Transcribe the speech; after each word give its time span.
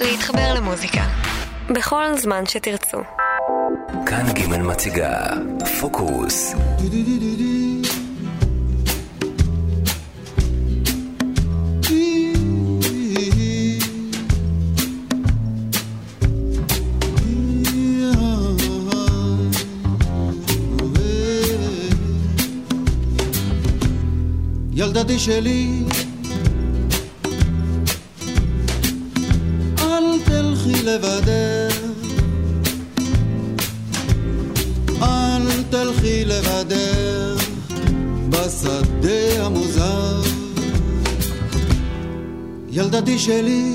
להתחבר 0.00 0.54
למוזיקה. 0.54 1.04
בכל 1.70 2.04
זמן 2.16 2.46
שתרצו. 2.46 2.98
כאן 4.06 4.26
ג' 4.32 4.56
מציגה 4.56 5.26
פוקוס. 5.80 6.54
ילדתי 24.76 25.18
שלי 25.18 25.84
ילדתי 42.94 43.18
שלי 43.18 43.74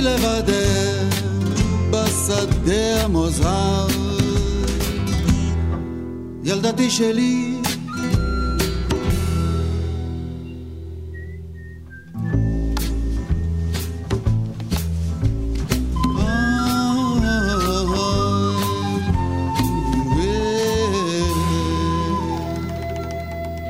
לבדך 0.00 1.20
בשדה 1.90 3.04
המוזר. 3.04 3.86
ילדתי 6.44 6.90
שלי, 6.90 7.56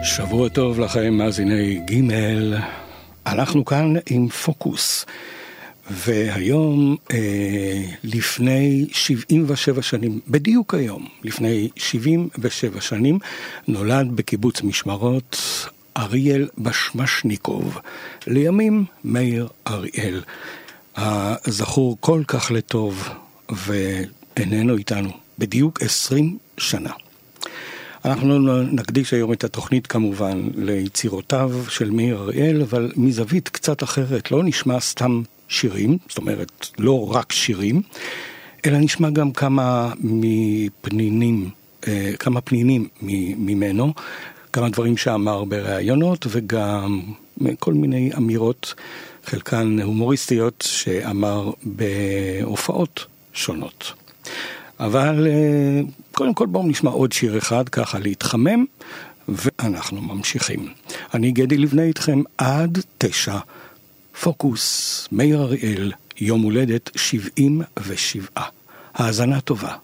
שבוע 0.02 0.48
טוב 0.48 0.80
לכם, 0.80 1.14
מאזיני 1.14 1.80
ג' 1.90 2.10
אנחנו 3.26 3.64
כאן 3.64 3.94
עם 4.10 4.28
פוקוס. 4.28 5.06
והיום, 5.90 6.96
אה, 7.10 7.82
לפני 8.04 8.86
77 8.92 9.82
שנים, 9.82 10.20
בדיוק 10.28 10.74
היום, 10.74 11.08
לפני 11.24 11.68
77 11.76 12.80
שנים, 12.80 13.18
נולד 13.68 14.16
בקיבוץ 14.16 14.62
משמרות 14.62 15.36
אריאל 15.96 16.48
בשמשניקוב, 16.58 17.78
לימים 18.26 18.84
מאיר 19.04 19.48
אריאל, 19.66 20.22
הזכור 20.96 21.96
כל 22.00 22.22
כך 22.28 22.50
לטוב 22.50 23.08
ואיננו 23.48 24.76
איתנו, 24.76 25.10
בדיוק 25.38 25.82
20 25.82 26.38
שנה. 26.58 26.90
אנחנו 28.04 28.62
נקדיש 28.62 29.14
היום 29.14 29.32
את 29.32 29.44
התוכנית 29.44 29.86
כמובן 29.86 30.48
ליצירותיו 30.56 31.50
של 31.68 31.90
מאיר 31.90 32.18
אריאל, 32.18 32.62
אבל 32.62 32.92
מזווית 32.96 33.48
קצת 33.48 33.82
אחרת, 33.82 34.30
לא 34.30 34.44
נשמע 34.44 34.80
סתם 34.80 35.22
שירים, 35.50 35.98
זאת 36.08 36.18
אומרת 36.18 36.68
לא 36.78 37.12
רק 37.12 37.32
שירים, 37.32 37.82
אלא 38.66 38.78
נשמע 38.78 39.10
גם 39.10 39.32
כמה 39.32 39.92
מפנינים, 40.00 41.50
כמה 42.18 42.40
פנינים 42.40 42.88
ממנו, 43.36 43.92
כמה 44.52 44.68
דברים 44.68 44.96
שאמר 44.96 45.44
בראיונות 45.44 46.26
וגם 46.28 47.00
כל 47.58 47.74
מיני 47.74 48.10
אמירות, 48.16 48.74
חלקן 49.24 49.80
הומוריסטיות, 49.80 50.64
שאמר 50.66 51.50
בהופעות 51.62 53.06
שונות. 53.32 53.92
אבל 54.80 55.26
קודם 56.12 56.34
כל 56.34 56.46
בואו 56.46 56.68
נשמע 56.68 56.90
עוד 56.90 57.12
שיר 57.12 57.38
אחד 57.38 57.68
ככה 57.68 57.98
להתחמם 57.98 58.64
ואנחנו 59.28 60.00
ממשיכים. 60.00 60.68
אני 61.14 61.30
גדי 61.32 61.58
לבנה 61.58 61.82
איתכם 61.82 62.22
עד 62.38 62.78
תשע. 62.98 63.38
פוקוס, 64.22 65.08
מאיר 65.12 65.42
אריאל, 65.42 65.92
יום 66.20 66.42
הולדת 66.42 66.90
77. 66.96 68.22
האזנה 68.94 69.40
טובה. 69.40 69.76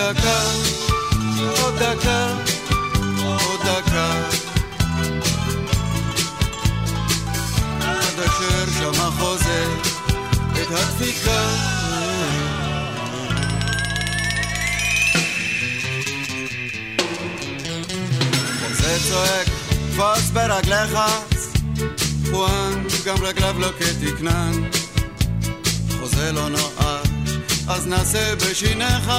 דקה, 0.00 0.40
עוד 1.62 1.74
דקה, 1.74 2.26
עוד 3.22 3.60
דקה. 3.60 4.12
עד 7.80 8.20
אשר 8.20 8.70
שמע 8.78 9.10
חוזה 9.18 9.66
את 10.52 10.70
הדפיקה. 10.70 11.42
חוזה 18.60 18.98
צועק, 19.08 19.48
תפוס 19.92 20.30
ברגליך, 20.32 20.98
פואן, 22.30 22.84
גם 23.06 23.16
רגליו 23.22 23.54
לא 23.58 23.68
כתקנן. 23.78 24.52
חוזה 26.00 26.32
לא 26.32 26.48
נואש, 26.48 27.08
אז 27.68 27.86
נעשה 27.86 28.36
בשיניך, 28.36 29.10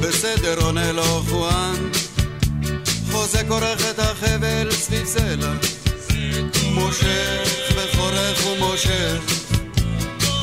בסדר 0.00 0.60
עונה 0.60 0.92
לו 0.92 1.22
פואן. 1.28 1.90
חוזה 3.10 3.42
כורך 3.48 3.90
את 3.90 3.98
החבל 3.98 4.70
סביב 4.70 5.06
סלע, 5.06 5.52
מושך 6.70 7.72
וחורך 7.76 8.46
ומושך. 8.46 9.20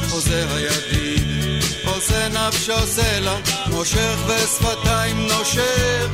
חוזה 0.10 0.46
הידיד, 0.56 1.64
עושה 1.86 2.28
נפשו 2.30 2.88
סלע, 2.88 3.36
מושך 3.68 4.16
בשפתיים 4.28 5.28
נושך. 5.28 6.08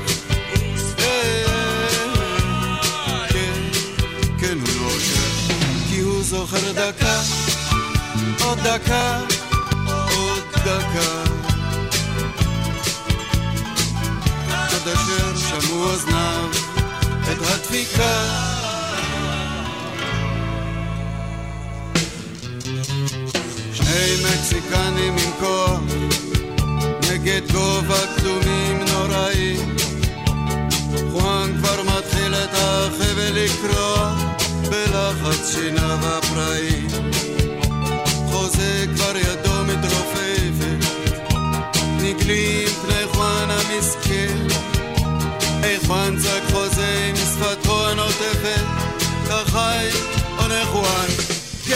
כן, 3.30 3.62
כן 4.40 4.58
זוכר 6.22 6.72
דקה, 6.72 7.22
עוד 8.44 8.60
דקה, 8.60 9.20
עוד 9.86 10.44
דקה. 10.66 11.41
עד 14.82 14.88
אשר 14.88 15.38
שמעו 15.38 15.84
אוזניו 15.84 16.50
את 17.32 17.38
הדפיקה. 17.42 18.28
שני 23.74 24.16
מקסיקנים 24.24 25.14
עם 25.18 25.32
כוח 25.40 25.80
נגד 27.12 27.42
גובה 27.52 27.98
קדומים 28.16 28.80
נוראים 28.94 29.76
חואן 31.12 31.58
כבר 31.58 31.84
מתחיל 31.84 32.36
את 32.36 32.50
החבל 32.54 33.34
לקרוע 33.34 34.16
בלחץ 34.70 35.54
שיניו 35.54 36.00
הפראיים 36.04 36.88
חוזה 38.32 38.86
כבר 38.96 39.18
ידו 39.18 39.64
מתרופפת 39.68 40.86
נגלים 42.02 42.91
צעק 46.24 46.44
חוזה 46.52 47.06
עם 47.10 47.16
שפתו 47.16 47.90
הנוטפת 47.90 48.66
כחי 49.26 49.88
עונה 50.38 50.66
חואן 50.66 51.08
כן 51.66 51.76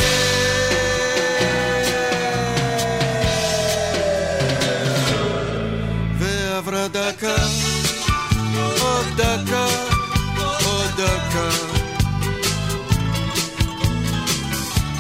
ועברה 6.20 6.88
דקה 6.88 7.36
עוד 8.82 9.08
דקה, 9.18 9.66
עוד 10.66 10.92
דקה. 10.98 11.50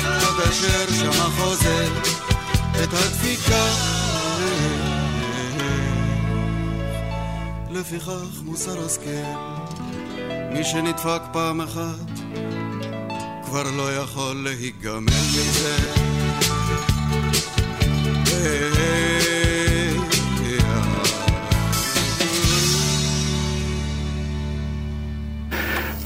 עד 0.03 0.49
אשר 0.49 0.93
שמע 0.93 1.29
חוזר 1.37 1.87
את 2.83 2.93
הדפיקה. 2.93 3.94
לפיכך 7.75 8.41
מוסר 8.45 8.85
השכל, 8.85 9.09
מי 10.53 10.63
שנדפק 10.63 11.21
פעם 11.33 11.61
אחת, 11.61 12.19
כבר 13.45 13.63
לא 13.77 13.95
יכול 13.95 14.35
להיגמל 14.43 15.01
מזה. 15.01 15.77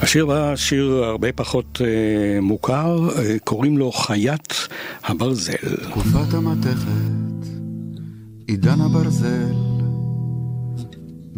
השיר 0.02 0.24
הבא, 0.24 0.56
שיר 0.56 1.04
הרבה 1.04 1.32
פחות 1.32 1.82
אה, 1.82 2.42
מוכר, 2.42 3.10
אה, 3.18 3.36
קוראים 3.44 3.78
לו 3.78 3.92
חיית 3.92 4.54
הברזל. 5.04 5.54
תקופת 5.90 6.34
המתכת, 6.34 7.48
עידן 8.48 8.82
הברזל, 8.82 9.69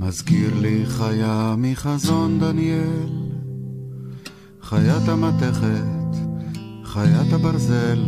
מזכיר 0.02 0.50
לי 0.60 0.84
חיה 0.86 1.56
מחזון 1.58 2.40
דניאל. 2.40 3.10
חיית 4.62 5.08
המתכת, 5.08 6.18
חיית 6.84 7.34
הברזל, 7.34 8.04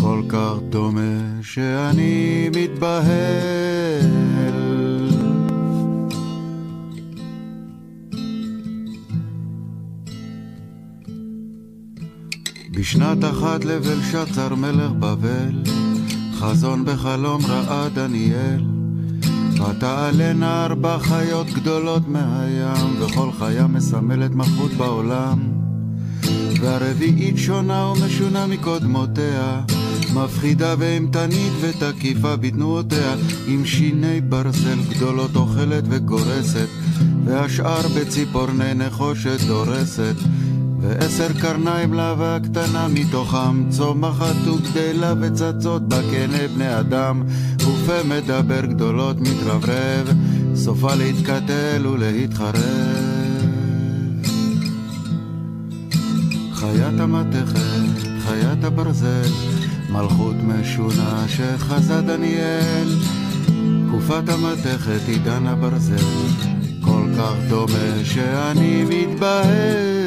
כל 0.00 0.22
כך 0.28 0.54
דומה 0.70 1.40
שאני 1.42 2.48
מתבהל. 2.56 3.10
בשנת 12.70 13.24
אחת 13.24 13.64
לבלשצר 13.64 14.54
מלך 14.54 14.90
בבל, 14.90 15.62
חזון 16.32 16.84
בחלום 16.84 17.40
ראה 17.46 17.88
דניאל. 17.88 18.83
ותעלנה 19.70 20.64
ארבע 20.64 20.98
חיות 20.98 21.46
גדולות 21.46 22.08
מהים, 22.08 23.00
וכל 23.00 23.28
חיה 23.38 23.66
מסמלת 23.66 24.30
מלכות 24.30 24.70
בעולם. 24.70 25.38
והרביעית 26.60 27.38
שונה 27.38 27.86
ומשונה 27.86 28.46
מקודמותיה, 28.46 29.60
מפחידה 30.14 30.74
ואימתנית 30.78 31.52
ותקיפה 31.60 32.36
בתנועותיה, 32.36 33.14
עם 33.46 33.64
שיני 33.64 34.20
ברזל 34.20 34.78
גדולות 34.90 35.36
אוכלת 35.36 35.84
וגורסת, 35.88 36.68
והשאר 37.24 37.88
בציפורני 37.96 38.74
נחושת 38.74 39.40
דורסת. 39.46 40.16
ועשר 40.84 41.32
קרניים 41.40 41.94
לבה 41.94 42.38
קטנה 42.44 42.88
מתוכם 42.88 43.70
צומחת 43.70 44.48
וגדלה 44.48 45.14
וצצות 45.20 45.88
בה 45.88 46.00
כנה 46.10 46.48
בני 46.54 46.78
אדם 46.78 47.22
ופה 47.56 48.02
מדבר 48.08 48.66
גדולות 48.66 49.20
מתרברב 49.20 50.12
סופה 50.54 50.94
להתקטל 50.94 51.86
ולהתחרב 51.86 53.24
חיית 56.64 57.00
המתכת, 57.00 57.58
חיית 58.26 58.64
הברזל, 58.64 59.28
מלכות 59.90 60.36
משונה 60.42 61.24
שחזה 61.28 62.00
דניאל. 62.00 62.88
תקופת 63.88 64.28
המתכת 64.28 65.08
עידן 65.08 65.46
הברזל, 65.46 66.06
כל 66.80 67.06
כך 67.18 67.34
דומה 67.48 68.04
שאני 68.04 68.84
מתבהל. 68.88 70.03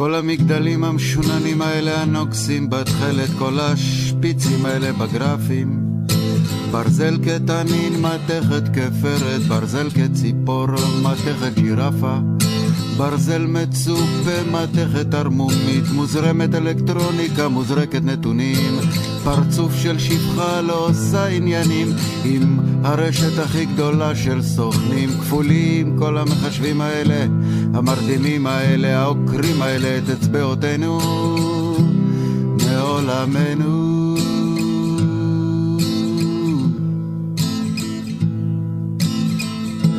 כל 0.00 0.14
המגדלים 0.14 0.84
המשוננים 0.84 1.62
האלה 1.62 2.02
הנוגסים 2.02 2.70
בתכלת, 2.70 3.28
כל 3.38 3.60
השפיצים 3.60 4.66
האלה 4.66 4.92
בגרפים. 4.92 5.80
ברזל 6.70 7.18
כתנין, 7.24 7.92
מתכת 8.00 8.62
כפרת, 8.72 9.40
ברזל 9.48 9.90
כציפור, 9.90 10.66
מתכת 11.02 11.54
ג'ירפה. 11.54 12.16
ברזל 12.96 13.46
מצופה, 13.46 14.42
מתכת 14.50 15.14
ערמומית, 15.14 15.84
מוזרמת 15.94 16.54
אלקטרוניקה, 16.54 17.48
מוזרקת 17.48 18.02
נתונים. 18.04 18.78
פרצוף 19.24 19.74
של 19.74 19.98
שפחה 19.98 20.60
לא 20.60 20.86
עושה 20.88 21.26
עניינים, 21.26 21.88
עם 22.24 22.58
הרשת 22.84 23.38
הכי 23.38 23.64
גדולה 23.64 24.16
של 24.16 24.42
סוכנים 24.42 25.08
כפולים, 25.20 25.96
כל 25.98 26.18
המחשבים 26.18 26.80
האלה, 26.80 27.26
המרדימים 27.74 28.46
האלה, 28.46 29.00
העוקרים 29.00 29.62
האלה, 29.62 29.98
את 29.98 30.10
אצבעותינו 30.10 31.00
מעולמנו. 32.66 34.16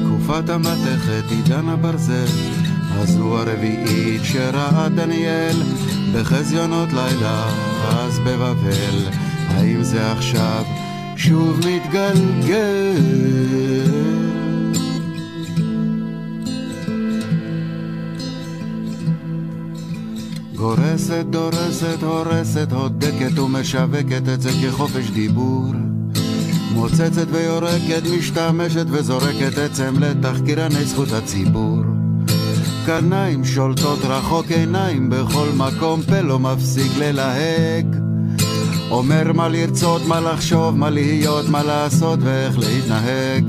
תקופת 0.05 0.49
המתכת, 0.49 1.23
עידן 1.29 1.69
הברזל, 1.69 2.25
הזו 2.91 3.37
הרביעית 3.37 4.21
שראה 4.23 4.89
דניאל 4.89 5.55
בחזיונות 6.15 6.93
לילה, 6.93 7.49
בבבל, 8.25 9.09
האם 9.47 9.83
זה 9.83 10.11
עכשיו 10.11 10.63
שוב 11.15 11.57
מתגלגל? 11.57 12.97
גורסת, 20.55 21.25
דורסת, 21.29 22.03
הורסת, 22.03 22.71
הודקת 22.71 23.39
ומשווקת 23.39 24.29
את 24.33 24.41
זה 24.41 24.49
כחופש 24.63 25.09
דיבור. 25.09 25.73
מוצצת 26.73 27.25
ויורקת, 27.31 28.01
משתמשת 28.17 28.85
וזורקת 28.89 29.57
עצם 29.57 29.93
לתחקירני 29.99 30.85
זכות 30.85 31.11
הציבור. 31.11 31.81
קרניים 32.85 33.45
שולטות 33.45 33.99
רחוק 34.03 34.45
עיניים 34.51 35.09
בכל 35.09 35.47
מקום, 35.57 36.01
פה 36.01 36.21
לא 36.21 36.39
מפסיק 36.39 36.91
ללהק. 36.97 38.00
אומר 38.91 39.33
מה 39.33 39.49
לרצות, 39.49 40.01
מה 40.07 40.19
לחשוב, 40.19 40.77
מה 40.77 40.89
להיות, 40.89 41.49
מה 41.49 41.63
לעשות 41.63 42.19
ואיך 42.21 42.59
להתנהג. 42.59 43.45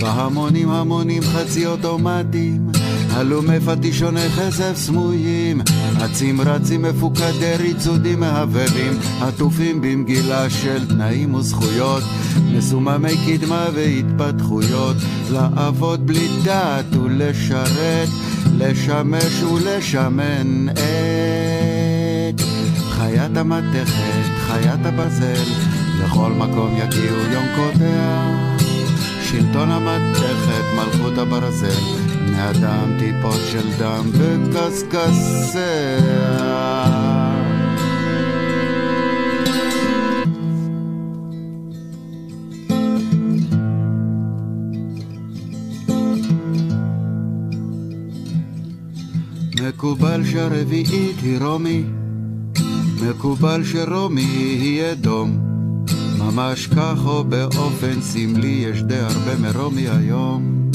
בהמונים 0.00 0.70
המונים 0.70 1.22
חצי 1.22 1.66
אוטומטיים, 1.66 2.68
הלומי 3.10 3.60
פטישוני 3.60 4.28
כסף 4.38 4.76
סמויים, 4.76 5.60
אצים 6.04 6.40
רצים 6.40 6.82
מפוקדי 6.82 7.54
ריצודים 7.58 8.20
מהבהבים, 8.20 8.92
עטופים 9.20 9.80
במגילה 9.80 10.50
של 10.50 10.88
תנאים 10.88 11.34
וזכויות, 11.34 12.02
מסוממי 12.52 13.14
קדמה 13.26 13.66
והתפתחויות, 13.74 14.96
לעבוד 15.32 16.06
בלי 16.06 16.28
דעת 16.44 16.96
ולשרת, 16.96 18.08
לשמש 18.58 19.42
ולשמן 19.42 20.68
את 20.68 21.43
חיית 23.04 23.36
המתכת, 23.36 24.30
חיית 24.38 24.86
הברזל, 24.86 25.44
לכל 26.04 26.32
מקום 26.32 26.76
יגיעו 26.76 27.16
יונקותיה. 27.16 28.36
שלטון 29.22 29.70
המתכת, 29.70 30.64
מלכות 30.76 31.18
הברזל, 31.18 31.82
בני 32.26 32.50
אדם 32.50 32.98
טיפות 32.98 33.40
של 33.50 33.68
דם 33.78 34.10
בקשקשיה. 34.12 35.64
מקובל 49.68 50.24
שהרביעית 50.24 51.16
היא 51.22 51.38
רומי, 51.40 51.84
מקובל 53.10 53.64
שרומי 53.64 54.22
היא 54.60 54.92
אדום. 54.92 55.38
ממש 56.18 56.66
כך 56.66 57.06
או 57.06 57.24
באופן 57.24 58.00
סמלי 58.00 58.64
יש 58.68 58.82
די 58.82 58.98
הרבה 58.98 59.36
מרומי 59.40 59.88
היום. 59.88 60.70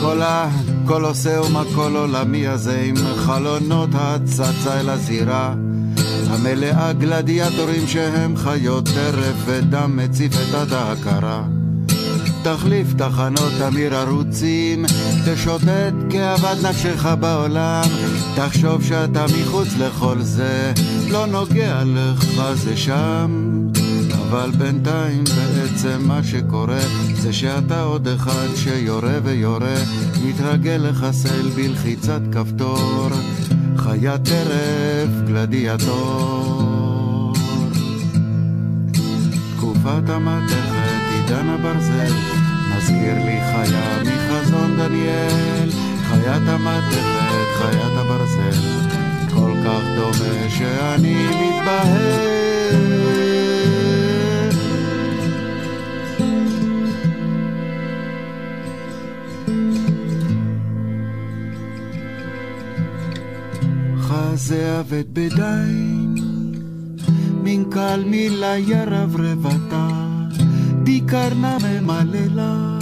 כל 0.00 0.20
הקולוסאום 0.22 1.56
הכל 1.56 1.96
עולמי 1.96 2.46
הזה 2.46 2.80
עם 2.80 2.96
חלונות 2.96 3.90
הצצה 3.92 4.80
אל 4.80 4.90
הזירה 4.90 5.54
המלאה 6.30 6.92
גלדיאטורים 6.92 7.86
שהם 7.86 8.36
חיות 8.36 8.84
טרף 8.84 9.36
ודם 9.44 9.96
מציף 9.96 10.32
את 10.32 10.54
עד 10.54 10.72
ההכרה 10.72 11.44
תחליף 12.42 12.94
תחנות 12.98 13.52
אמיר 13.68 13.94
ערוצים, 13.96 14.84
תשוטט 15.26 15.94
כאוות 16.10 16.58
נפשך 16.62 17.06
בעולם, 17.20 17.84
תחשוב 18.34 18.82
שאתה 18.82 19.24
מחוץ 19.40 19.68
לכל 19.78 20.16
זה, 20.20 20.72
לא 21.10 21.26
נוגע 21.26 21.82
לך 21.86 22.24
זה 22.54 22.76
שם. 22.76 23.52
אבל 24.32 24.50
בינתיים 24.50 25.24
בעצם 25.24 25.98
מה 26.08 26.22
שקורה 26.22 26.80
זה 27.14 27.32
שאתה 27.32 27.82
עוד 27.82 28.08
אחד 28.08 28.46
שיורה 28.56 29.18
ויורה, 29.22 29.74
מתרגל 30.24 30.86
לחסל 30.88 31.48
בלחיצת 31.56 32.20
כפתור, 32.32 33.08
חיית 33.76 34.24
טרף 34.24 35.10
גלדיאטור. 35.26 36.62
תקופת 39.56 40.08
המתכת, 40.08 40.71
עידן 41.32 41.48
הברזל, 41.48 42.12
מזכיר 42.76 43.24
לי 43.24 43.40
חיה 43.40 44.02
מחזון 44.02 44.76
דניאל, 44.76 45.70
חיית 46.08 46.48
המתכת, 46.48 47.02
חיית 47.58 47.96
הברזל, 47.96 48.60
כל 49.34 49.52
כך 49.64 49.82
דומה 49.96 50.50
שאני 50.50 51.16
מתבהל. 51.28 52.42
חזה 64.00 64.80
אבד 64.80 65.04
בדין, 65.12 66.14
מן 67.42 67.64
קל 67.70 68.04
מילה 68.06 68.58
ירברבתה, 68.58 70.01
דיקרנה 70.92 71.58
ממללה. 71.58 72.78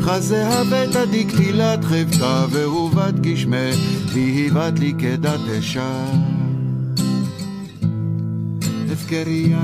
חזה 0.00 0.48
הבטה 0.48 1.06
דקטילת 1.06 1.84
חבטה, 1.84 2.46
והובת 2.50 3.20
גשמה, 3.20 3.66
והיבת 4.12 4.78
לי 4.78 4.94
כדת 4.98 5.40
אשה. 5.58 6.04
הפקריית 8.92 9.56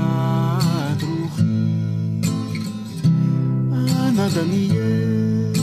רוחי, 1.01 1.43
אנא 3.73 4.27
דניאל, 4.35 5.53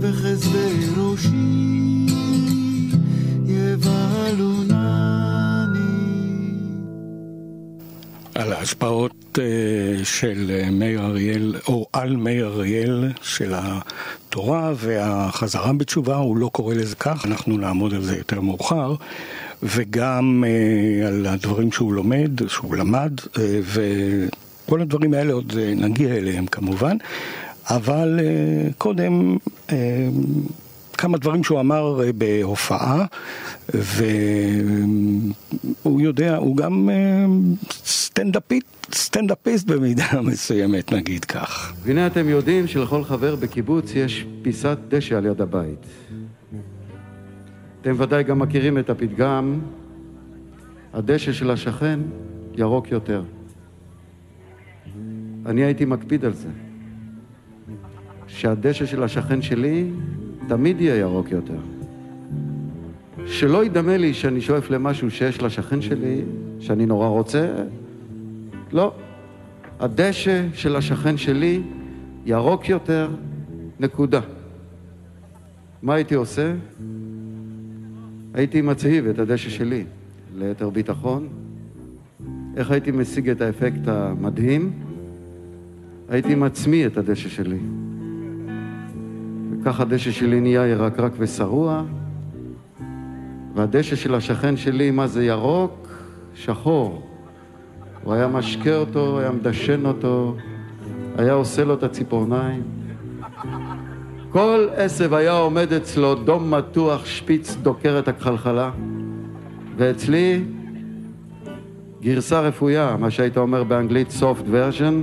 וחזבי 0.00 0.86
ראשי. 0.96 1.48
על 8.38 8.52
ההשפעות 8.52 9.38
של 10.04 10.68
מאיר 10.72 11.00
אריאל, 11.00 11.54
או 11.68 11.86
על 11.92 12.16
מאיר 12.16 12.46
אריאל, 12.46 13.12
של 13.22 13.52
התורה 13.56 14.72
והחזרה 14.76 15.72
בתשובה, 15.72 16.16
הוא 16.16 16.36
לא 16.36 16.50
קורא 16.52 16.74
לזה 16.74 16.96
כך, 16.96 17.26
אנחנו 17.26 17.58
נעמוד 17.58 17.94
על 17.94 18.02
זה 18.02 18.16
יותר 18.16 18.40
מאוחר, 18.40 18.94
וגם 19.62 20.44
על 21.06 21.26
הדברים 21.26 21.72
שהוא 21.72 21.92
לומד, 21.92 22.30
שהוא 22.48 22.76
למד, 22.76 23.12
וכל 23.62 24.80
הדברים 24.80 25.14
האלה 25.14 25.32
עוד 25.32 25.52
נגיע 25.76 26.14
אליהם 26.16 26.46
כמובן, 26.46 26.96
אבל 27.70 28.20
קודם... 28.78 29.36
כמה 30.98 31.18
דברים 31.18 31.44
שהוא 31.44 31.60
אמר 31.60 32.00
בהופעה, 32.14 33.04
והוא 33.74 35.32
יודע, 36.00 36.36
הוא 36.36 36.56
גם 36.56 36.88
סטנדאפיסט 38.92 39.66
במידה 39.66 40.20
מסוימת, 40.30 40.92
נגיד 40.92 41.24
כך. 41.24 41.72
והנה 41.82 42.06
אתם 42.06 42.28
יודעים 42.28 42.66
שלכל 42.66 43.04
חבר 43.04 43.36
בקיבוץ 43.36 43.94
יש 43.94 44.26
פיסת 44.42 44.78
דשא 44.88 45.16
על 45.16 45.26
יד 45.26 45.40
הבית. 45.40 45.86
אתם 47.80 47.94
ודאי 47.98 48.22
גם 48.22 48.38
מכירים 48.38 48.78
את 48.78 48.90
הפתגם, 48.90 49.60
הדשא 50.92 51.32
של 51.32 51.50
השכן 51.50 52.00
ירוק 52.56 52.90
יותר. 52.90 53.22
אני 55.46 55.64
הייתי 55.64 55.84
מקפיד 55.84 56.24
על 56.24 56.32
זה, 56.32 56.48
שהדשא 58.26 58.86
של 58.86 59.02
השכן 59.02 59.42
שלי 59.42 59.90
תמיד 60.48 60.80
יהיה 60.80 60.96
ירוק 60.96 61.30
יותר. 61.30 61.58
שלא 63.26 63.64
ידמה 63.64 63.96
לי 63.96 64.14
שאני 64.14 64.40
שואף 64.40 64.70
למשהו 64.70 65.10
שיש 65.10 65.42
לשכן 65.42 65.82
שלי, 65.82 66.22
שאני 66.60 66.86
נורא 66.86 67.08
רוצה, 67.08 67.52
לא. 68.72 68.92
הדשא 69.80 70.46
של 70.54 70.76
השכן 70.76 71.16
שלי 71.16 71.62
ירוק 72.26 72.68
יותר, 72.68 73.10
נקודה. 73.80 74.20
מה 75.82 75.94
הייתי 75.94 76.14
עושה? 76.14 76.54
הייתי 78.34 78.60
מצהיב 78.60 79.06
את 79.06 79.18
הדשא 79.18 79.50
שלי 79.50 79.84
ליתר 80.36 80.70
ביטחון. 80.70 81.28
איך 82.56 82.70
הייתי 82.70 82.90
משיג 82.90 83.28
את 83.28 83.40
האפקט 83.40 83.88
המדהים? 83.88 84.72
הייתי 86.08 86.34
מצמיא 86.34 86.86
את 86.86 86.96
הדשא 86.96 87.28
שלי. 87.28 87.58
וכך 89.50 89.80
הדשא 89.80 90.10
שלי 90.10 90.40
נהיה 90.40 90.66
ירקרק 90.66 91.12
ושרוע, 91.18 91.84
והדשא 93.54 93.96
של 93.96 94.14
השכן 94.14 94.56
שלי, 94.56 94.90
מה 94.90 95.06
זה 95.06 95.24
ירוק? 95.24 95.88
שחור. 96.34 97.07
הוא 98.08 98.14
היה 98.14 98.28
משקה 98.28 98.76
אותו, 98.76 99.20
היה 99.20 99.30
מדשן 99.30 99.86
אותו, 99.86 100.36
היה 101.18 101.32
עושה 101.32 101.64
לו 101.64 101.74
את 101.74 101.82
הציפורניים. 101.82 102.62
כל 104.30 104.68
עשב 104.76 105.14
היה 105.14 105.32
עומד 105.32 105.72
אצלו 105.72 106.14
דום 106.14 106.54
מתוח, 106.54 107.06
שפיץ 107.06 107.56
דוקר 107.62 107.98
את 107.98 108.08
הכחלחלה, 108.08 108.70
ואצלי 109.76 110.44
גרסה 112.02 112.40
רפויה, 112.40 112.96
מה 113.00 113.10
שהיית 113.10 113.36
אומר 113.36 113.64
באנגלית 113.64 114.08
soft 114.20 114.42
version, 114.52 114.94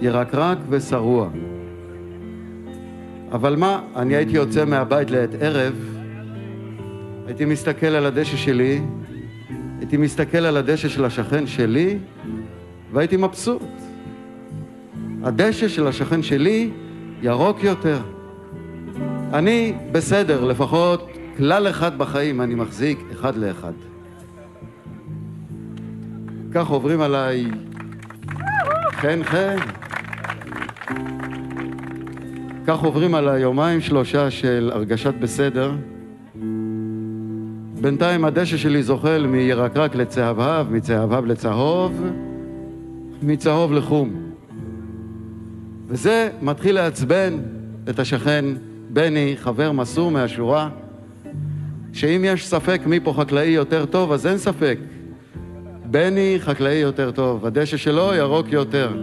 ירקרק 0.00 0.58
ושרוע. 0.68 1.28
אבל 3.32 3.56
מה, 3.56 3.80
אני 3.96 4.16
הייתי 4.16 4.32
יוצא 4.32 4.64
מהבית 4.64 5.10
לעת 5.10 5.30
ערב, 5.40 5.74
הייתי 7.26 7.44
מסתכל 7.44 7.86
על 7.86 8.06
הדשא 8.06 8.36
שלי, 8.36 8.80
הייתי 9.88 9.96
מסתכל 9.96 10.38
על 10.38 10.56
הדשא 10.56 10.88
של 10.88 11.04
השכן 11.04 11.46
שלי, 11.46 11.98
והייתי 12.92 13.16
מבסוט. 13.16 13.62
הדשא 15.22 15.68
של 15.68 15.86
השכן 15.86 16.22
שלי 16.22 16.70
ירוק 17.22 17.64
יותר. 17.64 17.98
אני 19.32 19.74
בסדר, 19.92 20.44
לפחות 20.44 21.10
כלל 21.36 21.68
אחד 21.68 21.98
בחיים 21.98 22.40
אני 22.40 22.54
מחזיק 22.54 22.98
אחד 23.12 23.36
לאחד. 23.36 23.72
כך 26.52 26.66
עוברים 26.66 27.00
עליי 27.00 27.46
חן 28.92 29.24
חן. 29.24 29.56
כך 32.66 32.78
עוברים 32.78 33.14
עליי 33.14 33.40
יומיים 33.40 33.80
שלושה 33.80 34.30
של 34.30 34.70
הרגשת 34.74 35.14
בסדר. 35.14 35.72
בינתיים 37.80 38.24
הדשא 38.24 38.56
שלי 38.56 38.82
זוחל 38.82 39.26
מירקרק 39.26 39.94
לצהבהב, 39.94 40.72
מצהבהב 40.72 41.26
לצהוב, 41.26 42.02
מצהוב 43.22 43.72
לחום. 43.72 44.10
וזה 45.88 46.28
מתחיל 46.42 46.74
לעצבן 46.74 47.38
את 47.90 47.98
השכן 47.98 48.44
בני, 48.90 49.34
חבר 49.36 49.72
מסור 49.72 50.10
מהשורה, 50.10 50.68
שאם 51.92 52.24
יש 52.24 52.46
ספק 52.46 52.80
מי 52.86 53.00
פה 53.00 53.14
חקלאי 53.16 53.48
יותר 53.48 53.86
טוב, 53.86 54.12
אז 54.12 54.26
אין 54.26 54.38
ספק. 54.38 54.78
בני 55.84 56.36
חקלאי 56.40 56.74
יותר 56.74 57.10
טוב, 57.10 57.46
הדשא 57.46 57.76
שלו 57.76 58.14
ירוק 58.14 58.46
יותר. 58.52 58.96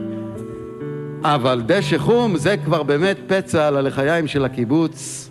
אבל 1.23 1.61
דשא 1.65 1.97
חום 1.97 2.37
זה 2.37 2.55
כבר 2.65 2.83
באמת 2.83 3.17
פצע 3.27 3.67
על 3.67 3.77
הלחיים 3.77 4.27
של 4.27 4.45
הקיבוץ, 4.45 5.29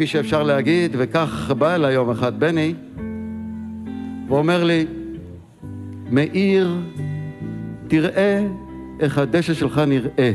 כפי 0.00 0.06
שאפשר 0.06 0.42
להגיד, 0.42 0.96
וכך 0.98 1.52
בא 1.58 1.74
אליי 1.74 1.94
יום 1.94 2.10
אחד 2.10 2.40
בני, 2.40 2.74
ואומר 4.28 4.64
לי, 4.64 4.86
מאיר, 6.10 6.76
תראה 7.88 8.46
איך 9.00 9.18
הדשא 9.18 9.54
שלך 9.54 9.78
נראה. 9.86 10.32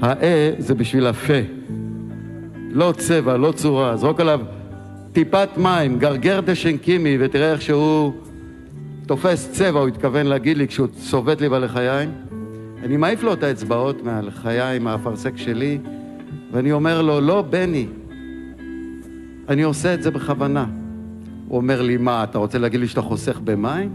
האה 0.00 0.50
זה 0.58 0.74
בשביל 0.74 1.06
הפה. 1.06 1.40
לא 2.70 2.92
צבע, 2.96 3.36
לא 3.36 3.52
צורה. 3.52 3.96
זרוק 3.96 4.20
עליו 4.20 4.40
טיפת 5.12 5.48
מים, 5.56 5.98
גרגר 5.98 6.40
דשן 6.40 6.76
קימי, 6.76 7.16
ותראה 7.20 7.52
איך 7.52 7.62
שהוא 7.62 8.12
תופס 9.06 9.50
צבע, 9.52 9.80
הוא 9.80 9.88
התכוון 9.88 10.26
להגיד 10.26 10.56
לי 10.56 10.68
כשהוא 10.68 10.86
צובט 10.86 11.40
לי 11.40 11.48
בלחיים. 11.48 12.10
אני 12.82 12.96
מעיף 12.96 13.22
לו 13.22 13.32
את 13.32 13.42
האצבעות 13.42 14.04
מהלחיים, 14.04 14.84
מהאפרסק 14.84 15.36
שלי, 15.36 15.78
ואני 16.52 16.72
אומר 16.72 17.02
לו, 17.02 17.20
לא, 17.20 17.42
בני, 17.50 17.86
אני 19.48 19.62
עושה 19.62 19.94
את 19.94 20.02
זה 20.02 20.10
בכוונה. 20.10 20.66
הוא 21.48 21.56
אומר 21.56 21.82
לי, 21.82 21.96
מה, 21.96 22.24
אתה 22.24 22.38
רוצה 22.38 22.58
להגיד 22.58 22.80
לי 22.80 22.88
שאתה 22.88 23.02
חוסך 23.02 23.40
במים? 23.44 23.94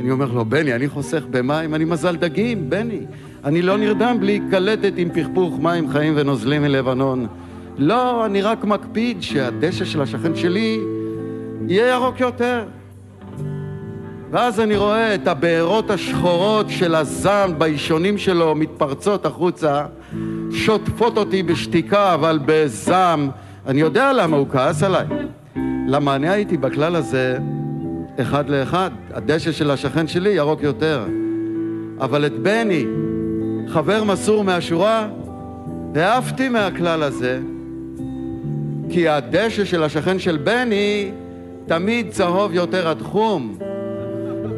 אני 0.00 0.10
אומר 0.10 0.32
לו, 0.32 0.44
בני, 0.44 0.74
אני 0.74 0.88
חוסך 0.88 1.24
במים, 1.30 1.74
אני 1.74 1.84
מזל 1.84 2.16
דגים, 2.16 2.70
בני. 2.70 3.00
אני 3.44 3.62
לא 3.62 3.76
נרדם 3.76 4.16
בלי 4.20 4.40
קלטת 4.50 4.92
עם 4.96 5.08
פכפוך 5.14 5.58
מים 5.60 5.90
חיים 5.90 6.12
ונוזלים 6.16 6.62
מלבנון. 6.62 7.26
לא, 7.78 8.26
אני 8.26 8.42
רק 8.42 8.64
מקפיד 8.64 9.22
שהדשא 9.22 9.84
של 9.84 10.02
השכן 10.02 10.36
שלי 10.36 10.80
יהיה 11.68 11.94
ירוק 11.94 12.20
יותר. 12.20 12.64
ואז 14.30 14.60
אני 14.60 14.76
רואה 14.76 15.14
את 15.14 15.28
הבארות 15.28 15.90
השחורות 15.90 16.70
של 16.70 16.94
הזעם 16.94 17.58
באישונים 17.58 18.18
שלו 18.18 18.54
מתפרצות 18.54 19.26
החוצה, 19.26 19.84
שוטפות 20.52 21.18
אותי 21.18 21.42
בשתיקה, 21.42 22.14
אבל 22.14 22.38
בזעם. 22.46 23.30
אני 23.66 23.80
יודע 23.80 24.12
למה 24.12 24.36
הוא 24.36 24.46
כעס 24.48 24.82
עליי. 24.82 25.06
למה 25.88 26.16
אני 26.16 26.28
הייתי 26.28 26.56
בכלל 26.56 26.96
הזה 26.96 27.38
אחד 28.20 28.48
לאחד. 28.48 28.90
הדשא 29.14 29.52
של 29.52 29.70
השכן 29.70 30.06
שלי 30.06 30.30
ירוק 30.30 30.62
יותר. 30.62 31.04
אבל 32.00 32.26
את 32.26 32.38
בני, 32.38 32.84
חבר 33.68 34.04
מסור 34.04 34.44
מהשורה, 34.44 35.08
העפתי 35.94 36.48
מהכלל 36.48 37.02
הזה, 37.02 37.40
כי 38.90 39.08
הדשא 39.08 39.64
של 39.64 39.82
השכן 39.82 40.18
של 40.18 40.36
בני 40.36 41.10
תמיד 41.66 42.10
צהוב 42.10 42.54
יותר 42.54 42.88
עד 42.88 43.02
חום. 43.02 43.58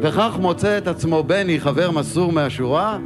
וכך 0.01 0.37
מוצא 0.41 0.77
את 0.77 0.87
עצמו 0.87 1.23
בני, 1.23 1.59
חבר 1.59 1.91
מסור 1.91 2.31
מהשורה, 2.31 2.97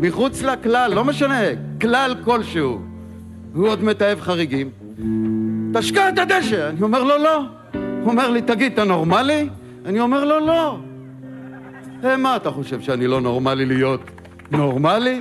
מחוץ 0.00 0.42
לכלל, 0.42 0.92
לא 0.94 1.04
משנה, 1.04 1.42
כלל 1.80 2.14
כלשהו. 2.24 2.80
הוא 3.54 3.68
עוד 3.68 3.84
מתעב 3.84 4.20
חריגים. 4.20 4.70
תשקע 5.78 6.08
את 6.08 6.18
הדשא! 6.18 6.68
אני 6.68 6.82
אומר 6.82 7.04
לו 7.04 7.18
לא. 7.18 7.38
הוא 8.02 8.10
אומר 8.10 8.30
לי, 8.30 8.42
תגיד, 8.42 8.72
אתה 8.72 8.84
נורמלי? 8.84 9.48
אני 9.84 10.00
אומר 10.00 10.24
לו 10.24 10.46
לא. 10.46 10.78
אה, 12.04 12.16
מה 12.16 12.36
אתה 12.36 12.50
חושב, 12.50 12.80
שאני 12.80 13.06
לא 13.06 13.20
נורמלי 13.20 13.66
להיות 13.66 14.00
נורמלי? 14.50 15.20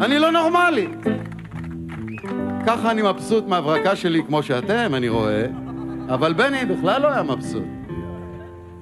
אני 0.00 0.18
לא 0.18 0.30
נורמלי. 0.30 0.88
ככה 2.66 2.90
אני 2.90 3.02
מבסוט 3.02 3.48
מהברקה 3.48 3.96
שלי 3.96 4.22
כמו 4.26 4.42
שאתם, 4.42 4.94
אני 4.94 5.08
רואה, 5.08 5.46
אבל 6.08 6.32
בני 6.32 6.64
בכלל 6.64 7.02
לא 7.02 7.08
היה 7.08 7.22
מבסוט. 7.22 7.62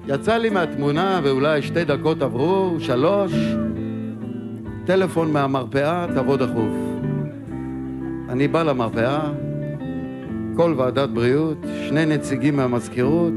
יצא 0.07 0.37
לי 0.37 0.49
מהתמונה 0.49 1.19
ואולי 1.23 1.61
שתי 1.61 1.83
דקות 1.83 2.21
עברו, 2.21 2.75
שלוש, 2.79 3.31
טלפון 4.85 5.33
מהמרפאה, 5.33 6.05
תבוא 6.15 6.37
דחוף. 6.37 6.73
אני 8.29 8.47
בא 8.47 8.63
למרפאה, 8.63 9.19
כל 10.55 10.73
ועדת 10.77 11.09
בריאות, 11.09 11.57
שני 11.87 12.05
נציגים 12.05 12.55
מהמזכירות, 12.55 13.33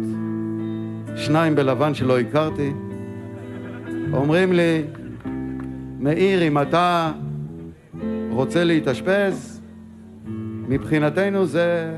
שניים 1.17 1.55
בלבן 1.55 1.95
שלא 1.95 2.21
הכרתי, 2.21 2.73
אומרים 4.13 4.53
לי, 4.53 4.83
מאיר, 5.99 6.43
אם 6.43 6.59
אתה 6.59 7.13
רוצה 8.31 8.65
להתאשפז, 8.65 9.61
מבחינתנו 10.69 11.47
זה... 11.47 11.95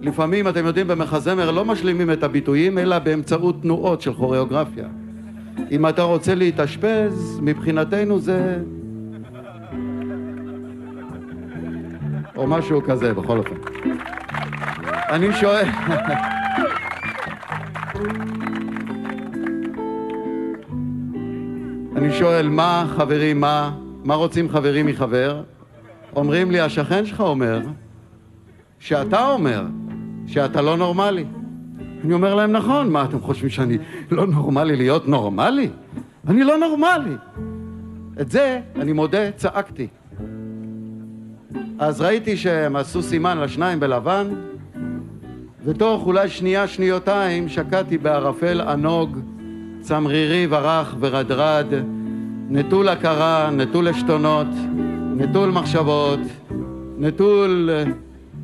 לפעמים, 0.00 0.48
אתם 0.48 0.66
יודעים, 0.66 0.88
במחזמר 0.88 1.50
לא 1.50 1.64
משלימים 1.64 2.10
את 2.10 2.22
הביטויים, 2.22 2.78
אלא 2.78 2.98
באמצעות 2.98 3.62
תנועות 3.62 4.00
של 4.00 4.14
כוריאוגרפיה. 4.14 4.88
אם 5.70 5.88
אתה 5.88 6.02
רוצה 6.02 6.34
להתאשפז, 6.34 7.40
מבחינתנו 7.42 8.18
זה... 8.18 8.58
או 12.42 12.46
משהו 12.46 12.82
כזה, 12.82 13.14
בכל 13.14 13.38
אופן. 13.38 13.54
אני 14.86 15.32
שואל... 15.32 15.68
אני 21.96 22.12
שואל, 22.12 22.48
מה, 22.48 22.84
חברים, 22.96 23.40
מה? 23.40 23.72
מה 24.04 24.14
רוצים 24.14 24.48
חברים 24.48 24.86
מחבר? 24.86 25.42
אומרים 26.16 26.50
לי, 26.50 26.60
השכן 26.60 27.06
שלך 27.06 27.20
אומר 27.20 27.60
שאתה 28.78 29.26
אומר 29.26 29.66
שאתה 30.26 30.62
לא 30.62 30.76
נורמלי. 30.76 31.24
אני 32.04 32.12
אומר 32.14 32.34
להם, 32.34 32.52
נכון, 32.52 32.90
מה 32.90 33.04
אתם 33.04 33.20
חושבים 33.20 33.50
שאני 33.50 33.78
לא 34.10 34.26
נורמלי 34.26 34.76
להיות 34.76 35.08
נורמלי? 35.08 35.68
אני 36.28 36.44
לא 36.44 36.58
נורמלי. 36.58 37.16
את 38.20 38.30
זה, 38.30 38.60
אני 38.76 38.92
מודה, 38.92 39.32
צעקתי. 39.32 39.88
אז 41.78 42.00
ראיתי 42.00 42.36
שהם 42.36 42.76
עשו 42.76 43.02
סימן 43.02 43.38
לשניים 43.38 43.80
בלבן, 43.80 44.28
ותוך 45.64 46.06
אולי 46.06 46.28
שנייה, 46.28 46.68
שניותיים, 46.68 47.48
שקעתי 47.48 47.98
בערפל 47.98 48.60
ענוג, 48.60 49.18
צמרירי 49.80 50.46
ורח 50.50 50.94
ורדרד, 51.00 51.66
נטול 52.48 52.88
הכרה, 52.88 53.50
נטול 53.50 53.88
עשתונות, 53.88 54.46
נטול 55.16 55.50
מחשבות, 55.50 56.20
נטול 56.98 57.70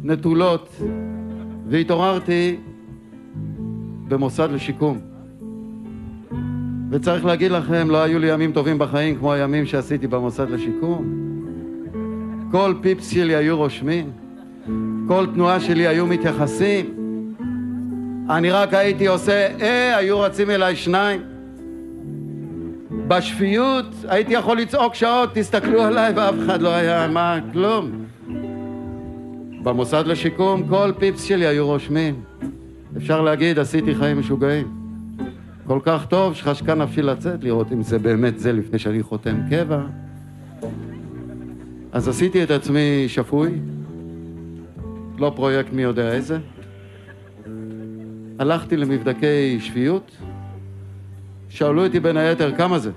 נטולות, 0.04 0.76
והתעוררתי 1.68 2.56
במוסד 4.08 4.50
לשיקום. 4.50 4.98
וצריך 6.90 7.24
להגיד 7.24 7.50
לכם, 7.50 7.90
לא 7.90 8.02
היו 8.02 8.18
לי 8.18 8.32
ימים 8.32 8.52
טובים 8.52 8.78
בחיים 8.78 9.16
כמו 9.16 9.32
הימים 9.32 9.66
שעשיתי 9.66 10.06
במוסד 10.06 10.50
לשיקום. 10.50 11.27
כל 12.50 12.74
פיפס 12.80 13.10
שלי 13.10 13.34
היו 13.34 13.56
רושמים, 13.56 14.10
כל 15.08 15.26
תנועה 15.34 15.60
שלי 15.60 15.86
היו 15.86 16.06
מתייחסים. 16.06 16.84
אני 18.30 18.50
רק 18.50 18.74
הייתי 18.74 19.06
עושה, 19.06 19.48
אה, 19.60 19.96
היו 19.96 20.20
רצים 20.20 20.50
אליי 20.50 20.76
שניים. 20.76 21.20
בשפיות 23.08 23.86
הייתי 24.08 24.32
יכול 24.32 24.58
לצעוק 24.58 24.94
שעות, 24.94 25.30
תסתכלו 25.34 25.82
עליי, 25.82 26.12
ואף 26.16 26.34
אחד 26.44 26.62
לא 26.62 26.74
היה, 26.74 27.08
מה, 27.08 27.38
כלום. 27.52 28.04
במוסד 29.62 30.06
לשיקום 30.06 30.68
כל 30.68 30.92
פיפס 30.98 31.22
שלי 31.22 31.46
היו 31.46 31.66
רושמים. 31.66 32.14
אפשר 32.96 33.22
להגיד, 33.22 33.58
עשיתי 33.58 33.94
חיים 33.94 34.18
משוגעים. 34.18 34.68
כל 35.66 35.78
כך 35.82 36.06
טוב 36.06 36.34
שחשקה 36.34 36.74
נפשי 36.74 37.02
לצאת, 37.02 37.44
לראות 37.44 37.72
אם 37.72 37.82
זה 37.82 37.98
באמת 37.98 38.38
זה 38.38 38.52
לפני 38.52 38.78
שאני 38.78 39.02
חותם 39.02 39.36
קבע. 39.50 39.80
אז 41.98 42.08
עשיתי 42.08 42.42
את 42.42 42.50
עצמי 42.50 43.04
שפוי, 43.08 43.50
לא 45.18 45.32
פרויקט 45.36 45.72
מי 45.72 45.82
יודע 45.82 46.12
איזה. 46.12 46.38
הלכתי 48.38 48.76
למבדקי 48.76 49.60
שפיות, 49.60 50.16
שאלו 51.48 51.86
אותי 51.86 52.00
בין 52.00 52.16
היתר 52.16 52.56
כמה 52.56 52.78
זה. 52.78 52.90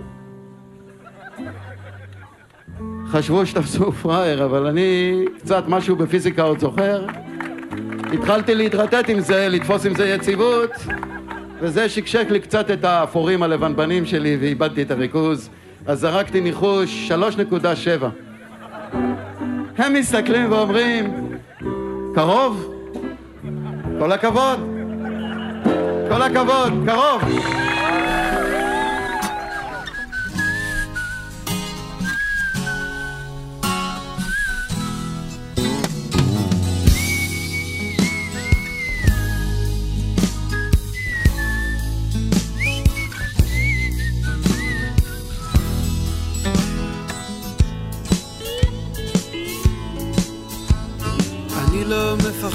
חשבו 3.08 3.46
שתפסו 3.46 3.92
פראייר, 3.92 4.46
אבל 4.46 4.68
אני 4.68 5.20
קצת 5.38 5.64
משהו 5.68 5.96
בפיזיקה 5.96 6.42
עוד 6.42 6.60
זוכר. 6.60 7.06
התחלתי 8.14 8.56
להתרטט 8.56 9.10
עם 9.10 9.20
זה, 9.20 9.48
לתפוס 9.50 9.86
עם 9.86 9.96
זה 9.96 10.08
יציבות, 10.08 10.72
וזה 11.60 11.90
שקשק 11.90 12.28
לי 12.30 12.40
קצת 12.40 12.72
את 12.72 12.84
האפורים 12.84 13.44
הלבנבנים 13.44 14.06
שלי 14.06 14.38
ואיבדתי 14.42 14.82
את 14.82 14.92
הריכוז, 14.92 15.50
אז 15.86 16.00
זרקתי 16.00 16.42
ניחוש 16.42 17.12
3.7. 17.12 18.31
הם 19.78 19.94
מסתכלים 19.94 20.52
ואומרים, 20.52 21.38
קרוב? 22.16 22.74
כל 24.00 24.12
הכבוד. 24.12 24.60
כל 26.10 26.22
הכבוד, 26.22 26.74
קרוב. 26.86 27.22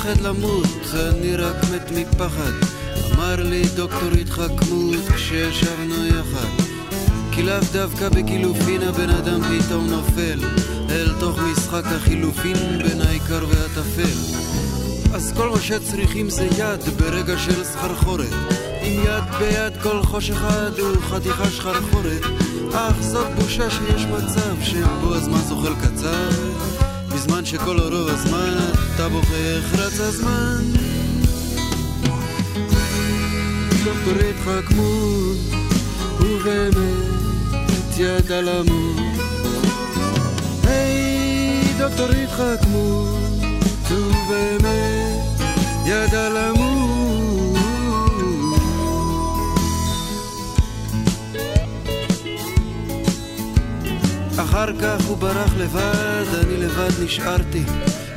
מפחד 0.07 0.21
למות, 0.21 0.95
אני 0.95 1.37
רק 1.37 1.57
מת 1.75 1.90
מפחד. 1.90 2.53
אמר 3.14 3.37
לי 3.42 3.62
דוקטור 3.77 4.11
התחכמות 4.21 5.09
כשישבנו 5.14 6.07
יחד. 6.07 6.49
כי 7.33 7.42
לאו 7.42 7.55
דווקא 7.73 8.09
בקילופין 8.09 8.83
הבן 8.83 9.11
אדם 9.11 9.40
פתאום 9.42 9.90
נופל 9.90 10.40
אל 10.90 11.12
תוך 11.21 11.38
משחק 11.38 11.85
החילופין 11.85 12.57
בין 12.57 13.01
העיקר 13.01 13.47
והטפל. 13.49 14.45
אז 15.14 15.33
כל 15.37 15.51
מה 15.51 15.61
שצריכים 15.61 16.31
זה 16.31 16.49
יד 16.59 16.81
ברגע 16.97 17.38
של 17.38 17.64
סחרחורת. 17.64 18.33
עם 18.83 19.05
יד 19.05 19.25
ביד 19.38 19.83
כל 19.83 20.03
חוש 20.03 20.31
אחד 20.31 20.79
הוא 20.79 20.97
חתיכה 21.01 21.51
שחרחורת. 21.51 22.23
אך 22.75 23.01
זאת 23.01 23.27
בושה 23.35 23.71
שיש 23.71 24.05
מצב 24.05 24.62
שבו 24.62 25.14
הזמן 25.14 25.40
זוחל 25.49 25.73
קצר. 25.75 26.76
בזמן 27.16 27.44
שכל 27.44 27.79
רוב 27.81 28.09
הזמן 28.09 28.59
אתה 28.94 29.09
בוכה 29.09 29.35
איך 29.35 29.74
רץ 29.74 30.00
הזמן 30.00 30.64
דוקטור 33.85 34.14
התחכמות 34.31 35.37
ובאמת 36.20 37.96
ידע 37.98 38.40
למות. 38.40 38.96
היי 40.64 41.62
דוקטור 41.79 42.09
התחכמות 42.09 43.18
ובאמת 43.90 45.40
ידע 45.87 46.29
למות 46.29 46.95
אחר 54.57 54.73
כך 54.81 55.05
הוא 55.05 55.16
ברח 55.16 55.51
לבד, 55.57 56.25
אני 56.42 56.57
לבד 56.57 57.05
נשארתי. 57.05 57.62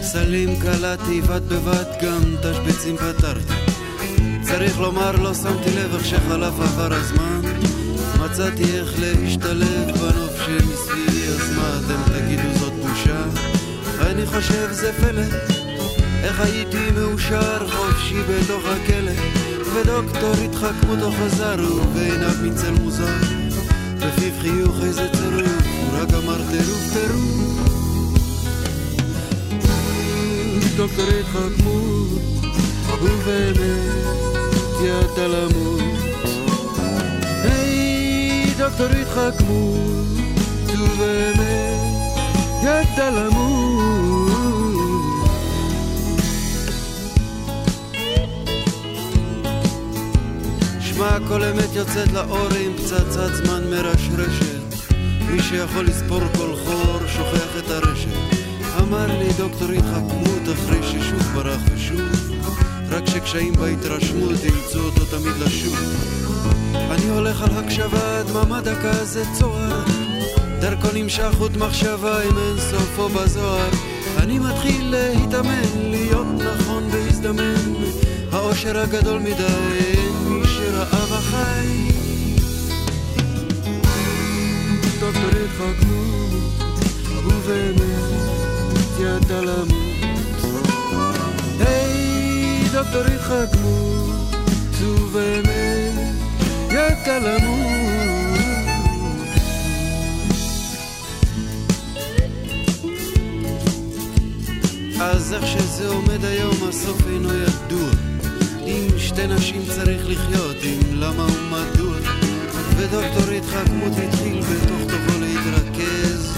סלים 0.02 0.60
קלעתי, 0.60 1.22
בד 1.22 1.50
בבד 1.50 1.86
גם 2.02 2.22
תשבצים 2.42 2.98
פתרתי. 2.98 3.54
צריך 4.42 4.80
לומר, 4.80 5.12
לא 5.12 5.34
שמתי 5.34 5.70
לב 5.76 5.94
איך 5.94 6.06
שחלף 6.06 6.54
עבר 6.60 6.94
הזמן. 6.94 7.42
מצאתי 8.20 8.64
איך 8.64 8.94
להשתלב 9.00 9.98
בנוף 9.98 10.42
שמסביבי, 10.46 11.28
אז 11.28 11.56
מה 11.56 11.80
אתם 11.80 12.14
תגידו 12.14 12.60
זאת 12.60 12.74
בושה? 12.74 13.24
אני 14.02 14.26
חושב 14.26 14.72
זה 14.72 14.94
פלא 14.94 15.22
איך 16.24 16.40
הייתי 16.40 16.92
מאושר 16.92 17.70
חופשי 17.70 18.22
בתוך 18.24 18.64
הכלא? 18.66 19.12
ודוקטור 19.74 20.34
התחכמותו 20.46 21.12
חזר 21.12 21.58
ובעיניו 21.76 22.36
מצל 22.44 22.72
מוזר 22.72 23.18
בפיו 23.98 24.32
חיוך 24.42 24.76
איזה 24.84 25.10
צירוף 25.14 25.79
רק 26.00 26.14
אמר 26.14 26.38
טירוף 26.52 26.94
טירוף. 26.94 27.40
דוקטור 30.78 31.06
התחכמות 31.20 32.22
ובאמת 33.02 33.56
ידע 34.84 35.28
למות 35.28 35.82
היי 37.44 38.54
דוקטור 38.58 38.88
התחכמות 39.02 40.08
ובאמת 40.68 41.80
ידע 42.64 43.10
למות 43.10 44.30
שמע 50.80 51.18
כל 51.28 51.44
אמת 51.44 51.76
יוצאת 51.76 52.12
לאור 52.12 52.48
עם 52.60 52.74
פצצת 52.78 53.34
זמן 53.34 53.64
מרשרשת 53.70 54.49
מי 55.32 55.44
שיכול 55.44 55.86
לספור 55.86 56.22
כל 56.38 56.56
חור 56.56 57.00
שוכח 57.08 57.58
את 57.60 57.70
הרשת. 57.70 58.10
אמר 58.80 59.08
לי 59.20 59.34
דוקטור 59.38 59.72
התחכמות 59.72 60.44
אחרי 60.54 60.84
ששוב 60.84 61.22
ברח 61.34 61.62
ושוב. 61.74 62.00
רק 62.90 63.04
שקשיים 63.06 63.54
בהתרשמות 63.54 64.44
אילצו 64.44 64.80
אותו 64.80 65.06
תמיד 65.06 65.36
לשוב. 65.46 65.76
אני 66.76 67.10
הולך 67.10 67.42
על 67.42 67.58
הקשבה, 67.58 68.24
דממה 68.24 68.62
דקה 68.62 69.06
זה 69.06 69.24
צוהר. 69.40 69.84
דרכו 70.60 70.88
נמשך 70.94 71.30
חוט 71.38 71.58
מחשבה 71.58 72.24
עם 72.24 72.38
אין 72.38 72.58
סופו 72.72 73.10
בזוהר. 73.10 73.70
אני 74.18 74.40
מתחיל 74.40 74.96
להתאמן, 74.96 75.90
להיות 75.92 76.28
נכון 76.28 76.84
והזדמן. 76.92 77.74
האושר 78.32 78.80
הגדול 78.80 79.20
מדי, 79.20 79.44
אין 79.80 80.14
מי 80.28 80.48
שראה 80.48 81.06
בחי 81.06 81.99
בפגנות 85.28 86.54
ובאמת 87.26 88.20
ידע 89.00 89.42
למות. 89.42 89.80
היי, 91.60 92.64
דוקטור 92.74 93.02
התחכמות 93.02 94.82
ובאמת 94.82 96.16
ידע 96.72 97.20
למות. 97.20 97.80
אז 105.02 105.34
איך 105.34 105.48
שזה 105.48 105.88
עומד 105.88 106.26
היום, 106.26 106.56
הסוף 106.70 107.08
אינו 107.08 107.30
ידוע. 107.34 107.90
אם 108.66 108.88
שתי 108.98 109.28
נשים 109.28 109.62
צריך 109.76 110.02
לחיות, 110.08 110.56
אם 110.64 110.80
למה 111.00 111.24
ומדוע. 111.24 111.79
ודוקטור 112.80 113.34
התחכמות 113.38 113.94
התחיל 114.08 114.42
בתוך 114.42 114.82
תוכו 114.82 115.20
להתרכז. 115.20 116.38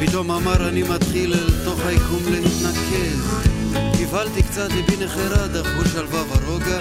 פתאום 0.00 0.30
אמר 0.30 0.68
אני 0.68 0.82
מתחיל 0.82 1.34
אל 1.34 1.64
תוך 1.64 1.80
היקום 1.86 2.22
להתנקז. 2.30 3.28
קיבלתי 3.96 4.42
קצת 4.42 4.68
ליבי 4.72 5.04
נחרה, 5.04 5.48
דחו 5.48 5.88
שלווה 5.92 6.22
ורוגע. 6.22 6.78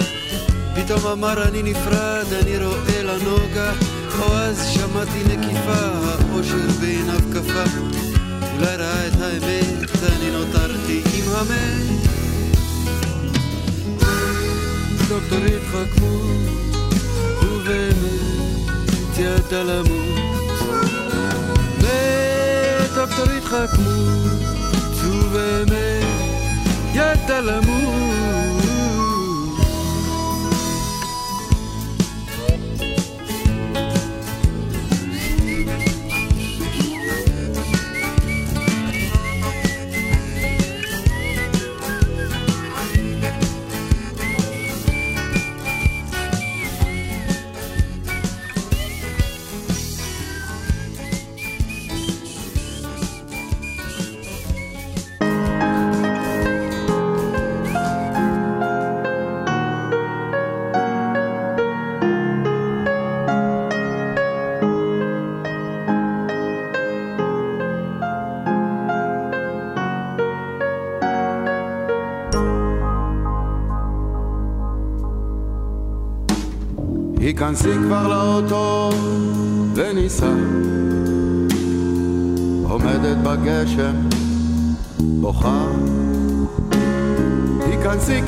פתאום 0.75 1.07
אמר 1.11 1.47
אני 1.47 1.63
נפרד, 1.63 2.25
אני 2.41 2.57
רואה 2.57 3.03
לנוגה 3.03 3.73
או 4.19 4.33
אז 4.33 4.67
שמעתי 4.67 5.23
נקיפה, 5.23 5.83
האושר 6.03 6.67
בעיניו 6.81 7.19
קפה 7.33 7.63
אולי 8.55 8.75
ראה 8.75 9.07
את 9.07 9.21
האמת, 9.21 9.89
אני 10.03 10.31
נותרתי 10.31 11.01
עם 11.13 11.31
המת. 11.35 12.03
דוקטור 15.09 15.39
התחכמות 15.45 16.72
ובאמת 19.23 19.39
ידע 19.39 19.63
למות 19.63 20.13
ודוקטור 21.79 23.25
התחכמות 23.37 24.31
ובאמת 25.03 26.03
ידע 26.93 27.41
למות 27.41 27.63
היכנסי 27.71 28.12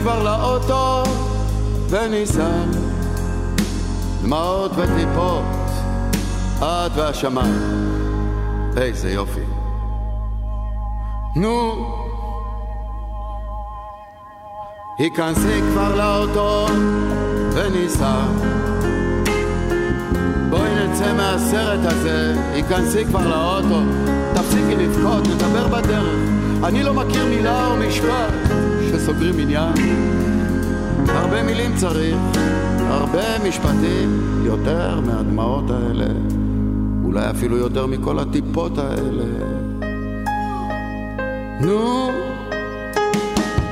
כבר 0.05 0.23
לאוטו 0.23 1.03
וניסע 1.89 2.49
דמעות 4.23 4.71
וטיפות 4.75 5.43
את 6.57 6.91
והשמיים. 6.95 7.61
איזה 8.77 9.11
יופי. 9.11 9.39
נו. 11.35 11.71
היכנסי 14.99 15.61
כבר 15.71 15.95
לאוטו 15.95 16.65
וניסע 17.53 18.21
נצא 20.95 21.13
מהסרט 21.13 21.79
הזה, 21.83 22.33
היכנסי 22.53 23.05
כבר 23.05 23.27
לאוטו, 23.27 23.81
תפסיקי 24.35 24.75
לבכות, 24.75 25.27
נדבר 25.27 25.67
בדרך. 25.67 26.29
אני 26.63 26.83
לא 26.83 26.93
מכיר 26.93 27.25
מילה 27.25 27.67
או 27.67 27.75
משפט 27.75 28.74
שסוגרים 29.05 29.39
עניין. 29.39 29.73
הרבה 31.07 31.43
מילים 31.43 31.75
צריך, 31.75 32.15
הרבה 32.79 33.47
משפטים, 33.47 34.41
יותר 34.45 34.99
מהדמעות 35.05 35.63
האלה, 35.69 36.13
אולי 37.03 37.29
אפילו 37.29 37.57
יותר 37.57 37.85
מכל 37.85 38.19
הטיפות 38.19 38.77
האלה. 38.77 39.23
נו, 41.61 42.09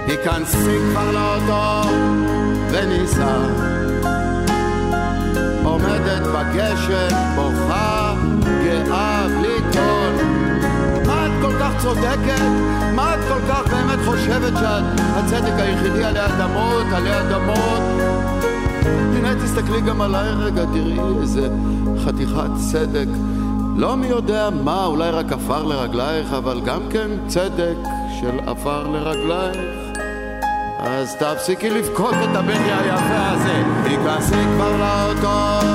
היכנסי 0.07 0.77
כבר 0.91 1.11
לאוטו 1.11 1.89
וניסע. 2.71 3.37
עומדת 5.63 6.21
בגשם, 6.21 7.15
בוכה, 7.35 7.92
צודקת? 11.83 12.41
מה 12.95 13.15
את 13.15 13.19
כל 13.27 13.39
כך 13.49 13.73
באמת 13.73 13.99
חושבת 14.05 14.53
שאת 14.59 14.83
הצדק 14.99 15.53
היחידי 15.57 16.03
עלי 16.03 16.25
אדמות, 16.25 16.85
עלי 16.93 17.19
אדמות? 17.19 17.81
הנה 19.15 19.35
תסתכלי 19.35 19.81
גם 19.81 20.01
עליי 20.01 20.29
רגע, 20.29 20.63
תראי 20.65 20.99
איזה 21.21 21.49
חתיכת 22.05 22.49
צדק. 22.71 23.07
לא 23.75 23.95
מי 23.97 24.07
יודע 24.07 24.49
מה, 24.63 24.85
אולי 24.85 25.09
רק 25.09 25.31
עפר 25.31 25.63
לרגלייך, 25.63 26.33
אבל 26.33 26.61
גם 26.65 26.81
כן 26.89 27.07
צדק 27.27 27.75
של 28.19 28.39
עפר 28.47 28.87
לרגלייך. 28.87 29.57
אז 30.79 31.15
תפסיקי 31.15 31.69
לבכות 31.69 32.13
את 32.13 32.35
הבני 32.35 32.71
היפה 32.71 33.29
הזה, 33.29 33.63
תיכנסי 33.83 34.43
כבר 34.55 34.77
לאוטו 34.77 35.67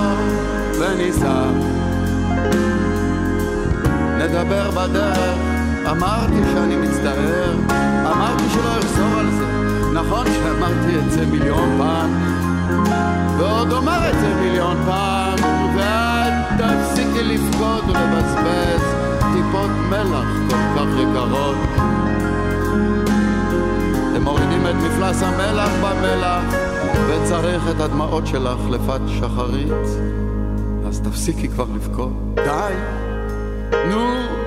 וניסע. 0.81 1.43
נדבר 4.19 4.71
בדרך, 4.71 5.48
אמרתי 5.91 6.41
שאני 6.53 6.77
מצטער, 6.77 7.55
אמרתי 8.13 8.45
שלא 8.53 8.79
אחזור 8.79 9.21
על 9.21 9.31
זה. 9.31 9.47
נכון 9.93 10.27
שאמרתי 10.27 10.99
את 10.99 11.13
זה 11.13 11.27
מיליון 11.27 11.79
פעם, 11.79 12.11
ועוד 13.39 13.73
אומר 13.73 14.11
את 14.11 14.21
זה 14.21 14.35
מיליון 14.41 14.77
פעם, 14.87 15.35
ואת 15.77 16.33
תפסיקי 16.59 17.23
לבכות 17.23 17.85
ולבזבז 17.85 18.83
טיפות 19.19 19.71
מלח 19.91 20.27
כל 20.51 20.57
כך 20.77 20.87
יקרות. 20.99 21.57
אתם 24.13 24.23
מורידים 24.25 24.67
את 24.67 24.75
מפלס 24.75 25.23
המלח 25.23 25.71
במלח 25.83 26.43
וצריך 27.09 27.63
את 27.71 27.81
הדמעות 27.81 28.27
שלך 28.27 28.59
לפת 28.71 29.01
שחרית 29.07 29.73
אז 30.89 31.01
תפסיקי 31.01 31.49
כבר 31.49 31.65
לבכות 31.75 32.13
די 32.35 32.75
נו 33.73 33.89
נו 33.89 34.38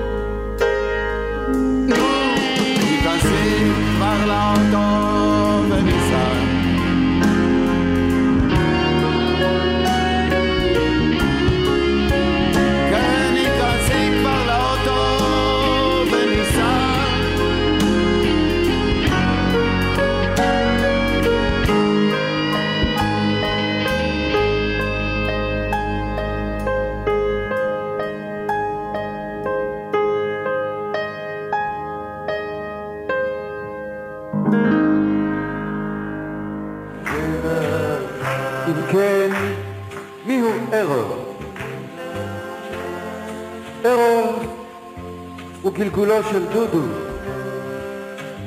גלגולו 46.12 46.30
של 46.30 46.52
דודו. 46.52 46.86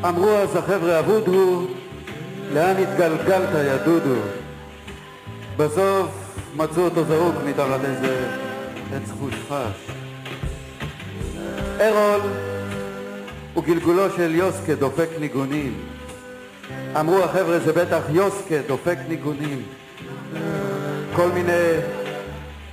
אמרו 0.07 0.29
אז 0.29 0.55
החבר'ה 0.55 0.99
אבודו, 0.99 1.67
לאן 2.53 2.75
התגלגלת 2.77 3.49
יא 3.53 3.85
דודו? 3.85 4.19
בסוף 5.57 6.37
מצאו 6.55 6.83
אותו 6.83 7.03
זרוק 7.03 7.35
מתחת 7.45 7.79
איזה 7.83 8.27
עץ 8.93 9.11
חושפש. 9.19 9.91
ארול 11.79 12.21
הוא 13.53 13.63
גלגולו 13.63 14.11
של 14.17 14.35
יוסקה 14.35 14.75
דופק 14.75 15.09
ניגונים. 15.19 15.73
אמרו 16.99 17.23
החבר'ה 17.23 17.59
זה 17.59 17.73
בטח 17.73 18.01
יוסקה 18.09 18.55
דופק 18.67 18.97
ניגונים. 19.09 19.61
כל 21.15 21.27
מיני 21.27 21.71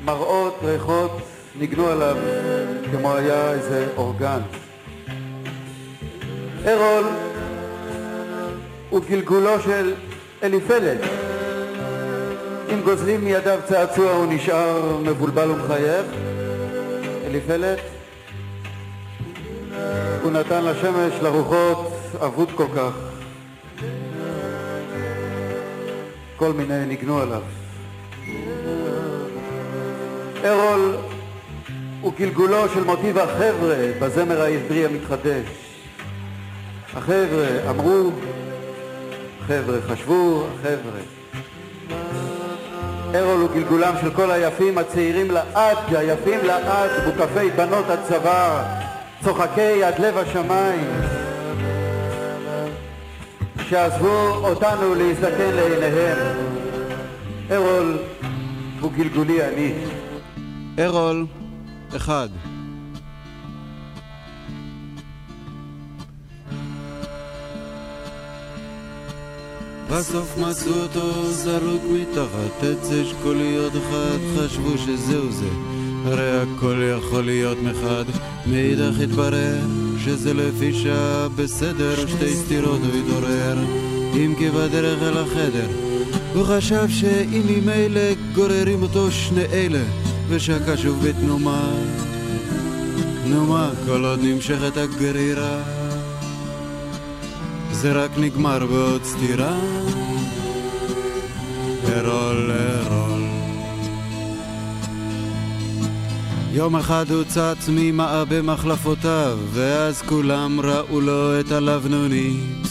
מראות, 0.05 0.59
ריחות 0.65 1.21
ניגנו 1.59 1.89
עליו 1.89 2.17
כמו 2.91 3.15
היה 3.15 3.53
איזה 3.53 3.87
אורגן. 3.97 4.41
ארול 6.67 7.05
הוא 8.91 9.01
גלגולו 9.09 9.61
של 9.61 9.95
אליפלת. 10.43 10.99
אם 12.73 12.81
גוזלים 12.85 13.25
מידיו 13.25 13.59
צעצוע 13.65 14.13
הוא 14.13 14.27
נשאר 14.29 14.97
מבולבל 15.03 15.51
ומחייך. 15.51 16.07
אליפלת, 17.27 17.79
הוא 20.23 20.33
נתן 20.33 20.65
לשמש, 20.65 21.13
לרוחות, 21.23 21.93
אבוד 22.25 22.49
כל 22.55 22.67
כך. 22.77 22.93
כל 26.37 26.53
מיני 26.53 26.87
ניגנו 26.87 27.19
עליו. 27.19 27.43
ארול 30.45 30.97
הוא 32.01 32.13
גלגולו 32.19 32.69
של 32.75 32.85
מוטיב 32.85 33.19
החבר'ה 33.19 33.77
בזמר 34.01 34.43
העברי 34.43 34.87
המתחדש. 34.87 35.72
החבר'ה 36.97 37.71
אמרו, 37.71 38.11
החבר'ה 39.41 39.79
חשבו, 39.89 40.47
החבר'ה. 40.55 41.01
ארול 43.15 43.41
הוא 43.41 43.51
גלגולם 43.55 43.95
של 44.01 44.11
כל 44.11 44.31
היפים 44.31 44.79
הצעירים 44.79 45.31
לעד, 45.31 45.77
היפים 45.89 46.41
לעד, 46.45 46.91
מוקפי 47.07 47.51
בנות 47.57 47.85
הצבא, 47.89 48.65
צוחקי 49.25 49.85
עד 49.85 49.99
לב 49.99 50.19
השמיים, 50.19 50.91
שעזבו 53.69 54.29
אותנו 54.45 54.95
להזדקן 54.95 55.51
לעיניהם. 55.55 56.19
ארול 57.51 57.99
הוא 58.81 58.93
גלגולי 58.93 59.49
אני. 59.49 59.75
ארול, 60.79 61.27
אחד. 61.97 62.29
בסוף 69.93 70.39
מצאו 70.39 70.73
אותו 70.83 71.33
זרוק 71.33 71.83
מתחת 71.93 72.63
עץ 72.63 72.91
אשכוליות 72.91 73.73
אחד, 73.73 74.19
חשבו 74.37 74.79
שזהו 74.79 75.33
זה, 75.33 75.49
הרי 76.05 76.41
הכל 76.41 76.83
יכול 76.99 77.25
להיות 77.25 77.59
מחד. 77.63 78.05
מאידך 78.47 79.01
התברר 79.03 79.61
שזה 80.05 80.35
לפי 80.35 80.75
שעה 80.75 81.29
בסדר, 81.29 82.07
שתי 82.07 82.37
סתירות 82.37 82.81
הוא 82.81 83.01
התעורר, 83.01 83.59
אם 84.15 84.35
כי 84.39 84.51
בדרך 84.51 85.03
אל 85.03 85.19
החדר. 85.19 85.69
הוא 86.35 86.45
חשב 86.45 86.89
שאם 86.89 87.43
ממילא 87.47 88.15
גוררים 88.35 88.83
אותו 88.83 89.11
שני 89.11 89.45
אלה, 89.53 89.85
ושקע 90.29 90.77
שוב 90.77 91.09
בתנומה. 91.09 91.75
נו 93.27 93.47
מה, 93.47 93.71
כל 93.87 94.05
עוד 94.05 94.21
נמשכת 94.23 94.77
הגרירה, 94.77 95.63
זה 97.83 97.93
רק 97.93 98.11
נגמר 98.19 98.67
בעוד 98.67 99.05
סתירה. 99.05 99.59
ארול, 101.89 102.51
ארול. 102.51 103.25
יום 106.53 106.77
אחד 106.77 107.11
הוא 107.11 107.25
צץ 107.25 107.69
ממעבה 107.69 108.43
מחלפותיו, 108.43 109.39
ואז 109.53 110.03
כולם 110.03 110.61
ראו 110.61 111.01
לו 111.01 111.41
את 111.41 111.53
הלבנונית. 111.53 112.67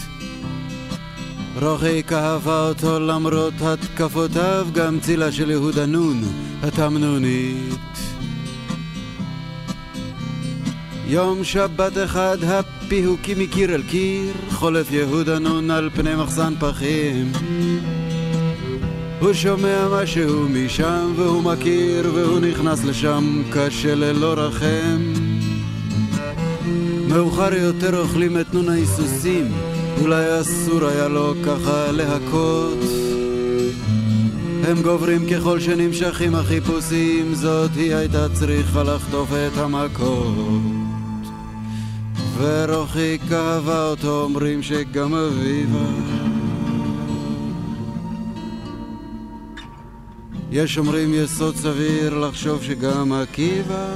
רוחי 1.61 2.03
כאבה 2.03 2.67
אותו 2.67 2.99
למרות 2.99 3.53
התקפותיו, 3.61 4.67
גם 4.73 4.99
צילה 4.99 5.31
של 5.31 5.51
יהודה 5.51 5.85
נון, 5.85 6.21
התמנונית. 6.63 7.97
יום 11.07 11.43
שבת 11.43 11.97
אחד 12.05 12.37
הפיהוקים 12.91 13.39
מקיר 13.39 13.75
אל 13.75 13.83
קיר, 13.83 14.33
חולף 14.49 14.91
יהודה 14.91 15.39
נון 15.39 15.71
על 15.71 15.89
פני 15.95 16.15
מחסן 16.15 16.53
פחים. 16.59 17.31
הוא 19.19 19.33
שומע 19.33 19.87
משהו 19.91 20.49
משם 20.49 21.13
והוא 21.15 21.43
מכיר 21.43 22.11
והוא 22.13 22.39
נכנס 22.39 22.83
לשם 22.83 23.43
קשה 23.51 23.95
ללא 23.95 24.33
רחם. 24.33 25.13
מאוחר 27.07 27.53
יותר 27.53 28.01
אוכלים 28.01 28.39
את 28.39 28.53
נון 28.53 28.69
ההיסוסים, 28.69 29.51
אולי 30.01 30.41
אסור 30.41 30.85
היה 30.85 31.07
לו 31.07 31.33
ככה 31.45 31.91
להכות. 31.91 32.79
הם 34.63 34.81
גוברים 34.81 35.29
ככל 35.29 35.59
שנמשכים 35.59 36.35
החיפושים, 36.35 37.33
זאת 37.35 37.71
היא 37.75 37.95
הייתה 37.95 38.29
צריכה 38.29 38.83
לחטוף 38.83 39.29
את 39.33 39.57
המכות. 39.57 40.80
ורוחי 42.41 43.17
כאבה 43.29 43.89
אותו, 43.89 44.23
אומרים 44.23 44.63
שגם 44.63 45.13
אביבה. 45.13 45.85
יש 50.51 50.77
אומרים 50.77 51.13
יסוד 51.13 51.55
סביר 51.55 52.19
לחשוב 52.19 52.63
שגם 52.63 53.13
עקיבא. 53.13 53.95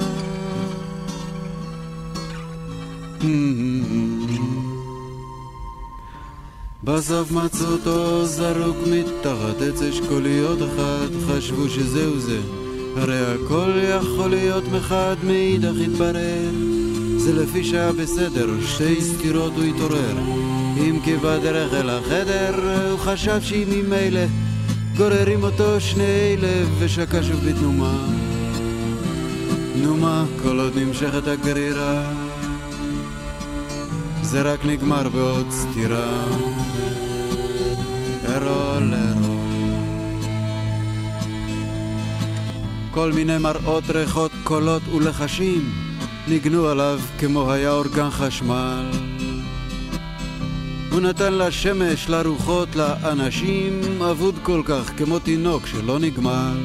בסוף 6.83 7.31
מצאו 7.31 7.67
אותו 7.71 8.25
זרוק 8.25 8.77
מתחת 8.91 9.61
עץ 9.61 9.81
אשכוליות 9.81 10.59
אחת, 10.61 11.09
חשבו 11.27 11.69
שזהו 11.69 12.19
זה, 12.19 12.39
הרי 12.95 13.19
הכל 13.25 13.71
יכול 13.99 14.29
להיות 14.29 14.63
מחד, 14.71 15.15
מאידך 15.23 15.75
התברר. 15.85 16.74
זה 17.25 17.33
לפי 17.33 17.63
שהיה 17.63 17.91
בסדר, 17.91 18.47
שתי 18.67 19.01
סתירות 19.01 19.53
הוא 19.55 19.63
התעורר. 19.63 20.17
אם 20.77 20.99
כי 21.03 21.17
בדרך 21.17 21.73
אל 21.73 21.89
החדר, 21.89 22.55
הוא 22.91 22.99
חשב 22.99 23.41
שאם 23.41 23.67
ממילא 23.69 24.21
גוררים 24.97 25.43
אותו 25.43 25.81
שני 25.81 26.03
אלה, 26.03 26.65
ושקע 26.79 27.23
שוב 27.23 27.49
בתנומה. 27.49 28.07
נו 29.75 29.97
כל 30.43 30.59
עוד 30.59 30.77
נמשכת 30.77 31.27
הגרירה, 31.27 32.11
זה 34.21 34.41
רק 34.41 34.65
נגמר 34.65 35.09
בעוד 35.09 35.47
סתירה. 35.51 36.25
ארול 38.25 38.93
ארול. 38.93 39.35
כל 42.91 43.11
מיני 43.11 43.37
מראות, 43.37 43.83
ריחות, 43.89 44.31
קולות 44.43 44.81
ולחשים 44.95 45.84
ניגנו 46.27 46.67
עליו 46.67 46.99
כמו 47.19 47.51
היה 47.51 47.71
אורגן 47.71 48.09
חשמל. 48.09 48.91
הוא 50.91 51.01
נתן 51.01 51.33
לשמש, 51.33 52.09
לרוחות, 52.09 52.75
לאנשים, 52.75 54.01
אבוד 54.01 54.35
כל 54.43 54.61
כך 54.65 54.91
כמו 54.97 55.19
תינוק 55.19 55.67
שלא 55.67 55.99
נגמל. 55.99 56.57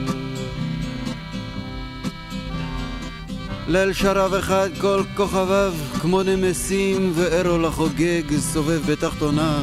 ליל 3.69 3.93
שרב 3.93 4.35
אחד 4.35 4.69
כל 4.81 5.03
כוכביו 5.17 5.75
כמו 6.01 6.23
נמסים 6.23 7.13
וארול 7.15 7.65
החוגג 7.65 8.23
סובב 8.39 8.81
בתחתוניו 8.87 9.63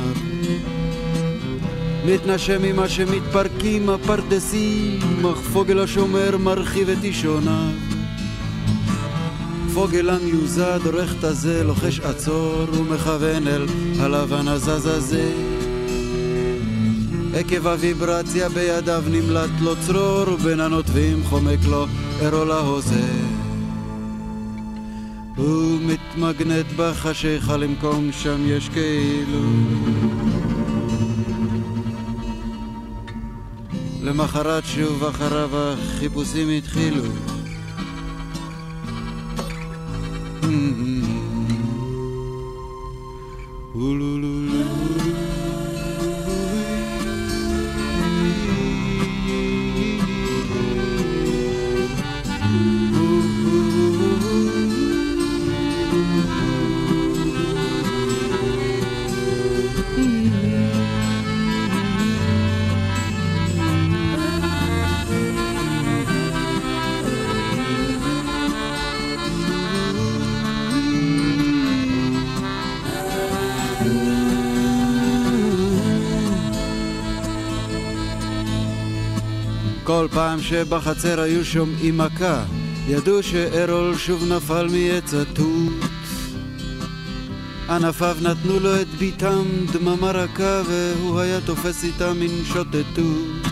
מתנשם 2.05 2.61
ממה 2.61 2.89
שמתפרקים 2.89 3.89
הפרדסים 3.89 5.25
אך 5.25 5.37
פוגל 5.53 5.79
השומר 5.79 6.37
מרחיב 6.37 6.89
את 6.89 7.03
אישוניו 7.03 7.96
פוגל 9.77 10.09
המיוזד 10.09 10.79
עורך 10.85 11.15
את 11.19 11.23
הזה 11.23 11.63
לוחש 11.63 11.99
עצור 11.99 12.65
ומכוון 12.73 13.47
אל 13.47 13.65
הלבן 13.99 14.47
הזזזה. 14.47 15.31
עקב 17.33 17.67
הוויברציה 17.67 18.49
בידיו 18.49 19.03
נמלט 19.09 19.49
לו 19.61 19.73
צרור 19.85 20.33
ובין 20.33 20.59
הנוטבים 20.59 21.23
חומק 21.23 21.59
לו 21.69 21.85
ארול 22.21 22.51
ההוזה. 22.51 23.07
הוא 25.35 25.79
מתמגנט 25.81 26.65
בחשיכה 26.77 27.57
למקום 27.57 28.09
שם 28.11 28.41
יש 28.45 28.69
כאילו. 28.69 29.39
למחרת 34.01 34.63
שוב 34.65 35.03
אחריו 35.03 35.49
החיפושים 35.53 36.49
התחילו 36.49 37.03
שבחצר 80.49 81.19
היו 81.19 81.45
שומעים 81.45 81.97
מכה, 81.97 82.43
ידעו 82.87 83.23
שארול 83.23 83.97
שוב 83.97 84.33
נפל 84.33 84.67
מעץ 84.67 85.13
התות. 85.13 85.89
ענפיו 87.69 88.17
נתנו 88.21 88.59
לו 88.59 88.81
את 88.81 88.87
ביתם 88.87 89.43
דממה 89.73 90.11
רכה, 90.11 90.61
והוא 90.67 91.19
היה 91.19 91.41
תופס 91.41 91.83
איתם 91.83 92.19
מין 92.19 92.45
שוטטות. 92.45 93.47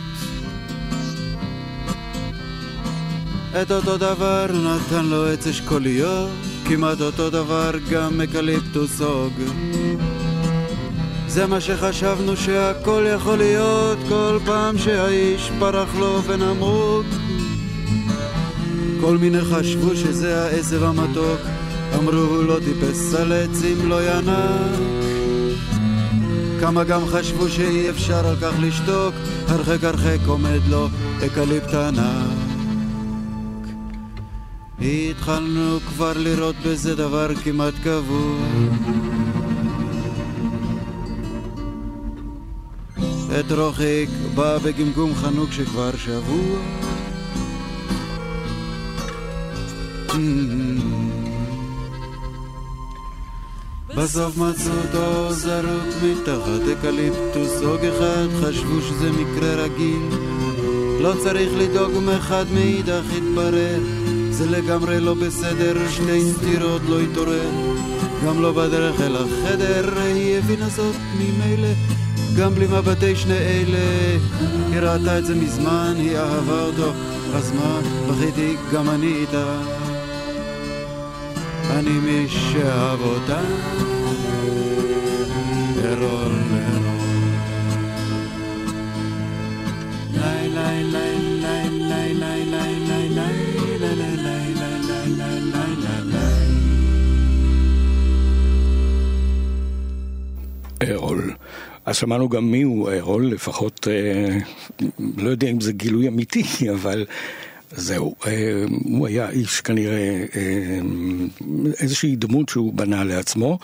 את 3.61 3.71
אותו 3.71 3.97
דבר 3.97 4.45
נתן 4.51 5.05
לו 5.05 5.27
עץ 5.27 5.47
אשכוליות, 5.47 6.29
כמעט 6.67 7.01
אותו 7.01 7.29
דבר 7.29 7.71
גם 7.91 8.21
אקליפטוס 8.21 9.01
הוג. 9.01 9.33
זה 11.35 11.47
מה 11.47 11.61
שחשבנו 11.61 12.37
שהכל 12.37 13.05
יכול 13.15 13.37
להיות 13.37 13.97
כל 14.09 14.39
פעם 14.45 14.77
שהאיש 14.77 15.51
פרח 15.59 15.95
לו 15.95 16.23
ונמרוד. 16.23 17.05
כל 19.01 19.17
מיני 19.17 19.41
חשבו 19.41 19.95
שזה 19.95 20.43
העזר 20.43 20.85
המתוק, 20.85 21.39
אמרו 21.95 22.19
הוא 22.19 22.43
לא 22.43 22.57
טיפס 22.65 23.15
על 23.15 23.31
עצים 23.31 23.89
לא 23.89 24.09
ינק. 24.09 24.79
כמה 26.59 26.83
גם 26.83 27.01
חשבו 27.07 27.49
שאי 27.49 27.89
אפשר 27.89 28.27
על 28.27 28.35
כך 28.41 28.53
לשתוק, 28.59 29.15
הרחק 29.47 29.83
הרחק 29.83 30.19
עומד 30.27 30.61
לו 30.69 30.87
אקליפט 31.25 31.73
ענק. 31.73 32.37
התחלנו 34.81 35.79
כבר 35.87 36.13
לראות 36.15 36.55
בזה 36.65 36.95
דבר 36.95 37.35
כמעט 37.35 37.73
קבוע. 37.83 39.24
את 43.39 43.51
רוחיק 43.51 44.09
בא 44.35 44.57
בגמגום 44.57 45.15
חנוק 45.15 45.51
שכבר 45.51 45.91
שבוע. 45.97 46.59
בסוף 53.97 54.37
מצאו 54.37 54.71
אותו 54.85 55.33
זרוק 55.33 55.95
מתחת 56.03 56.79
אקליפטוס 56.79 57.61
הוג 57.61 57.79
אחד, 57.85 58.27
חשבו 58.41 58.81
שזה 58.81 59.11
מקרה 59.11 59.55
רגיל. 59.55 60.01
לא 61.01 61.13
צריך 61.23 61.49
לדאוג 61.57 61.91
מחד 62.05 62.45
מאידך 62.53 63.03
התברר, 63.17 63.79
זה 64.29 64.45
לגמרי 64.45 64.99
לא 64.99 65.13
בסדר, 65.13 65.89
שתי 65.91 66.33
סטירות 66.33 66.81
לא 66.89 66.99
התעורר. 66.99 67.49
גם 68.25 68.41
לא 68.41 68.51
בדרך 68.51 69.01
אל 69.01 69.15
החדר, 69.15 69.99
היא 69.99 70.37
הבינה 70.37 70.69
זאת 70.69 70.95
ממילא. 71.17 71.94
גם 72.37 72.55
בלי 72.55 72.67
מבטי 72.67 73.15
שני 73.15 73.37
אלה, 73.37 74.17
היא 74.71 74.79
ראתה 74.79 75.17
את 75.17 75.25
זה 75.25 75.35
מזמן, 75.35 75.93
היא 75.97 76.17
אהבה 76.17 76.61
אותו, 76.61 76.91
אז 77.35 77.51
מה, 77.51 77.79
בכיתי 78.09 78.55
גם 78.73 78.89
אני 78.89 79.13
איתה. 79.15 79.57
אני 81.69 81.89
מי 81.89 82.25
שאהב 82.29 83.01
אותה, 83.01 83.39
ארול 85.83 86.24
אז 101.85 101.95
שמענו 101.95 102.29
גם 102.29 102.51
מי 102.51 102.61
הוא 102.61 102.91
ארול, 102.91 103.25
לפחות, 103.25 103.87
אה, 103.91 104.37
לא 105.17 105.29
יודע 105.29 105.47
אם 105.47 105.61
זה 105.61 105.73
גילוי 105.73 106.07
אמיתי, 106.07 106.43
אבל 106.75 107.05
זהו, 107.71 108.15
אה, 108.27 108.63
הוא 108.83 109.07
היה 109.07 109.29
איש 109.29 109.61
כנראה, 109.61 110.25
אה, 110.35 110.79
איזושהי 111.79 112.15
דמות 112.15 112.49
שהוא 112.49 112.73
בנה 112.73 113.03
לעצמו, 113.03 113.59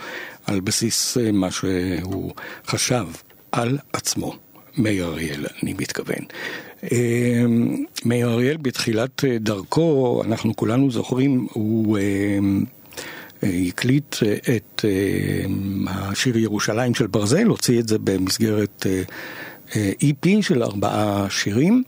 על 0.46 0.60
בסיס 0.60 1.18
אה, 1.18 1.32
מה 1.32 1.52
שהוא 1.52 2.32
חשב 2.68 3.08
על 3.52 3.78
עצמו. 3.94 4.36
מאיר 4.78 5.06
אריאל, 5.06 5.46
אני 5.64 5.74
מתכוון. 5.74 6.26
אה, 6.92 7.44
מאיר 8.06 8.30
אריאל 8.30 8.58
בתחילת 8.58 9.26
אה, 9.26 9.38
דרכו, 9.40 10.22
אנחנו 10.26 10.56
כולנו 10.56 10.92
זוכרים, 10.92 11.48
הוא... 11.54 11.98
הקליט 13.44 14.16
אה, 14.26 14.56
את 14.56 14.86
אה, 14.86 15.46
השיר 15.90 16.38
ירושלים 16.38 16.96
של 16.96 17.08
ברזל, 17.08 17.44
הוציא 17.44 17.80
את 17.80 17.88
זה 17.88 17.98
במסגרת 18.04 18.86
אה, 19.76 19.92
EP 20.02 20.42
של 20.42 20.64
ארבעה 20.64 21.26
שירים, 21.30 21.84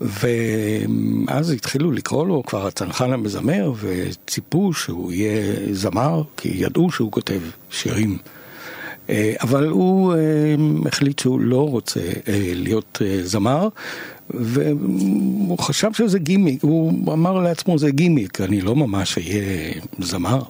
ואז 0.00 1.50
התחילו 1.50 1.92
לקרוא 1.92 2.26
לו 2.26 2.42
כבר 2.46 2.66
הצנחן 2.66 3.12
המזמר, 3.12 3.72
וציפו 3.80 4.72
שהוא 4.72 5.12
יהיה 5.12 5.56
זמר, 5.72 6.22
כי 6.36 6.48
ידעו 6.54 6.90
שהוא 6.90 7.12
כותב 7.12 7.40
שירים. 7.70 8.18
אבל 9.40 9.68
הוא 9.68 10.14
החליט 10.86 11.18
שהוא 11.18 11.40
לא 11.40 11.68
רוצה 11.68 12.00
להיות 12.54 13.02
זמר, 13.22 13.68
והוא 14.30 15.58
חשב 15.58 15.92
שזה 15.92 16.18
גימיק, 16.18 16.62
הוא 16.62 17.12
אמר 17.12 17.38
לעצמו 17.38 17.78
זה 17.78 17.90
גימיק, 17.90 18.40
אני 18.40 18.60
לא 18.60 18.76
ממש 18.76 19.18
אהיה 19.18 19.72
זמר. 19.98 20.42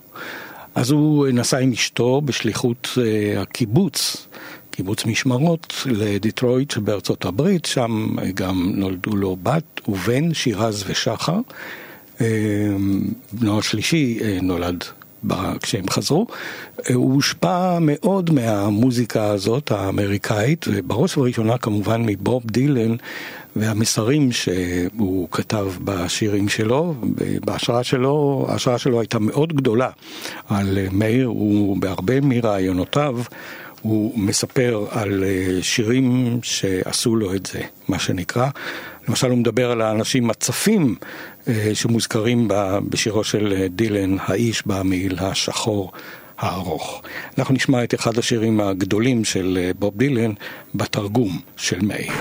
אז 0.76 0.90
הוא 0.90 1.28
נסע 1.28 1.58
עם 1.58 1.72
אשתו 1.72 2.20
בשליחות 2.20 2.88
uh, 2.94 3.40
הקיבוץ, 3.40 4.26
קיבוץ 4.70 5.06
משמרות, 5.06 5.74
לדיטרויט 5.86 6.70
שבארצות 6.70 7.24
הברית, 7.24 7.64
שם 7.64 8.16
גם 8.34 8.72
נולדו 8.74 9.16
לו 9.16 9.36
בת 9.42 9.80
ובן, 9.88 10.34
שירז 10.34 10.84
ושחר. 10.86 11.38
בנו 13.32 13.58
השלישי 13.58 14.18
uh, 14.20 14.42
נולד 14.42 14.84
כשהם 15.62 15.90
חזרו. 15.90 16.26
הוא 16.94 17.14
הושפע 17.14 17.78
מאוד 17.80 18.30
מהמוזיקה 18.30 19.26
הזאת, 19.26 19.70
האמריקאית, 19.70 20.66
ובראש 20.68 21.16
ובראשונה 21.16 21.58
כמובן 21.58 22.02
מבוב 22.06 22.42
דילן 22.46 22.96
והמסרים 23.56 24.32
שהוא 24.32 25.28
כתב 25.30 25.66
בשירים 25.84 26.48
שלו, 26.48 26.94
בהשראה 27.44 27.84
שלו, 27.84 28.46
ההשראה 28.48 28.78
שלו 28.78 29.00
הייתה 29.00 29.18
מאוד 29.18 29.52
גדולה 29.52 29.90
על 30.48 30.78
מאיר, 30.92 31.26
הוא 31.26 31.76
בהרבה 31.76 32.20
מרעיונותיו, 32.20 33.18
הוא 33.82 34.18
מספר 34.18 34.86
על 34.90 35.24
שירים 35.60 36.38
שעשו 36.42 37.16
לו 37.16 37.34
את 37.34 37.46
זה, 37.46 37.60
מה 37.88 37.98
שנקרא. 37.98 38.48
למשל 39.08 39.30
הוא 39.30 39.38
מדבר 39.38 39.70
על 39.70 39.80
האנשים 39.82 40.30
הצפים 40.30 40.94
שמוזכרים 41.74 42.48
בשירו 42.88 43.24
של 43.24 43.66
דילן, 43.70 44.16
האיש 44.20 44.66
במעיל 44.66 45.18
השחור. 45.18 45.92
הארוך. 46.38 47.02
אנחנו 47.38 47.54
נשמע 47.54 47.84
את 47.84 47.94
אחד 47.94 48.18
השירים 48.18 48.60
הגדולים 48.60 49.24
של 49.24 49.70
בוב 49.78 49.96
דילן 49.96 50.32
בתרגום 50.74 51.40
של 51.56 51.80
מאיר. 51.82 52.12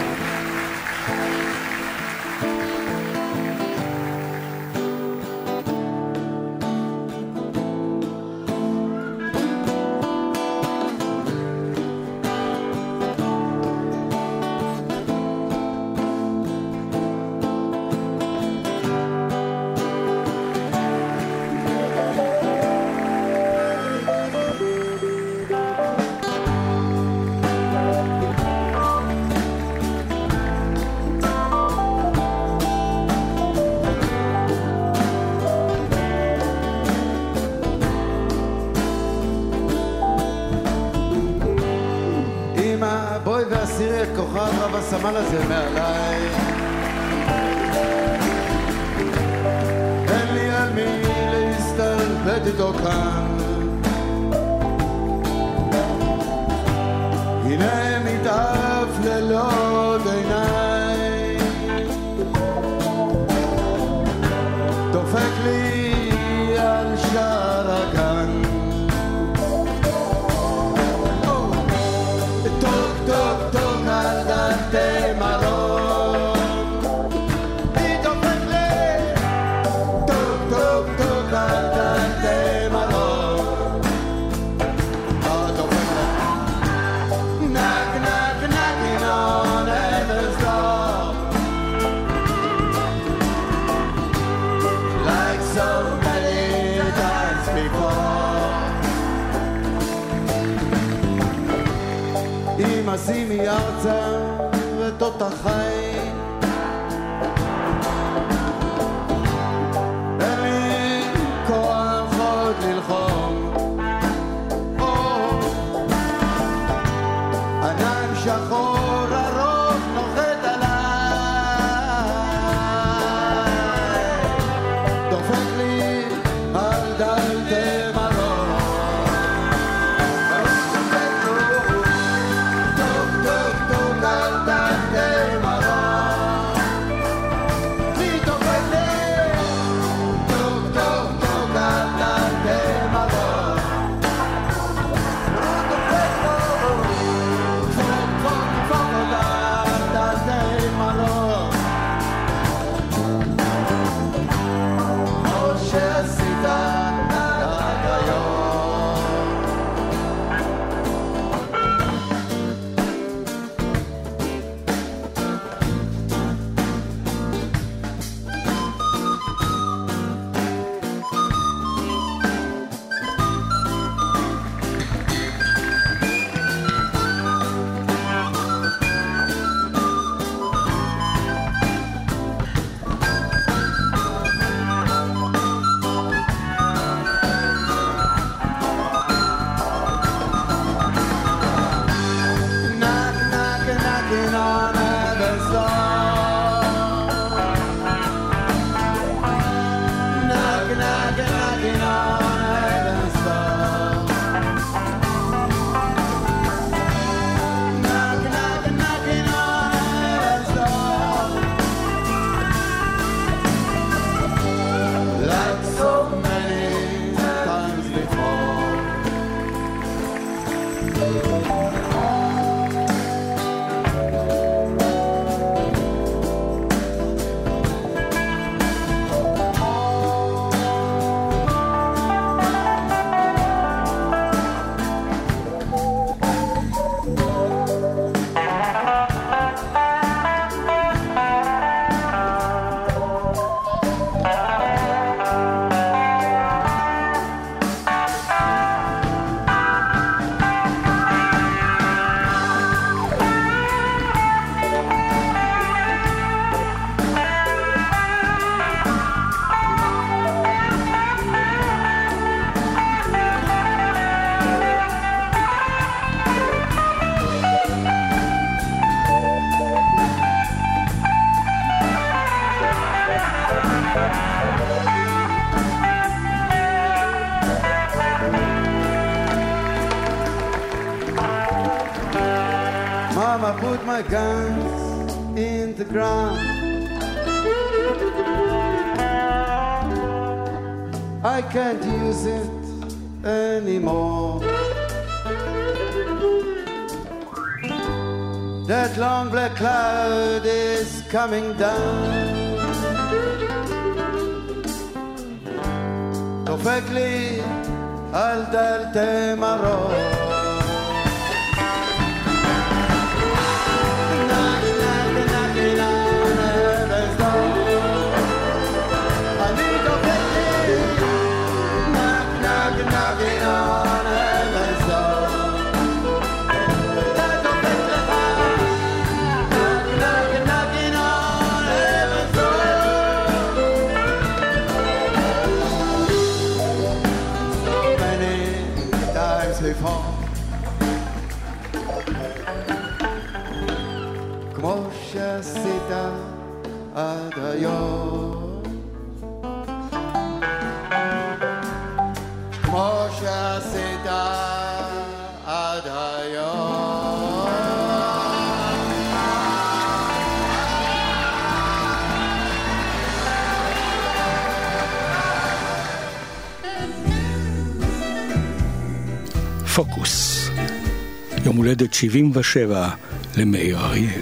הולדת 371.66 371.93
77 371.93 372.89
למאיר 373.38 373.78
אריאל. 373.80 374.22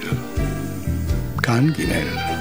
כאן 1.43 1.69
ג' 1.69 2.32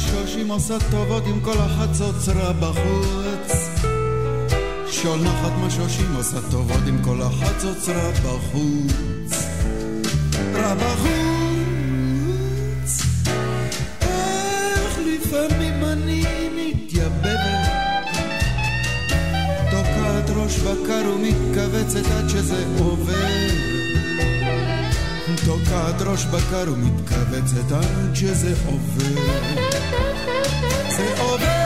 משושים 0.00 0.48
עושה 0.48 0.76
טובות 0.90 1.26
עם 1.26 1.40
כל 1.40 1.58
החצוצרה 1.58 2.52
בחוץ. 2.52 3.68
שולחת 4.90 5.52
משושים 5.66 6.14
עושה 6.16 6.38
טובות 6.50 6.80
עם 6.86 7.02
כל 7.04 7.22
החצוצרה 7.22 8.10
בחוץ. 8.10 9.32
רע 10.54 10.74
בחוץ. 10.74 11.10
איך 14.00 14.98
לפעמים 15.06 15.84
אני 15.84 16.24
מתייבבת. 16.56 17.68
תוקעת 19.70 20.30
ראש 20.36 20.58
בקר 20.58 21.02
ומתכווצת 21.14 22.10
עד 22.10 22.28
שזה 22.28 22.64
עובר 22.78 23.69
תוקעת 25.44 26.02
ראש 26.02 26.24
בקר 26.24 26.72
ומתכווצת 26.72 27.72
עד 27.72 28.14
שזה 28.14 28.54
עובר. 28.66 29.22
זה 30.88 31.14
עובר 31.18 31.60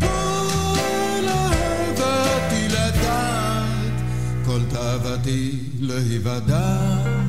כל 0.00 1.28
אהבתי 1.28 2.68
לדעת 2.68 4.02
כל 4.46 4.60
תאוותי 4.70 5.58
להיוודע 5.80 7.21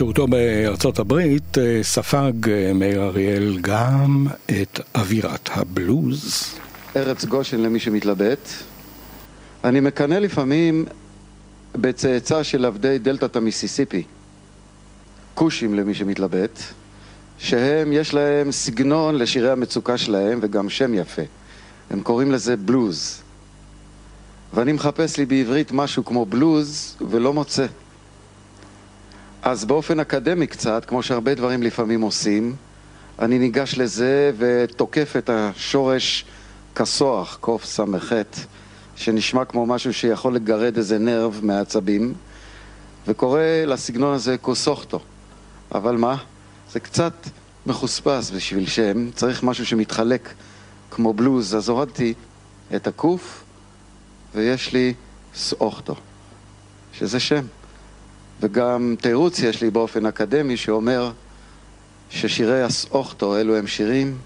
בשהותו 0.00 0.26
בארצות 0.26 0.98
הברית 0.98 1.58
אה, 1.58 1.78
ספג 1.82 2.48
אה, 2.48 2.72
מאיר 2.74 3.02
אריאל 3.02 3.58
גם 3.60 4.26
את 4.46 4.80
אווירת 4.94 5.48
הבלוז. 5.52 6.44
ארץ 6.96 7.24
גושן 7.24 7.60
למי 7.60 7.80
שמתלבט. 7.80 8.48
אני 9.64 9.80
מקנא 9.80 10.14
לפעמים 10.14 10.84
בצאצא 11.74 12.42
של 12.42 12.64
עבדי 12.64 12.98
דלתת 12.98 13.36
המיסיסיפי, 13.36 14.02
כושים 15.34 15.74
למי 15.74 15.94
שמתלבט, 15.94 16.58
שהם, 17.38 17.92
יש 17.92 18.14
להם 18.14 18.52
סגנון 18.52 19.14
לשירי 19.14 19.50
המצוקה 19.50 19.98
שלהם 19.98 20.38
וגם 20.42 20.68
שם 20.68 20.94
יפה. 20.94 21.22
הם 21.90 22.00
קוראים 22.00 22.32
לזה 22.32 22.56
בלוז. 22.56 23.20
ואני 24.54 24.72
מחפש 24.72 25.18
לי 25.18 25.26
בעברית 25.26 25.72
משהו 25.72 26.04
כמו 26.04 26.26
בלוז 26.26 26.96
ולא 27.10 27.32
מוצא. 27.32 27.66
אז 29.42 29.64
באופן 29.64 30.00
אקדמי 30.00 30.46
קצת, 30.46 30.84
כמו 30.84 31.02
שהרבה 31.02 31.34
דברים 31.34 31.62
לפעמים 31.62 32.00
עושים, 32.00 32.54
אני 33.18 33.38
ניגש 33.38 33.78
לזה 33.78 34.32
ותוקף 34.38 35.14
את 35.18 35.30
השורש 35.32 36.24
כסוח, 36.74 37.38
קוף 37.40 37.64
ס"ח, 37.64 38.12
שנשמע 38.96 39.44
כמו 39.44 39.66
משהו 39.66 39.94
שיכול 39.94 40.34
לגרד 40.34 40.76
איזה 40.76 40.98
נרב 40.98 41.40
מהעצבים, 41.42 42.14
וקורא 43.06 43.42
לסגנון 43.66 44.14
הזה 44.14 44.38
קוסוכטו. 44.38 45.00
אבל 45.74 45.96
מה? 45.96 46.16
זה 46.72 46.80
קצת 46.80 47.14
מחוספס 47.66 48.30
בשביל 48.30 48.66
שם, 48.66 49.10
צריך 49.10 49.42
משהו 49.42 49.66
שמתחלק 49.66 50.34
כמו 50.90 51.12
בלוז, 51.12 51.54
אז 51.54 51.68
הורדתי 51.68 52.14
את 52.76 52.86
הקוף 52.86 53.44
ויש 54.34 54.72
לי 54.72 54.94
סאוכטו, 55.34 55.94
שזה 56.92 57.20
שם. 57.20 57.44
וגם 58.40 58.94
תירוץ 59.00 59.38
יש 59.38 59.62
לי 59.62 59.70
באופן 59.70 60.06
אקדמי 60.06 60.56
שאומר 60.56 61.12
ששירי 62.10 62.62
הסאוכטו 62.62 63.36
אלו 63.36 63.56
הם 63.56 63.66
שירים 63.66 64.18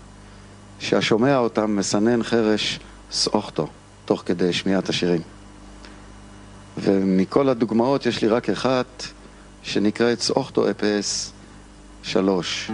שהשומע 0.78 1.36
אותם 1.36 1.76
מסנן 1.76 2.22
חרש 2.22 2.80
סאוכטו 3.12 3.68
תוך 4.04 4.22
כדי 4.26 4.52
שמיעת 4.52 4.88
השירים. 4.88 5.20
ומכל 6.78 7.48
הדוגמאות 7.48 8.06
יש 8.06 8.22
לי 8.22 8.28
רק 8.28 8.50
אחת 8.50 9.04
שנקראת 9.62 10.20
סאוכטו 10.20 10.70
אפס 10.70 11.32
שלוש. 12.02 12.70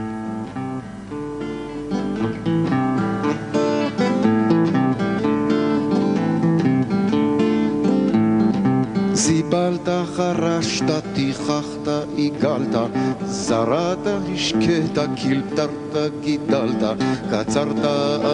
סיבלת, 9.50 9.88
חרשת, 10.16 10.90
תיככת, 11.14 11.88
עיגלת, 12.16 12.76
זרעת, 13.24 13.98
השקית, 14.06 14.98
קילטרת, 15.16 16.12
גידלת, 16.20 16.82
קצרת, 17.30 17.84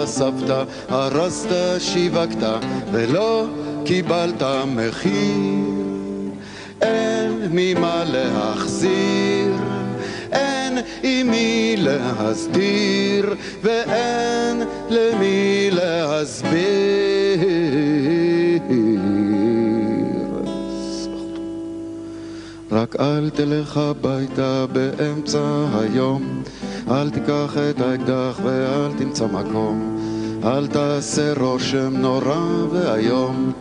אספת, 0.05 0.67
הרסת, 0.89 1.49
שיווקת, 1.79 2.47
ולא 2.93 3.47
קיבלת 3.85 4.43
מחיר. 4.67 5.65
אין 6.83 7.49
ממה 7.51 8.05
להחזיר, 8.07 9.53
אין 10.33 10.79
עם 11.03 11.31
מי 11.31 11.75
להסדיר, 11.79 13.35
ואין 13.63 14.63
למי 14.91 15.69
להסביר. 15.73 17.17
רק 22.77 22.97
אל 23.01 23.31
תלך 23.31 23.77
הביתה 23.77 24.65
באמצע 24.73 25.67
היום, 25.81 26.43
אל 26.91 27.11
תיקח 27.11 27.57
את 27.71 27.81
האקדח 27.81 28.41
ואל 28.43 28.93
תמצא 28.99 29.27
מקום, 29.27 29.99
אל 30.45 30.67
תעשה 30.67 31.33
רושם 31.41 31.97
נורא 31.97 32.67
ואיום. 32.71 33.53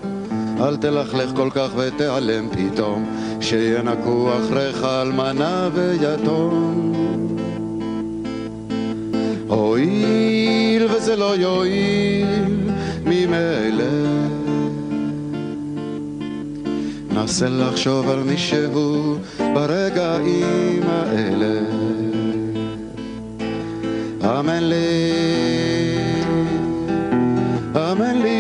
אל 0.60 0.76
תלכלך 0.76 1.32
כל 1.36 1.50
כך 1.52 1.70
ותיעלם 1.78 2.50
פתאום, 2.50 3.06
שינקו 3.42 4.30
אחריך 4.40 4.84
אלמנה 4.84 5.70
ויתום. 5.74 6.94
הואיל 9.48 10.88
וזה 10.92 11.16
לא 11.16 11.36
יועיל 11.36 12.72
ממילא, 13.06 13.86
נסה 17.16 17.50
לחשוב 17.50 18.10
על 18.10 18.24
מישהו 18.24 19.18
ברגעים 19.38 20.84
האלה. 20.88 21.60
אמן 24.24 24.64
לי, 24.64 24.76
אמן 27.76 28.22
לי. 28.22 28.35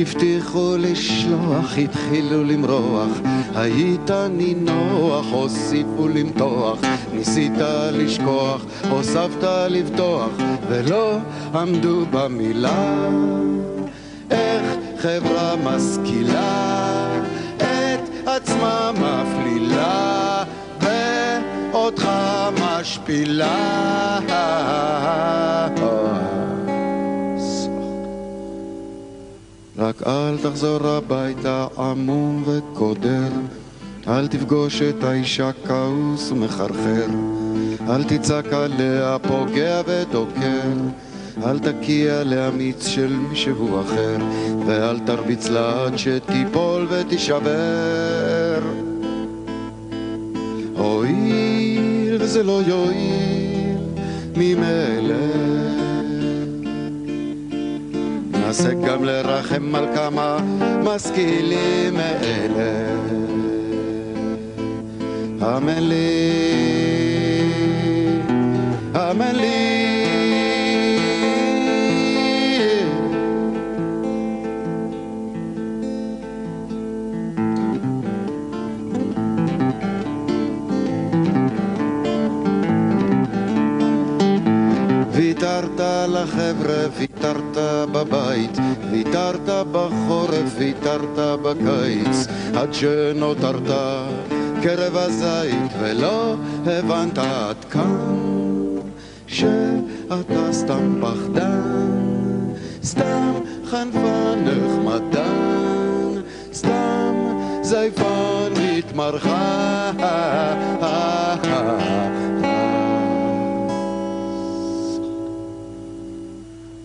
הבטיחו 0.00 0.76
לשלוח, 0.78 1.78
התחילו 1.78 2.44
למרוח, 2.44 3.10
היית 3.54 4.10
נינוח, 4.10 5.26
הוסיפו 5.30 6.08
למתוח, 6.08 6.78
ניסית 7.12 7.52
לשכוח, 7.92 8.64
הוספת 8.90 9.44
לבטוח, 9.68 10.30
ולא 10.68 11.16
עמדו 11.54 12.06
במילה. 12.10 13.08
איך 14.30 14.76
חברה 14.98 15.54
משכילה 15.64 17.08
את 17.56 18.28
עצמה 18.28 18.90
מפלילה, 18.92 20.44
ואותך 20.80 22.08
משפילה. 22.60 23.80
רק 29.80 30.02
אל 30.06 30.36
תחזור 30.42 30.86
הביתה 30.86 31.66
עמום 31.78 32.44
וקודר, 32.46 33.28
אל 34.08 34.28
תפגוש 34.28 34.82
את 34.82 35.04
האישה 35.04 35.50
כעוס 35.66 36.30
ומחרחר, 36.30 37.06
אל 37.88 38.04
תצעק 38.04 38.52
עליה 38.52 39.16
פוגע 39.28 39.80
ודוקר, 39.86 40.70
אל 41.44 41.58
תקיע 41.58 42.24
לאמיץ 42.24 42.86
של 42.86 43.16
מישהו 43.30 43.80
אחר, 43.80 44.16
ואל 44.66 44.98
תרביץ 44.98 45.48
לה 45.48 45.84
עד 45.84 45.98
שתיפול 45.98 46.86
ותישבר. 46.90 48.60
הואיל 50.76 52.16
וזה 52.20 52.42
לא 52.42 52.60
יועיל 52.66 53.78
ממילא 54.36 55.79
ננסה 58.50 58.74
גם 58.74 59.04
לרחם 59.04 59.74
על 59.74 59.86
כמה 59.94 60.38
משכילים 60.84 61.94
מאלה. 61.94 62.90
אמן 65.56 65.88
לי, 65.88 67.42
אמן 68.94 69.34
לי. 69.34 69.89
לחבר'ה, 86.10 86.86
ויתרת 86.98 87.56
בבית, 87.92 88.58
ויתרת 88.90 89.48
בחורף, 89.72 90.54
ויתרת 90.58 91.18
בקיץ, 91.42 92.26
עד 92.54 92.74
שנותרת 92.74 93.70
קרב 94.62 94.96
הזית, 94.96 95.72
ולא 95.80 96.34
הבנת 96.66 97.18
עד 97.18 97.64
כאן 97.70 98.40
שאתה 99.26 100.52
סתם 100.52 101.00
פחדן, 101.02 101.60
סתם 102.82 103.32
חנפן 103.70 104.44
נחמדן, 104.44 106.20
סתם 106.52 107.14
זייפן 107.62 108.52
מתמרחן. 108.60 109.60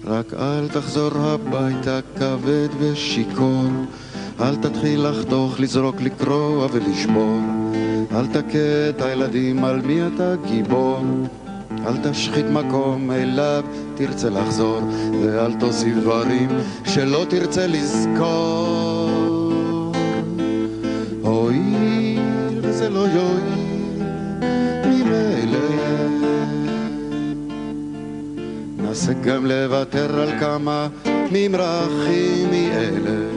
רק 0.08 0.34
אל 0.34 0.68
תחזור 0.68 1.12
הביתה 1.18 2.00
כבד 2.18 2.68
ושיכור, 2.80 3.66
אל 4.42 4.56
תתחיל 4.56 5.08
לחתוך, 5.08 5.60
לזרוק, 5.60 6.02
לקרוע 6.02 6.68
ולשבור, 6.72 7.40
אל 8.12 8.26
תכה 8.28 8.90
את 8.90 9.02
הילדים 9.02 9.64
על 9.64 9.82
מי 9.82 10.02
אתה 10.08 10.36
גיבור, 10.48 11.00
אל 11.86 12.12
תשחית 12.12 12.46
מקום 12.46 13.12
אליו 13.12 13.64
תרצה 13.96 14.30
לחזור, 14.30 14.80
ואל 15.22 15.54
תוסיף 15.54 15.98
דברים 15.98 16.50
שלא 16.86 17.26
תרצה 17.30 17.68
לזכור. 17.68 19.25
ננסה 29.08 29.22
גם 29.22 29.46
לוותר 29.46 30.20
על 30.22 30.40
כמה 30.40 30.88
ממרחים 31.32 32.52
מאלה. 32.52 33.36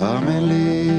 אמן 0.00 0.48
לי, 0.48 0.90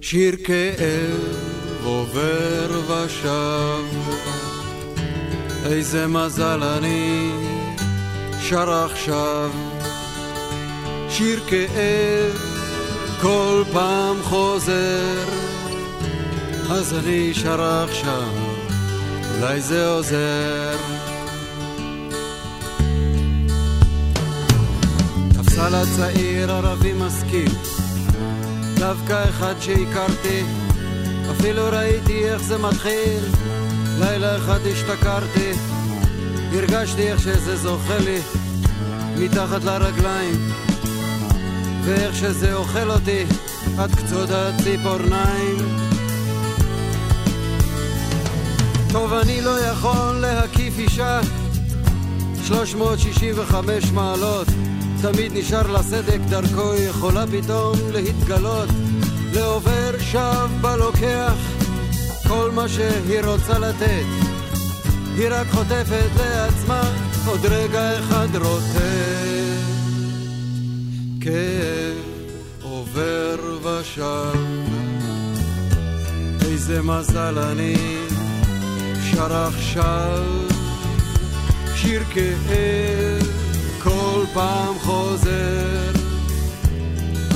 שיר 0.00 0.36
כאב 0.44 1.38
עובר 1.84 2.80
ושב. 2.88 3.97
איזה 5.72 6.06
מזל 6.06 6.62
אני 6.62 7.30
שר 8.40 8.70
עכשיו, 8.70 9.50
שיר 11.08 11.40
כאב 11.46 12.36
כל 13.20 13.62
פעם 13.72 14.16
חוזר, 14.22 15.24
אז 16.70 16.94
אני 16.94 17.34
שר 17.34 17.62
עכשיו, 17.62 18.32
אולי 19.34 19.60
זה 19.60 19.88
עוזר. 19.88 20.76
תפסה 25.28 25.68
לה 25.70 25.82
צעיר 25.96 26.52
ערבי 26.52 26.92
משכיל, 26.92 27.52
דווקא 28.74 29.24
אחד 29.30 29.54
שהכרתי, 29.60 30.42
אפילו 31.30 31.62
ראיתי 31.72 32.28
איך 32.28 32.42
זה 32.42 32.58
מתחיל. 32.58 33.57
לילה 34.00 34.36
אחד 34.36 34.60
השתכרתי, 34.66 35.52
הרגשתי 36.52 37.12
איך 37.12 37.20
שזה 37.20 37.56
זוכה 37.56 37.98
לי 37.98 38.18
מתחת 39.18 39.64
לרגליים, 39.64 40.34
ואיך 41.84 42.16
שזה 42.16 42.54
אוכל 42.54 42.90
אותי 42.90 43.24
עד 43.78 43.94
קצות 43.94 44.30
הציפורניים. 44.30 45.56
טוב, 48.92 49.12
אני 49.12 49.40
לא 49.40 49.60
יכול 49.60 50.16
להקיף 50.20 50.78
אישה. 50.78 51.20
365 52.44 53.92
מעלות, 53.92 54.48
תמיד 55.02 55.32
נשאר 55.34 55.66
לה 55.66 55.82
סדק, 55.82 56.18
דרכו 56.28 56.74
יכולה 56.74 57.24
פתאום 57.26 57.76
להתגלות, 57.92 58.68
לעובר 59.32 59.98
שב 60.00 60.48
בלוקח 60.60 61.57
כל 62.28 62.50
מה 62.54 62.68
שהיא 62.68 63.20
רוצה 63.24 63.58
לתת, 63.58 64.04
היא 65.16 65.28
רק 65.30 65.46
חוטפת 65.50 66.10
לעצמה 66.16 66.82
עוד 67.26 67.46
רגע 67.46 67.98
אחד 67.98 68.36
רוטט. 68.36 69.18
כאב 71.20 71.96
עובר 72.62 73.36
ושב, 73.62 74.38
איזה 76.40 76.82
מזל 76.82 77.38
אני 77.38 77.76
שר 79.10 79.32
עכשיו, 79.32 80.24
שיר 81.74 82.02
כאב 82.04 83.28
כל 83.82 84.24
פעם 84.34 84.78
חוזר, 84.78 85.92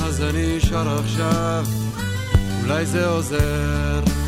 אז 0.03 0.21
אני 0.21 0.59
שר 0.59 0.99
עכשיו, 0.99 1.65
אולי 2.63 2.85
זה 2.85 3.07
עוזר. 3.07 4.22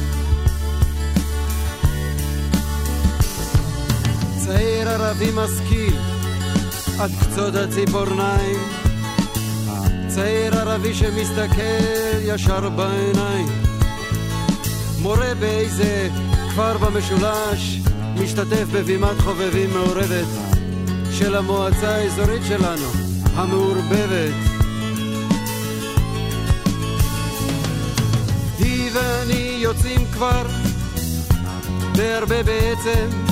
צעיר 4.45 4.89
ערבי 4.89 5.31
משכיל 5.35 5.95
עד 6.99 7.11
קצות 7.21 7.55
הציפורניים 7.55 8.59
צעיר 10.07 10.59
ערבי 10.59 10.93
שמסתכל 10.93 12.19
ישר 12.21 12.69
בעיניים 12.69 13.47
מורה 15.01 15.35
באיזה 15.39 16.09
כפר 16.49 16.77
במשולש 16.77 17.79
משתתף 18.15 18.65
בבימת 18.73 19.19
חובבים 19.19 19.69
מעורבת 19.73 20.27
של 21.11 21.35
המועצה 21.35 21.95
האזורית 21.95 22.41
שלנו, 22.47 22.89
המעורבבת. 23.35 24.33
היא 28.59 28.89
ואני 28.93 29.57
יוצאים 29.59 30.05
כבר 30.13 30.43
די 31.93 32.13
הרבה 32.13 32.43
בעצם 32.43 33.24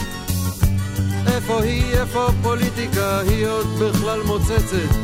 איפה 1.28 1.62
היא, 1.62 1.94
איפה 1.94 2.30
פוליטיקה, 2.42 3.20
היא 3.20 3.48
עוד 3.48 3.68
בכלל 3.80 4.22
מוצצת. 4.24 4.96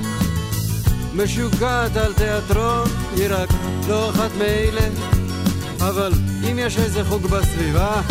משוגעת 1.13 1.97
על 1.97 2.13
תיאטרון, 2.13 2.88
היא 3.15 3.28
רק 3.30 3.49
לא 3.88 4.09
אחת 4.09 4.32
מאלה. 4.38 4.88
אבל 5.80 6.11
אם 6.51 6.59
יש 6.59 6.78
איזה 6.78 7.03
חוג 7.05 7.28
בסביבה, 7.28 8.01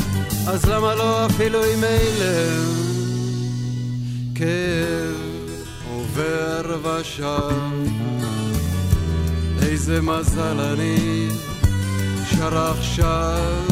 אז 0.46 0.64
למה 0.64 0.94
לא 0.94 1.26
אפילו 1.26 1.64
עם 1.64 1.84
אלה? 1.84 2.62
כאב 4.34 5.28
עובר 5.90 6.76
ושב, 6.82 7.56
איזה 9.62 10.00
מזל 10.00 10.60
אני 10.60 11.28
שר 12.30 12.58
עכשיו. 12.58 13.62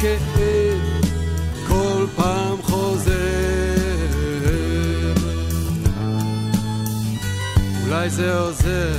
כאב 0.00 0.98
כל 1.68 2.06
פעם 2.16 2.57
אולי 7.88 8.10
זה 8.10 8.38
עוזר. 8.38 8.96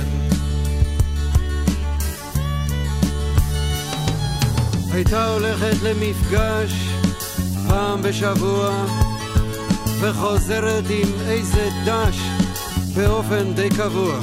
הייתה 4.92 5.26
הולכת 5.26 5.76
למפגש 5.82 6.72
פעם 7.68 8.02
בשבוע 8.02 8.84
וחוזרת 10.00 10.84
עם 10.90 11.08
איזה 11.28 11.68
דש 11.84 12.16
באופן 12.94 13.54
די 13.54 13.68
קבוע. 13.68 14.20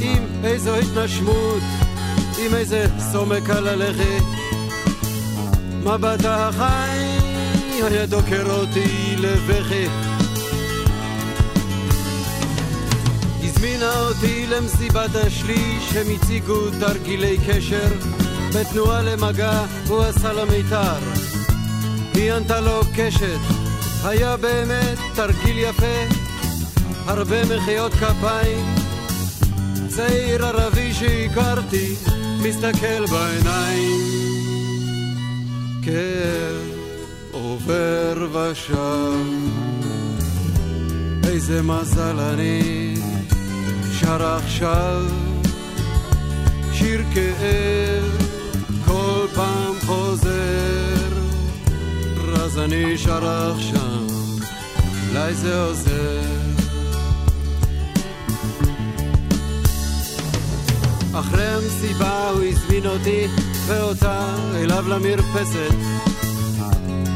עם 0.00 0.24
איזו 0.44 0.76
התנשמות, 0.76 1.62
עם 2.38 2.54
איזה 2.54 2.86
סומק 3.12 3.50
על 3.50 3.68
הלכת. 3.68 4.24
מבט 5.82 6.24
החי 6.24 7.18
היה 7.82 8.06
דוקר 8.06 8.50
אותי 8.50 9.16
לבכי 9.18 10.05
הזמינה 13.56 14.00
אותי 14.00 14.46
למסיבת 14.46 15.14
השליש 15.14 15.96
הם 15.96 16.06
הציגו 16.14 16.70
תרגילי 16.80 17.36
קשר 17.48 17.88
בתנועה 18.54 19.02
למגע 19.02 19.64
הוא 19.88 20.02
עשה 20.02 20.32
לה 20.32 20.44
מיתר. 20.44 20.98
היא 22.14 22.32
ענתה 22.32 22.60
לו 22.60 22.80
קשת 22.96 23.38
היה 24.04 24.36
באמת 24.36 24.98
תרגיל 25.14 25.58
יפה 25.58 26.16
הרבה 27.06 27.56
מחיאות 27.56 27.92
כפיים. 27.92 28.74
צעיר 29.88 30.46
ערבי 30.46 30.94
שהכרתי 30.94 31.94
מסתכל 32.42 33.06
בעיניים. 33.06 34.00
כאב 35.82 36.66
עובר 37.32 38.28
ושב. 38.32 39.56
איזה 41.28 41.62
מזל 41.62 42.20
אני 42.20 42.95
שר 44.06 44.24
עכשיו 44.24 45.02
שיר 46.72 47.02
כאב 47.14 48.04
כל 48.84 49.26
פעם 49.34 49.74
חוזר 49.86 51.08
אז 52.36 52.58
אני 52.58 52.98
שר 52.98 53.52
עכשיו 53.54 54.02
אולי 55.10 55.34
זה 55.34 55.62
עוזר 55.62 56.20
אחרי 61.14 61.46
המסיבה 61.46 62.30
הוא 62.30 62.42
הזמין 62.44 62.86
אותי 62.86 63.26
ואותה 63.66 64.34
אליו 64.54 64.88
למרפסת. 64.88 65.74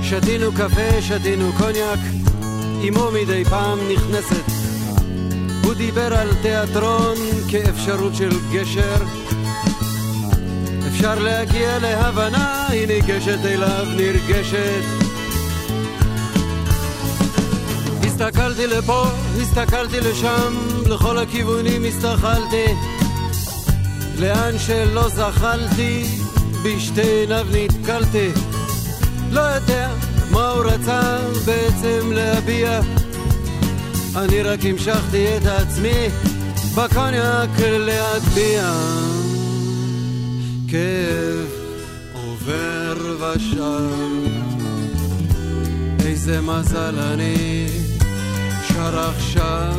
שתינו 0.02 0.52
קפה, 0.52 1.02
שתינו 1.02 1.52
קוניאק, 1.58 1.98
אמו 2.88 3.10
מדי 3.10 3.44
פעם 3.44 3.78
נכנסת. 3.92 4.59
דיבר 5.80 6.14
על 6.14 6.28
תיאטרון 6.42 7.16
כאפשרות 7.48 8.14
של 8.14 8.30
גשר. 8.52 9.04
אפשר 10.88 11.18
להגיע 11.18 11.78
להבנה, 11.78 12.66
היא 12.68 12.86
ניגשת 12.86 13.38
אליו 13.44 13.86
נרגשת. 13.96 14.82
הסתכלתי 18.04 18.66
לפה, 18.66 19.04
הסתכלתי 19.42 20.00
לשם, 20.00 20.54
לכל 20.86 21.18
הכיוונים 21.18 21.84
הסתכלתי. 21.84 22.66
לאן 24.18 24.58
שלא 24.58 25.08
זחלתי, 25.08 26.04
בשתי 26.64 27.02
עיניו 27.02 27.46
נתקלתי, 27.52 28.28
לא 29.30 29.40
יודע 29.40 29.90
מה 30.30 30.48
הוא 30.48 30.64
רצה 30.64 31.18
בעצם 31.46 32.12
להביע. 32.12 32.80
אני 34.16 34.42
רק 34.42 34.60
המשכתי 34.64 35.36
את 35.36 35.46
עצמי 35.46 36.08
בקוניאק 36.74 37.50
להטביע. 37.60 38.72
כאב 40.68 41.48
עובר 42.12 43.16
ושב, 43.20 43.60
איזה 46.06 46.40
מזל 46.40 46.98
אני 46.98 47.66
שר 48.68 48.98
עכשיו 48.98 49.74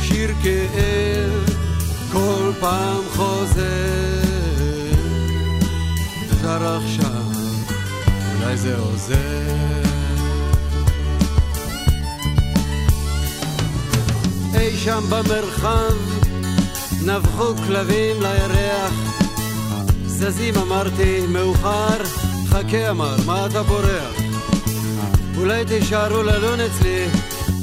שיר 0.00 0.30
כאב 0.42 1.56
כל 2.12 2.52
פעם 2.60 3.02
חוזר. 3.14 4.22
כבר 6.30 6.80
עכשיו, 6.82 7.22
אולי 8.34 8.56
זה 8.56 8.76
עוזר. 8.78 9.95
אי 14.56 14.76
שם 14.76 15.02
במרחב 15.10 15.94
נבחו 17.04 17.56
כלבים 17.66 18.16
לירח. 18.22 18.92
זזים 20.06 20.54
אמרתי 20.56 21.26
מאוחר 21.28 22.04
חכה 22.48 22.90
אמר 22.90 23.16
מה 23.26 23.46
אתה 23.46 23.62
בורח? 23.62 24.14
אולי 25.36 25.64
תישארו 25.64 26.22
ללון 26.22 26.60
אצלי 26.60 27.06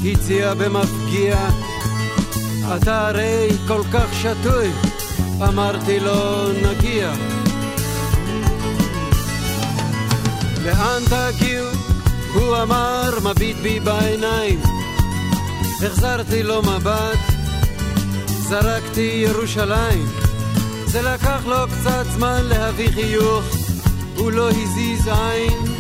הציע 0.06 0.54
במפגיע. 0.54 1.50
אתה 2.78 3.08
הרי 3.08 3.50
כל 3.68 3.82
כך 3.94 4.14
שטוי 4.14 4.68
אמרתי 5.41 6.00
לו 6.00 6.52
נגיע. 6.52 7.14
לאן 10.64 11.02
תגיעו? 11.06 11.68
הוא 12.34 12.58
אמר 12.58 13.10
מביט 13.24 13.58
בי 13.58 13.80
בעיניים 13.80 14.72
החזרתי 15.86 16.43
לו 16.43 16.61
מבט, 16.61 17.20
זרקתי 18.28 19.26
ירושלים. 19.28 20.05
זה 20.86 21.01
לקח 21.01 21.45
לו 21.45 21.57
קצת 21.68 22.05
זמן 22.16 22.41
להביא 22.43 22.91
חיוך, 22.91 23.43
הוא 24.18 24.32
לא 24.32 24.49
הזיז 24.49 25.07
עין. 25.07 25.74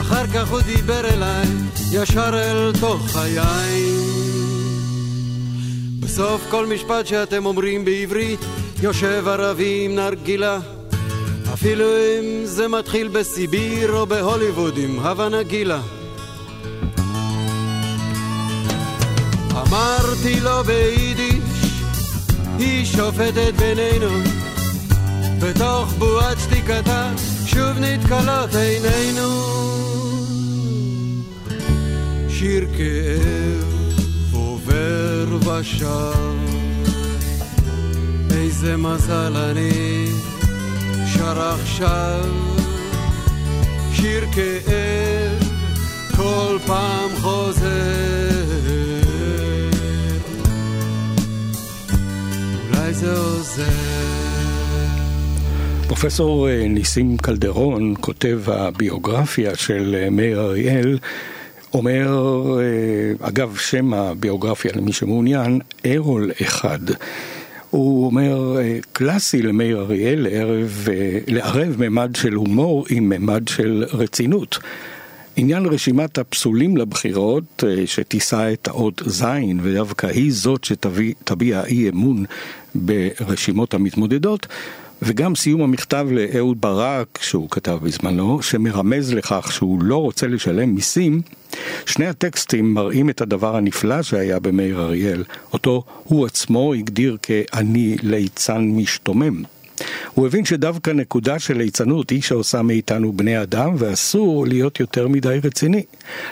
אחר 0.00 0.26
כך 0.26 0.50
הוא 0.50 0.60
דיבר 0.60 1.00
אליי, 1.14 1.46
ישר 1.92 2.30
אל 2.34 2.72
תוך 2.80 3.16
היין. 3.16 4.00
בסוף 6.00 6.46
כל 6.50 6.66
משפט 6.66 7.06
שאתם 7.06 7.46
אומרים 7.46 7.84
בעברית, 7.84 8.40
יושב 8.82 9.24
ערבי 9.28 9.82
עם 9.84 9.94
נרגילה. 9.94 10.58
אפילו 11.52 11.84
אם 11.84 12.44
זה 12.44 12.68
מתחיל 12.68 13.08
בסיביר 13.08 13.92
או 13.92 14.06
בהוליווד 14.06 14.78
עם 14.78 14.98
הווה 14.98 15.28
נגילה. 15.28 15.80
אמרתי 19.74 20.40
לו 20.40 20.64
ביידיש, 20.64 21.82
היא 22.58 22.84
שופטת 22.84 23.54
בינינו. 23.58 24.08
בתוך 25.40 25.92
בועת 25.98 26.38
שתיקתה 26.40 27.12
שוב 27.46 27.78
נתקלות 27.78 28.54
עינינו. 28.54 29.30
שיר 32.28 32.66
כאב 32.76 33.94
עובר 34.32 35.38
ושב, 35.40 36.38
איזה 38.30 38.76
מזל 38.76 39.36
אני 39.36 40.06
שר 41.14 41.40
עכשיו. 41.42 42.24
שיר 43.92 44.24
כאב 44.32 45.48
כל 46.16 46.58
פעם 46.66 47.10
חוזר. 47.20 48.23
פרופסור 56.04 56.48
אה, 56.48 56.68
ניסים 56.68 57.16
קלדרון, 57.16 57.94
כותב 58.00 58.40
הביוגרפיה 58.46 59.56
של 59.56 59.96
אה, 59.98 60.10
מאיר 60.10 60.40
אריאל, 60.40 60.98
אומר, 61.74 62.08
אה, 62.60 63.28
אגב 63.28 63.56
שם 63.56 63.94
הביוגרפיה 63.94 64.72
למי 64.76 64.92
שמעוניין, 64.92 65.60
ארול 65.86 66.30
אחד. 66.42 66.78
הוא 67.70 68.06
אומר, 68.06 68.56
קלאסי 68.92 69.42
למאיר 69.42 69.80
אריאל 69.80 70.26
לערב, 70.28 70.88
לערב 71.26 71.74
ממד 71.78 72.16
של 72.16 72.32
הומור 72.32 72.86
עם 72.90 73.08
ממד 73.08 73.48
של 73.48 73.84
רצינות. 73.92 74.58
עניין 75.36 75.66
רשימת 75.66 76.18
הפסולים 76.18 76.76
לבחירות, 76.76 77.64
שתישא 77.86 78.52
את 78.52 78.68
האות 78.68 79.02
זין, 79.06 79.60
ודווקא 79.62 80.06
היא 80.06 80.32
זאת 80.32 80.64
שתביע 80.64 81.64
אי 81.64 81.88
אמון 81.88 82.24
ברשימות 82.74 83.74
המתמודדות, 83.74 84.46
וגם 85.02 85.34
סיום 85.34 85.62
המכתב 85.62 86.08
לאהוד 86.10 86.60
ברק, 86.60 87.18
שהוא 87.22 87.50
כתב 87.50 87.78
בזמנו, 87.82 88.42
שמרמז 88.42 89.12
לכך 89.12 89.52
שהוא 89.52 89.82
לא 89.82 89.96
רוצה 89.96 90.26
לשלם 90.26 90.74
מיסים, 90.74 91.22
שני 91.86 92.06
הטקסטים 92.06 92.74
מראים 92.74 93.10
את 93.10 93.20
הדבר 93.20 93.56
הנפלא 93.56 94.02
שהיה 94.02 94.40
במאיר 94.40 94.80
אריאל, 94.80 95.24
אותו 95.52 95.84
הוא 96.04 96.26
עצמו 96.26 96.74
הגדיר 96.74 97.16
כ"אני 97.22 97.96
ליצן 98.02 98.60
משתומם". 98.60 99.42
הוא 100.14 100.26
הבין 100.26 100.44
שדווקא 100.44 100.90
נקודה 100.90 101.38
של 101.38 101.56
ליצנות 101.56 102.10
היא 102.10 102.22
שעושה 102.22 102.62
מאיתנו 102.62 103.12
בני 103.12 103.42
אדם 103.42 103.74
ואסור 103.78 104.46
להיות 104.46 104.80
יותר 104.80 105.08
מדי 105.08 105.38
רציני, 105.44 105.82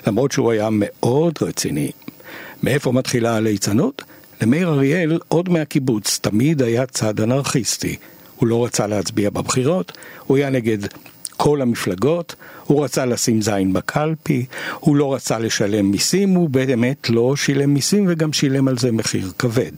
למרות 0.07 0.33
שהוא 0.33 0.53
היה 0.53 0.69
מאוד 0.73 1.35
רציני. 1.43 1.91
מאיפה 2.63 2.93
מתחילה 2.93 3.37
הליצנות? 3.37 4.03
למאיר 4.43 4.69
אריאל, 4.69 5.19
עוד 5.29 5.49
מהקיבוץ, 5.49 6.19
תמיד 6.23 6.63
היה 6.63 6.87
צד 6.87 7.21
אנרכיסטי. 7.21 7.97
הוא 8.37 8.47
לא 8.47 8.65
רצה 8.65 8.87
להצביע 8.87 9.31
בבחירות, 9.31 9.93
הוא 10.27 10.37
היה 10.37 10.51
נגד 10.51 10.79
כל 11.37 11.63
המפלגות, 11.63 12.35
הוא 12.67 12.85
רצה 12.85 13.07
לשים 13.07 13.43
זין 13.43 13.73
בקלפי, 13.73 14.47
הוא 14.81 14.97
לא 14.97 15.15
רצה 15.15 15.39
לשלם 15.39 15.91
מיסים, 15.91 16.31
הוא 16.31 16.51
באמת 16.51 17.11
לא 17.11 17.37
שילם 17.37 17.75
מיסים 17.75 18.05
וגם 18.09 18.33
שילם 18.33 18.69
על 18.69 18.79
זה 18.79 18.93
מחיר 18.93 19.33
כבד. 19.39 19.73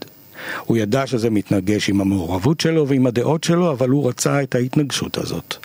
הוא 0.67 0.77
ידע 0.77 1.07
שזה 1.07 1.31
מתנגש 1.31 1.89
עם 1.89 2.01
המעורבות 2.01 2.61
שלו 2.61 2.89
ועם 2.89 3.07
הדעות 3.07 3.45
שלו, 3.45 3.73
אבל 3.73 3.89
הוא 3.89 4.09
רצה 4.09 4.43
את 4.43 4.55
ההתנגשות 4.55 5.19
הזאת. 5.19 5.57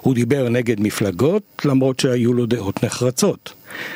הוא 0.00 0.14
דיבר 0.14 0.48
נגד 0.48 0.80
מפלגות, 0.80 1.42
למרות 1.64 2.00
שהיו 2.00 2.32
לו 2.32 2.46
דעות 2.46 2.84
נחרצות. 2.84 3.52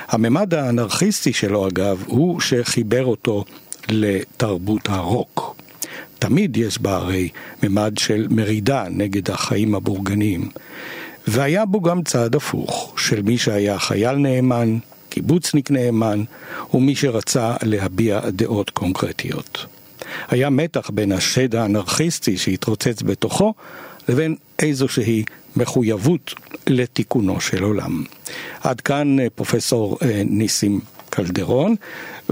הממד 0.08 0.54
האנרכיסטי 0.54 1.32
שלו, 1.32 1.68
אגב, 1.68 2.04
הוא 2.06 2.40
שחיבר 2.40 3.04
אותו 3.04 3.44
לתרבות 3.91 4.88
הרוק. 4.88 5.57
תמיד 6.18 6.57
יש 6.57 6.78
בה 6.78 6.97
הרי 6.97 7.28
ממד 7.62 7.99
של 7.99 8.26
מרידה 8.30 8.84
נגד 8.91 9.30
החיים 9.30 9.74
הבורגניים. 9.74 10.51
והיה 11.26 11.64
בו 11.64 11.80
גם 11.80 12.03
צעד 12.03 12.34
הפוך, 12.34 12.95
של 12.97 13.22
מי 13.22 13.38
שהיה 13.38 13.78
חייל 13.78 14.16
נאמן, 14.16 14.78
קיבוצניק 15.09 15.70
נאמן, 15.70 16.24
ומי 16.74 16.97
שרצה 16.97 17.55
להביע 17.62 18.20
דעות 18.30 18.70
קונקרטיות. 18.70 19.66
היה 20.28 20.51
מתח 20.51 20.91
בין 20.91 21.12
השד 21.12 21.55
האנרכיסטי 21.55 22.36
שהתרוצץ 22.36 23.03
בתוכו, 23.03 23.55
לבין 24.09 24.36
איזושהי 24.59 25.24
מחויבות 25.57 26.34
לתיקונו 26.66 27.41
של 27.41 27.62
עולם. 27.62 28.05
עד 28.61 28.80
כאן 28.80 29.20
אה, 29.20 29.30
פרופסור 29.34 29.99
אה, 30.03 30.22
ניסים 30.26 30.80
קלדרון, 31.11 31.74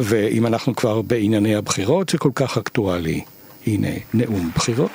ואם 0.01 0.47
אנחנו 0.47 0.77
כבר 0.77 1.03
בענייני 1.03 1.55
הבחירות 1.55 2.09
שכל 2.09 2.31
כך 2.35 2.59
אקטואלי, 2.59 3.21
הנה 3.67 3.89
נאום 4.15 4.51
בחירות. 4.55 4.91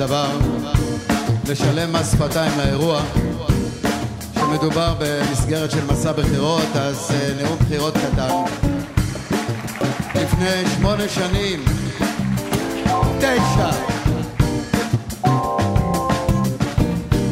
דבר 0.00 0.79
לשלם 1.50 1.92
מס 1.92 2.12
שפתיים 2.12 2.52
לאירוע. 2.58 3.02
שמדובר 4.34 4.94
במסגרת 4.98 5.70
של 5.70 5.84
מסע 5.92 6.12
בחירות 6.12 6.76
אז 6.76 7.10
uh, 7.10 7.42
נאום 7.42 7.58
בחירות 7.58 7.94
קטן. 7.94 8.30
לפני 10.14 10.70
שמונה 10.76 11.08
שנים 11.08 11.64
תשע. 13.18 13.70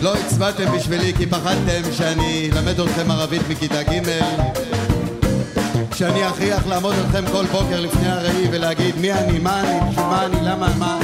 לא 0.00 0.14
הצבעתם 0.14 0.76
בשבילי 0.76 1.12
כי 1.16 1.26
פחדתם 1.26 1.92
שאני 1.92 2.50
אלמד 2.52 2.80
אתכם 2.80 3.10
ערבית 3.10 3.42
מכיתה 3.48 3.82
ג' 3.82 4.02
שאני 5.94 6.28
אכריח 6.28 6.66
לעמוד 6.66 6.94
אתכם 7.06 7.24
כל 7.32 7.44
בוקר 7.46 7.80
לפני 7.80 8.08
הראי 8.08 8.48
ולהגיד 8.50 8.94
מי 9.00 9.12
אני, 9.12 9.38
מה 9.38 9.60
אני, 9.60 9.96
מה 9.96 10.26
אני, 10.26 10.36
למה 10.42 10.68
מה, 10.78 10.98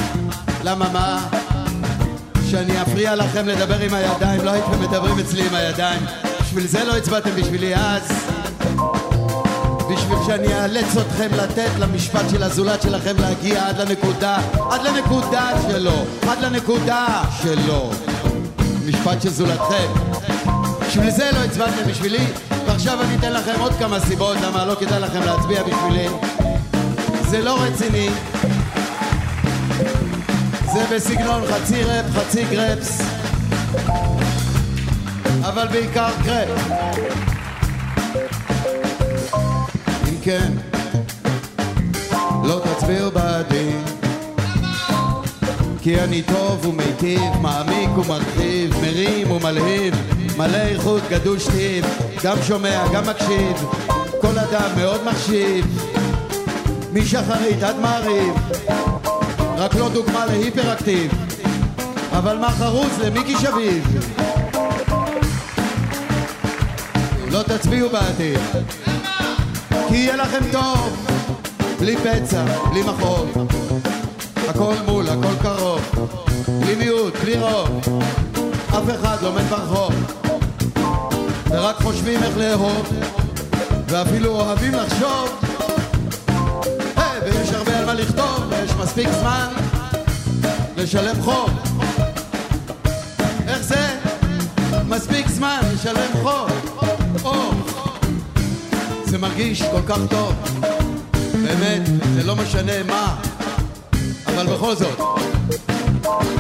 למה 0.65 0.89
מה 0.93 1.44
שאני 2.55 2.83
אפריע 2.83 3.15
לכם 3.15 3.49
לדבר 3.49 3.79
עם 3.79 3.95
הידיים, 3.95 4.45
לא 4.45 4.51
הייתם 4.51 4.81
מדברים 4.81 5.19
אצלי 5.19 5.47
עם 5.47 5.55
הידיים. 5.55 6.01
בשביל 6.41 6.67
זה 6.67 6.85
לא 6.85 6.97
הצבעתם 6.97 7.31
בשבילי 7.31 7.75
אז. 7.77 8.03
בשביל 9.91 10.19
שאני 10.27 10.55
אאלץ 10.55 10.97
אתכם 10.97 11.29
לתת 11.37 11.71
למשפט 11.79 12.31
של 12.31 12.43
הזולת 12.43 12.83
שלכם 12.83 13.15
להגיע 13.19 13.69
עד 13.69 13.81
לנקודה, 13.81 14.37
עד 14.71 14.83
לנקודה 14.83 15.51
שלו, 15.69 16.05
עד 16.29 16.41
לנקודה 16.41 17.23
שלו. 17.43 17.91
משפט 18.87 19.23
של 19.23 19.31
זולתכם. 19.31 19.93
בשביל 20.89 21.11
זה 21.11 21.31
לא 21.33 21.39
הצבעתם 21.39 21.91
בשבילי, 21.91 22.27
ועכשיו 22.67 23.03
אני 23.03 23.17
אתן 23.17 23.33
לכם 23.33 23.61
עוד 23.61 23.73
כמה 23.79 24.01
סיבות 24.01 24.37
למה 24.47 24.65
לא 24.65 24.75
כדאי 24.75 25.01
לכם 25.01 25.23
להצביע 25.23 25.63
בשבילי. 25.63 26.09
זה 27.31 27.43
לא 27.43 27.63
רציני. 27.63 28.11
זה 30.75 30.95
בסגנון 30.95 31.43
חצי 31.47 31.83
רפ, 31.83 32.07
חצי 32.11 32.45
גרפס, 32.45 33.03
אבל 35.41 35.69
בעיקר 35.69 36.11
קרפ. 36.25 36.61
אם 40.09 40.17
כן, 40.23 40.53
לא 42.45 42.61
תצביעו 42.65 43.11
בעדי, 43.11 43.71
כי 45.83 46.01
אני 46.01 46.23
טוב 46.23 46.67
ומיטיב, 46.67 47.23
מעמיק 47.41 47.99
ומרחיב, 47.99 48.75
מרים 48.83 49.31
ומלהיב, 49.31 49.95
מלא 50.37 50.57
איכות, 50.57 51.03
גדוש 51.11 51.47
טיב, 51.47 51.87
גם 52.25 52.37
שומע, 52.43 52.85
גם 52.95 53.07
מקשיב, 53.07 53.67
כל 54.21 54.39
אדם 54.39 54.71
מאוד 54.77 55.05
מחשיב, 55.05 55.79
משחרית 56.93 57.63
עד 57.63 57.77
מעריב. 57.79 58.35
רק 59.65 59.75
לא 59.75 59.89
דוגמה 59.89 60.27
להיפראקטיב. 60.27 61.13
אבל 62.13 62.39
מה 62.39 62.51
חרוץ 62.51 62.99
למיקי 62.99 63.35
שביב? 63.39 64.05
לא 67.31 67.43
תצביעו 67.43 67.89
בעתיד. 67.91 68.39
כי 69.89 69.97
יהיה 69.97 70.17
לכם 70.17 70.39
טוב. 70.53 71.07
בלי 71.81 71.97
פצע, 71.97 72.45
בלי 72.71 72.83
מחוב 72.83 73.49
הכל 74.49 74.75
מול, 74.87 75.09
הכל 75.09 75.43
קרוב. 75.43 75.81
בלי 76.49 76.75
מיעוט, 76.75 77.17
בלי 77.23 77.41
רוב. 77.41 77.81
אף 78.69 78.91
אחד 79.01 79.17
לא 79.23 79.33
מת 79.33 79.45
ברחוב. 79.45 79.95
ורק 81.51 81.77
חושבים 81.77 82.23
איך 82.23 82.37
לאהוב. 82.37 82.93
ואפילו 83.89 84.31
אוהבים 84.31 84.75
לחשוב 84.75 85.34
לכתוב, 87.95 88.47
ויש 88.49 88.71
מספיק 88.71 89.09
זמן 89.21 89.49
לשלם 90.77 91.23
חוב. 91.23 91.51
איך 93.49 93.63
זה? 93.63 93.89
מספיק 94.89 95.29
זמן 95.29 95.61
לשלם 95.75 96.11
חוב. 96.23 96.51
או, 97.25 97.51
זה 99.05 99.19
מרגיש 99.19 99.63
כל 99.63 99.81
כך 99.87 99.99
טוב. 100.11 100.35
באמת, 101.33 101.83
זה 102.15 102.23
לא 102.25 102.37
משנה 102.37 102.83
מה, 102.83 103.17
אבל 104.27 104.47
בכל 104.47 104.75
זאת, 104.77 104.99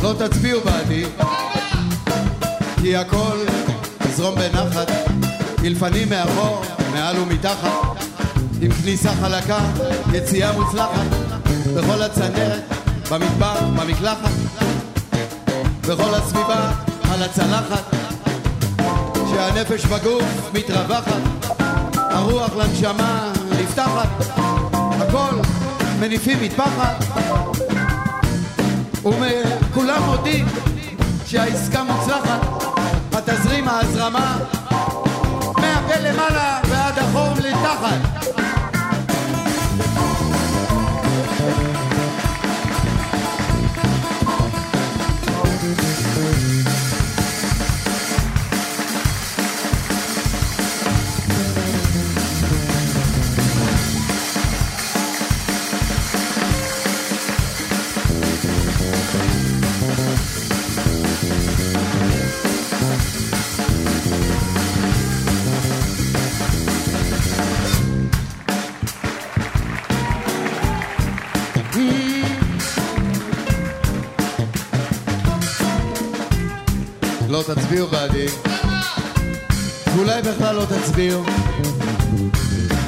לא 0.02 0.14
תצביעו 0.18 0.60
בעדי, 0.60 1.04
כי 2.82 2.96
הכל 2.96 3.36
יזרום 4.08 4.34
בנחת, 4.34 4.90
מלפנים 5.62 6.08
מאחור, 6.08 6.62
מעל 6.92 7.18
ומתחת. 7.18 7.94
עם 8.60 8.72
כניסה 8.72 9.10
חלקה, 9.20 9.58
יציאה 10.12 10.52
מוצלחת, 10.52 11.23
בכל 11.76 12.02
הצנרת, 12.02 12.62
במדבר, 13.10 13.54
במקלחת, 13.76 14.30
בכל 15.80 16.14
הסביבה, 16.14 16.70
על 17.12 17.22
הצלחת, 17.22 17.94
שהנפש 19.30 19.84
בגוף 19.86 20.50
מתרווחת, 20.54 21.20
הרוח 21.96 22.50
לנשמה 22.56 23.32
נפתחת, 23.50 24.08
הכל 24.72 25.34
מניפים 26.00 26.42
מטפחת, 26.42 27.04
וכולם 29.04 30.02
מודים 30.02 30.46
שהעסקה 31.26 31.82
מוצלחת, 31.84 32.40
התזרים, 33.12 33.68
ההזרמה, 33.68 34.38
מהפה 35.44 36.00
למעלה 36.00 36.60
ועד 36.68 36.98
החור 36.98 37.32
לתחת. 37.38 38.43
תצביעו 77.84 77.88
בעדי, 77.88 78.26
ואולי 79.94 80.22
בכלל 80.22 80.54
לא 80.56 80.64
תצביעו, 80.64 81.22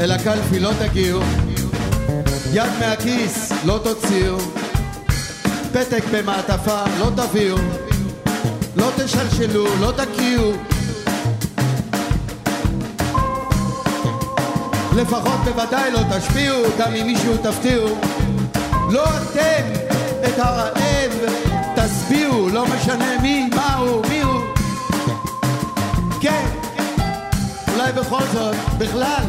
אל 0.01 0.13
הקלפי 0.13 0.61
לא 0.61 0.71
תגיעו, 0.79 1.21
יד 2.53 2.71
מהכיס 2.81 3.53
לא 3.65 3.81
תוציאו, 3.85 4.39
פתק 5.73 6.05
במעטפה 6.13 6.85
לא 6.99 7.11
תביאו, 7.17 7.57
לא 8.77 8.91
תשלשלו, 8.97 9.67
לא 9.81 9.93
תקיעו, 9.97 10.53
לפחות 14.97 15.41
בוודאי 15.45 15.91
לא 15.93 16.01
תשפיעו, 16.17 16.63
גם 16.79 16.95
אם 16.95 17.07
מישהו 17.07 17.37
תפתיעו, 17.37 17.89
לא 18.91 19.05
אתם 19.05 19.73
את 20.25 20.39
הרעב. 20.39 20.77
תשביעו, 21.77 22.49
לא 22.49 22.65
משנה 22.67 23.21
מי, 23.23 23.49
מהו, 23.55 24.03
מיהו 24.09 24.26
כן, 24.26 24.26
אולי 27.87 28.01
בכל 28.01 28.23
זאת, 28.33 28.57
בכלל, 28.79 29.25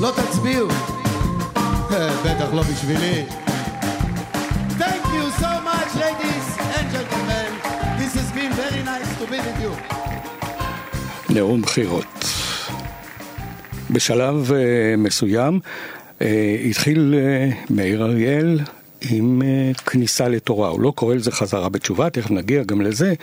לא 0.00 0.12
תצביעו. 0.16 0.68
בטח 2.24 2.54
לא 2.54 2.62
בשבילי. 2.62 3.24
Thank 4.78 5.04
you 5.16 5.24
so 5.42 5.52
much, 5.68 5.90
ladies 6.04 6.46
and 6.76 6.86
gentlemen. 6.94 7.50
This 8.00 8.12
has 8.20 8.30
been 8.38 8.52
very 8.62 8.82
nice 8.82 9.10
to 9.18 9.26
be 9.30 9.38
with 9.46 9.62
you. 9.62 9.94
נאום 11.34 11.62
בחירות. 11.62 12.24
בשלב 13.90 14.50
uh, 14.50 14.54
מסוים 14.98 15.60
uh, 16.18 16.22
התחיל 16.70 17.14
uh, 17.14 17.72
מאיר 17.72 18.04
אריאל 18.04 18.60
עם 19.10 19.42
uh, 19.42 19.82
כניסה 19.82 20.28
לתורה, 20.28 20.68
הוא 20.68 20.80
לא 20.80 20.92
קורא 20.94 21.14
לזה 21.14 21.30
חזרה 21.32 21.68
בתשובה, 21.68 22.10
תכף 22.10 22.30
נגיע 22.30 22.62
גם 22.62 22.80
לזה, 22.80 23.14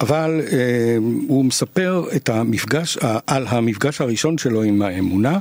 אבל 0.00 0.40
אה, 0.52 0.96
הוא 1.28 1.44
מספר 1.44 2.04
את 2.16 2.28
המפגש, 2.28 2.98
על 3.26 3.46
המפגש 3.48 4.00
הראשון 4.00 4.38
שלו 4.38 4.62
עם 4.62 4.82
האמונה. 4.82 5.38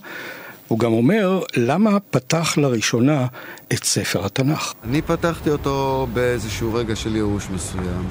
הוא 0.68 0.80
גם 0.80 0.94
אומר 0.94 1.42
למה 1.56 2.00
פתח 2.00 2.58
לראשונה 2.58 3.26
את 3.74 3.84
ספר 3.84 4.26
התנ"ך. 4.26 4.74
אני 4.84 5.02
פתחתי 5.02 5.50
אותו 5.50 6.08
באיזשהו 6.14 6.74
רגע 6.74 6.96
של 6.96 7.16
ייאוש 7.16 7.48
מסוים. 7.56 8.08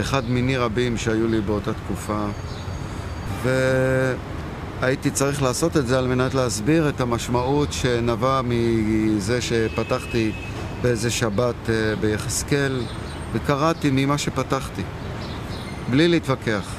אחד 0.00 0.30
מיני 0.30 0.56
רבים 0.56 0.96
שהיו 0.96 1.28
לי 1.28 1.40
באותה 1.40 1.70
תקופה, 1.72 2.26
והייתי 3.42 5.10
צריך 5.10 5.42
לעשות 5.42 5.76
את 5.76 5.86
זה 5.86 5.98
על 5.98 6.06
מנת 6.06 6.34
להסביר 6.34 6.88
את 6.88 7.00
המשמעות 7.00 7.72
שנבע 7.72 8.40
מזה 8.44 9.40
שפתחתי 9.40 10.32
באיזה 10.82 11.10
שבת 11.10 11.70
אה, 11.70 11.96
ביחזקאל, 12.00 12.82
וקראתי 13.32 13.90
ממה 13.92 14.18
שפתחתי. 14.18 14.82
בלי 15.90 16.08
להתווכח. 16.08 16.70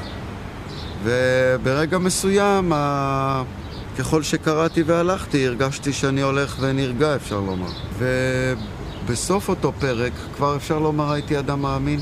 וברגע 1.04 1.98
מסוים, 1.98 2.74
ככל 3.98 4.24
שקראתי 4.24 4.84
והלכתי, 4.84 5.48
הרגשתי 5.48 5.94
שאני 5.94 6.22
הולך 6.22 6.56
ונרגע, 6.60 7.16
אפשר 7.16 7.40
לומר. 7.40 7.70
ובסוף 9.04 9.50
אותו 9.50 9.72
פרק, 9.80 10.12
כבר 10.36 10.56
אפשר 10.56 10.80
לומר, 10.80 11.12
הייתי 11.12 11.40
אדם 11.40 11.62
מאמין. 11.62 12.00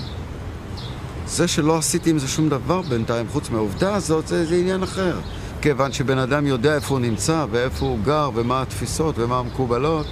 זה 1.28 1.48
שלא 1.48 1.78
עשיתי 1.78 2.10
עם 2.10 2.20
זה 2.20 2.28
שום 2.28 2.50
דבר 2.50 2.82
בינתיים, 2.82 3.28
חוץ 3.30 3.50
מהעובדה 3.50 3.96
הזאת, 3.96 4.28
זה, 4.28 4.46
זה 4.46 4.56
עניין 4.56 4.84
אחר. 4.84 5.20
כיוון 5.62 5.92
שבן 5.92 6.18
אדם 6.18 6.48
יודע 6.48 6.76
איפה 6.76 6.94
הוא 6.94 7.00
נמצא, 7.00 7.46
ואיפה 7.52 7.86
הוא 7.86 8.00
גר, 8.06 8.30
ומה 8.34 8.62
התפיסות, 8.62 9.20
ומה 9.20 9.40
המקובלות, 9.40 10.08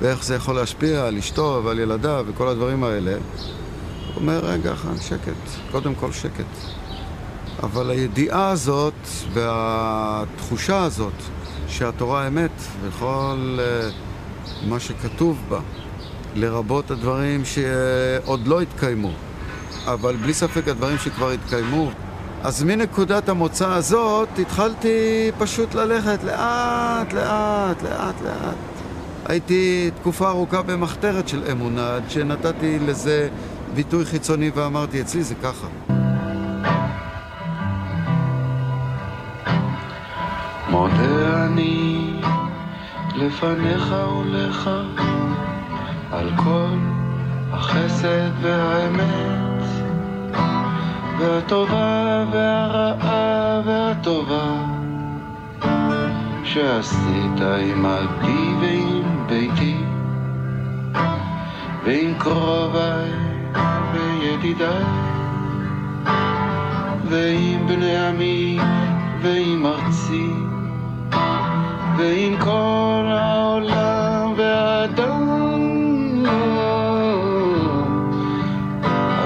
ואיך 0.00 0.24
זה 0.24 0.34
יכול 0.34 0.54
להשפיע 0.54 1.06
על 1.06 1.18
אשתו 1.18 1.60
ועל 1.64 1.78
ילדיו 1.78 2.24
וכל 2.28 2.48
הדברים 2.48 2.84
האלה. 2.84 3.12
אומר, 4.16 4.38
רגע 4.44 4.72
אחד, 4.72 4.96
שקט, 5.00 5.70
קודם 5.70 5.94
כל 5.94 6.12
שקט. 6.12 6.72
אבל 7.62 7.90
הידיעה 7.90 8.50
הזאת 8.50 9.08
והתחושה 9.32 10.82
הזאת 10.82 11.12
שהתורה 11.68 12.26
אמת 12.28 12.50
וכל 12.82 13.58
uh, 13.58 14.68
מה 14.68 14.80
שכתוב 14.80 15.42
בה, 15.48 15.60
לרבות 16.34 16.90
הדברים 16.90 17.44
שעוד 17.44 18.46
לא 18.46 18.60
התקיימו, 18.60 19.10
אבל 19.86 20.16
בלי 20.16 20.34
ספק 20.34 20.68
הדברים 20.68 20.98
שכבר 20.98 21.30
התקיימו. 21.30 21.90
אז 22.42 22.62
מנקודת 22.62 23.28
המוצא 23.28 23.68
הזאת 23.68 24.28
התחלתי 24.38 25.30
פשוט 25.38 25.74
ללכת 25.74 26.24
לאט, 26.24 27.12
לאט, 27.12 27.82
לאט, 27.82 28.22
לאט. 28.24 28.54
הייתי 29.24 29.90
תקופה 30.00 30.28
ארוכה 30.28 30.62
במחתרת 30.62 31.28
של 31.28 31.42
אמונה, 31.50 31.96
עד 31.96 32.10
שנתתי 32.10 32.78
לזה 32.78 33.28
ביטוי 33.74 34.04
חיצוני 34.04 34.50
ואמרתי, 34.54 35.00
אצלי 35.00 35.22
זה 35.22 35.34
ככה. 35.34 35.66
מודה 40.70 41.46
אני 41.46 42.20
לפניך 43.14 43.94
ולך 44.20 44.70
על 46.12 46.30
כל 46.36 46.76
החסד 47.52 48.30
והאמת 48.40 49.62
והטובה 51.18 52.24
והרעה 52.32 53.60
והטובה 53.64 54.64
שעשית 56.44 57.40
עמדי 57.40 58.54
ועם 58.60 59.26
ביתי 59.26 59.76
ועם 61.84 62.14
קרוביי 62.18 63.31
וידידיי 63.92 64.84
ועם 67.04 67.66
בני 67.66 67.96
עמי 67.96 68.58
ועם 69.22 69.66
ארצי 69.66 70.30
ועם 71.96 72.36
כל 72.38 73.06
העולם 73.08 74.32
והאדם 74.36 75.32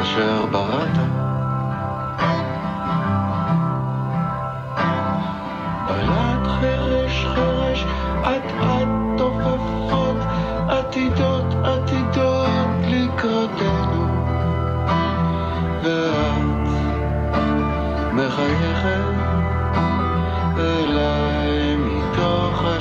אשר 0.02 0.46
בראת. 0.50 0.96
בלט 5.88 6.46
חרש 6.46 7.24
חרש 7.24 7.84
אט 8.22 8.55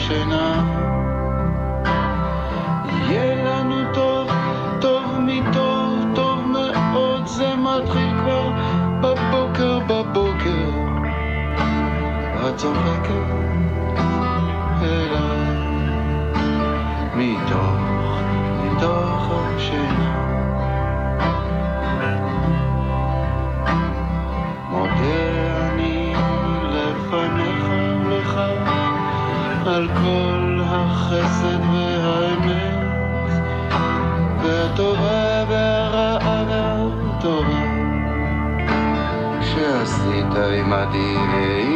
השינה. 0.06 0.64
יהיה 2.86 3.36
לנו 3.36 3.94
טוב, 3.94 4.30
טוב 4.82 5.04
מטוב, 5.20 6.06
טוב 6.16 6.40
מאוד, 6.48 7.28
זה 7.28 7.56
מתחיל 7.56 8.10
כבר 8.22 8.50
בבוקר, 9.02 9.80
בבוקר. 9.80 10.70
את 12.48 12.58
צוחקת 12.58 13.10
אליי 14.82 15.56
מתוך, 17.16 18.22
מתוך 18.64 19.32
השינה. 19.32 20.05
כל 30.04 30.62
החסד 30.66 31.60
והאמת 31.74 32.76
והטובה 34.44 35.44
והרעה 35.50 36.44
והטובה. 36.48 37.76
שעשית 39.42 40.36
עמדי 40.60 41.16
ועם 41.34 41.75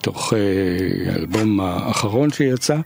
מתוך 0.00 0.32
אה, 0.32 1.12
האלבום 1.12 1.60
האחרון 1.60 2.30
שיצא 2.30 2.76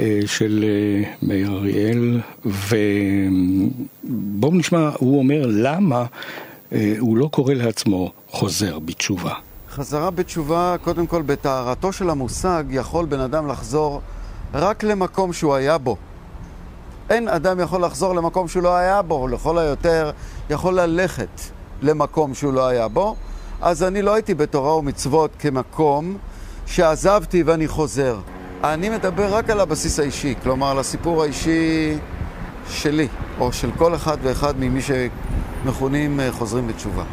אה, 0.00 0.20
של 0.26 0.64
אה, 0.64 1.10
מאיר 1.22 1.52
אריאל, 1.52 2.20
ובואו 2.44 4.54
נשמע, 4.54 4.90
הוא 4.98 5.18
אומר 5.18 5.46
למה 5.46 6.04
הוא 6.98 7.16
לא 7.16 7.28
קורא 7.32 7.54
לעצמו 7.54 8.12
חוזר 8.28 8.78
בתשובה. 8.78 9.32
חזרה 9.70 10.10
בתשובה, 10.10 10.76
קודם 10.84 11.06
כל 11.06 11.22
בטהרתו 11.22 11.92
של 11.92 12.10
המושג, 12.10 12.64
יכול 12.70 13.06
בן 13.06 13.20
אדם 13.20 13.48
לחזור 13.48 14.00
רק 14.54 14.84
למקום 14.84 15.32
שהוא 15.32 15.54
היה 15.54 15.78
בו. 15.78 15.96
אין 17.10 17.28
אדם 17.28 17.60
יכול 17.60 17.84
לחזור 17.84 18.14
למקום 18.14 18.48
שהוא 18.48 18.62
לא 18.62 18.76
היה 18.76 19.02
בו, 19.02 19.28
לכל 19.28 19.58
היותר 19.58 20.10
יכול 20.50 20.80
ללכת 20.80 21.40
למקום 21.82 22.34
שהוא 22.34 22.52
לא 22.52 22.66
היה 22.66 22.88
בו, 22.88 23.16
אז 23.60 23.82
אני 23.82 24.02
לא 24.02 24.14
הייתי 24.14 24.34
בתורה 24.34 24.76
ומצוות 24.76 25.30
כמקום 25.38 26.16
שעזבתי 26.66 27.42
ואני 27.42 27.68
חוזר. 27.68 28.18
אני 28.64 28.88
מדבר 28.88 29.34
רק 29.34 29.50
על 29.50 29.60
הבסיס 29.60 30.00
האישי, 30.00 30.34
כלומר 30.42 30.70
על 30.70 30.78
הסיפור 30.78 31.22
האישי 31.22 31.96
שלי, 32.70 33.08
או 33.38 33.52
של 33.52 33.70
כל 33.78 33.94
אחד 33.94 34.16
ואחד 34.22 34.54
ממי 34.58 34.80
שמכונים 34.82 36.20
אה, 36.20 36.32
חוזרים 36.32 36.66
בתשובה. 36.66 37.04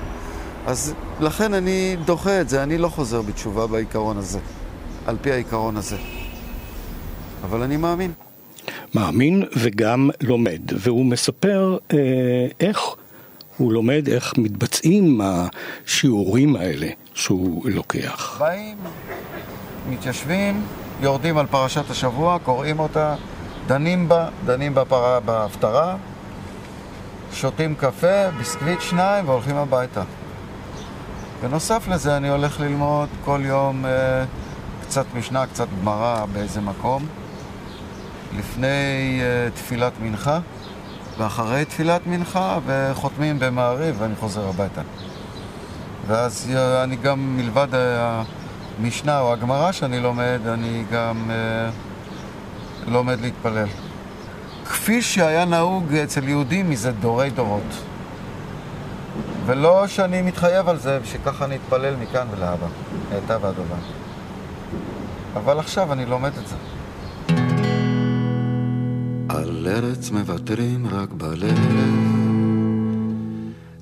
אז 0.68 0.94
לכן 1.20 1.54
אני 1.54 1.96
דוחה 2.06 2.42
את 2.42 2.50
זה, 2.50 2.64
אני 2.64 2.78
לא 2.78 2.88
חוזר 2.88 3.22
בתשובה 3.22 3.68
בעיקרון 3.68 4.18
הזה, 4.18 4.40
על 5.06 5.18
פי 5.22 5.32
העיקרון 5.32 5.78
הזה. 5.78 5.98
אבל 7.44 7.62
אני 7.62 7.78
מאמין. 7.78 8.12
מאמין 8.96 9.44
וגם 9.58 10.10
לומד, 10.22 10.62
והוא 10.74 11.06
מספר 11.06 11.78
אה, 11.94 11.98
איך 12.60 12.80
הוא 13.58 13.74
לומד, 13.74 14.10
איך 14.10 14.34
מתבצעים 14.38 15.22
השיעורים 15.24 16.56
האלה 16.56 16.88
שהוא 17.14 17.70
לוקח. 17.70 18.38
באים, 18.40 18.78
מתיישבים, 19.90 20.66
יורדים 21.02 21.38
על 21.38 21.46
פרשת 21.48 21.90
השבוע, 21.90 22.38
קוראים 22.44 22.80
אותה, 22.80 23.16
דנים 23.68 24.10
בה, 24.10 24.30
דנים 24.46 24.76
בפר... 24.76 25.20
בהפטרה, 25.20 25.96
שותים 27.34 27.76
קפה, 27.76 28.30
ביסקוויט 28.38 28.82
שניים 28.82 29.30
והולכים 29.30 29.56
הביתה. 29.56 30.02
בנוסף 31.42 31.88
לזה 31.88 32.18
אני 32.18 32.30
הולך 32.30 32.60
ללמוד 32.60 33.10
כל 33.26 33.42
יום 33.44 33.86
אה, 33.86 33.92
קצת 34.82 35.06
משנה, 35.16 35.46
קצת 35.48 35.68
גמרא 35.82 36.26
באיזה 36.34 36.62
מקום, 36.62 37.06
לפני 38.38 39.20
אה, 39.22 39.50
תפילת 39.54 39.94
מנחה 40.02 40.40
ואחרי 41.18 41.66
תפילת 41.66 42.08
מנחה 42.08 42.60
וחותמים 42.66 43.40
במעריב 43.40 43.96
ואני 44.00 44.16
חוזר 44.16 44.50
הביתה. 44.50 44.82
ואז 46.08 46.52
אה, 46.56 46.84
אני 46.84 46.96
גם, 46.96 47.38
מלבד 47.38 47.68
המשנה 48.80 49.20
או 49.20 49.34
הגמרא 49.34 49.72
שאני 49.72 50.00
לומד, 50.00 50.40
אני 50.48 50.84
גם 50.92 51.32
אה, 51.32 51.70
לומד 52.88 53.22
להתפלל. 53.22 53.68
כפי 54.66 55.02
שהיה 55.02 55.46
נהוג 55.46 55.94
אצל 55.94 56.28
יהודים 56.28 56.70
מזה 56.70 56.92
דורי 56.92 57.30
דורות. 57.30 57.84
ולא 59.46 59.88
שאני 59.88 60.22
מתחייב 60.22 60.70
על 60.70 60.80
זה, 60.80 61.00
שככה 61.04 61.46
אני 61.46 61.56
אתפלל 61.56 61.96
מכאן 61.96 62.28
ולהבא, 62.32 62.68
מעתה 63.12 63.38
ועד 63.42 63.56
עולם. 63.58 63.82
אבל 65.34 65.60
עכשיו 65.60 65.94
אני 65.94 66.06
לומד 66.06 66.32
את 66.38 66.48
זה. 66.48 66.56
על 69.30 69.68
ארץ 69.68 70.12
מוותרים 70.12 70.88
רק 70.92 71.10
בלב, 71.10 71.58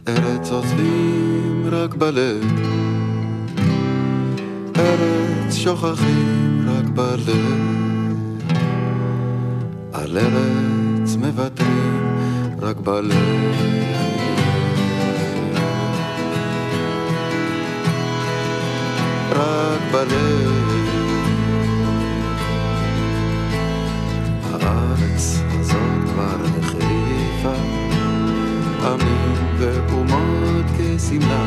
ארץ 0.08 0.52
עוזבים 0.52 1.70
רק 1.72 1.94
בלב, 1.94 2.44
ארץ 4.78 5.56
שוכחים 5.56 6.66
רק 6.68 6.86
בלב, 6.86 7.32
על 9.94 10.18
ארץ 10.18 11.16
מוותרים 11.16 12.18
רק 12.62 12.78
בלב. 12.78 13.12
רק 19.32 19.82
בלב. 19.92 20.52
הארץ 24.52 25.42
הזאת 25.60 26.10
כבר 26.14 26.38
החליפה 26.60 27.56
עמים 28.84 29.46
ואומות 29.58 30.66
כשמלה 30.78 31.46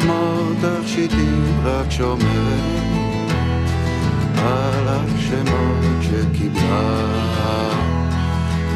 כמו 0.00 0.50
תכשיטים 0.60 1.60
רק 1.64 1.90
שומרת 1.90 2.88
על 4.36 4.88
השמות 4.88 6.02
שקיבלה. 6.02 7.08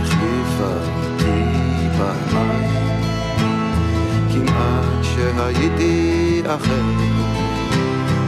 החליפה 0.03 0.73
אותי 0.97 1.43
פעמיים 1.99 3.03
כמעט 4.33 5.03
שהייתי 5.03 6.43
אחר. 6.47 6.83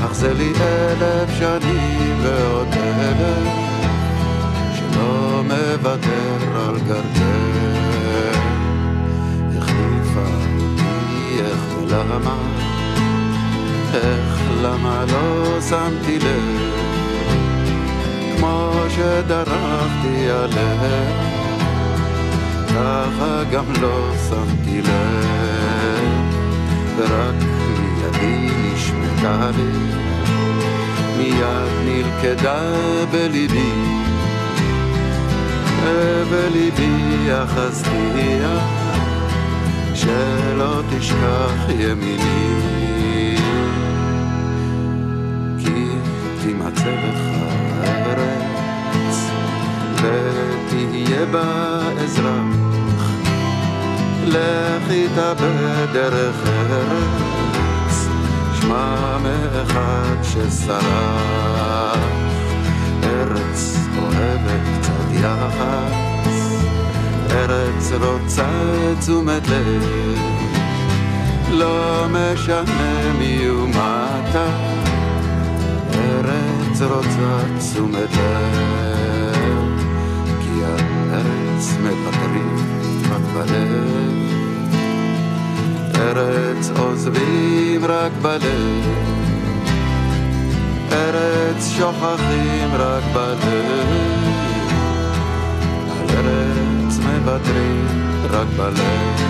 אך 0.05 0.15
זה 0.15 0.35
לי 0.35 0.53
אלף 0.61 1.31
שנים 1.39 2.17
ועוד 2.23 2.69
אלף 2.73 3.49
שלא 4.75 5.43
מוותר 5.45 6.57
על 6.57 6.79
גרגר. 6.79 8.41
החליפה 9.59 10.21
אותי 10.21 11.41
איך 11.41 11.79
ולמה 11.79 12.64
איך 13.95 14.41
למה 14.63 15.05
לא 15.13 15.61
שמתי 15.61 16.19
לב? 16.19 16.73
כמו 18.37 18.73
שדרכתי 18.89 20.31
עליה 20.31 21.35
ככה 22.69 23.43
גם 23.53 23.65
לא 23.81 24.11
שמתי 24.29 24.83
לב. 24.83 26.05
ורק 26.97 27.35
מידי 27.79 28.51
נשמתה 28.75 29.51
לי 29.57 29.95
מיד 31.19 31.73
נלכדה 31.85 32.73
בליבי. 33.11 33.73
ובליבי 35.85 37.29
אחזתיה 37.45 38.59
שלא 39.95 40.83
תשכח 40.91 41.69
ימיני 41.79 42.84
תימצא 46.45 46.91
לך 46.91 47.21
ארץ 47.85 49.31
ותהיה 49.95 51.27
בה 51.27 51.81
אזרח 52.05 53.05
לך 54.27 54.91
איתה 54.91 55.33
בדרך 55.35 56.37
ארץ 56.47 58.09
שמע 58.61 59.17
מאחד 59.19 60.23
שסרח 60.23 61.99
ארץ 63.03 63.77
אוהבת 64.03 64.81
קצת 64.81 65.13
יחס 65.13 66.65
ארץ 67.31 67.93
רוצה 68.01 68.49
תשומת 69.01 69.49
לב. 69.49 69.85
לא 71.51 72.07
משנה 72.11 73.13
מי 73.19 73.51
ומטה 73.51 74.74
ארץ 76.75 76.83
רוצה 76.83 77.59
תשומת 77.59 78.11
לב 78.13 79.81
כי 80.41 80.65
על 80.65 80.81
ארץ 81.13 81.75
מוותרים 81.83 82.57
רק 83.11 83.21
בלב. 83.35 83.93
ארץ 85.95 86.71
עוזבים 86.79 87.85
רק 87.85 88.13
בלב 88.23 88.85
ארץ 90.93 91.69
שוכחים 91.79 92.69
רק 92.73 93.03
בלב. 93.15 93.89
על 95.91 96.17
ארץ 96.17 96.99
מוותרים 96.99 97.87
רק 98.31 98.47
בלב. 98.57 99.21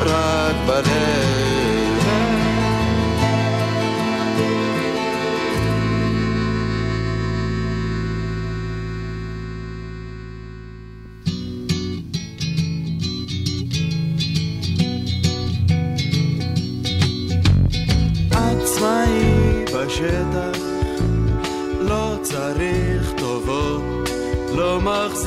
רק 0.00 0.56
בלב 0.66 1.37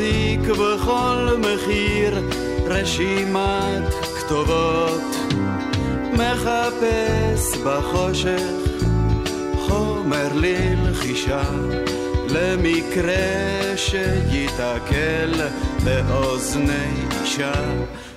מחזיק 0.02 0.40
בכל 0.40 1.38
מחיר 1.40 2.22
רשימת 2.66 3.94
כתובות, 4.20 5.16
מחפש 6.14 7.58
בחושך 7.66 8.42
חומר 9.68 10.28
ללחישה, 10.34 11.44
למקרה 12.30 13.78
שייתקל 13.78 15.48
באוזני 15.84 16.94
אישה, 17.22 17.54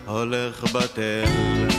הולך 0.06 0.64
בתל. 0.74 1.73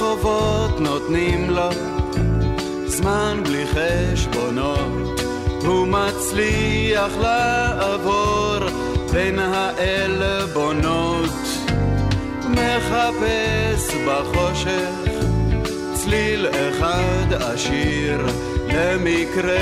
ברחובות 0.00 0.80
נותנים 0.80 1.50
לו 1.50 1.70
זמן 2.86 3.40
בלי 3.44 3.64
חשבונות 3.66 5.20
הוא 5.64 5.86
מצליח 5.86 7.12
לעבור 7.20 8.58
בין 9.12 9.38
העלבונות. 9.38 11.30
מחפש 12.48 13.94
בחושך 14.06 14.90
צליל 15.92 16.46
אחד 16.46 17.32
עשיר 17.32 18.26
למקרה 18.68 19.58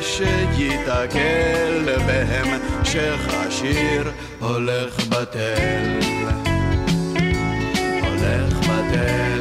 שיתקל 0.00 1.84
בהמשך 2.06 3.20
השיר 3.28 4.10
הולך 4.40 5.08
בתל 5.08 5.98
הולך 8.02 8.56
בתל. 8.58 9.31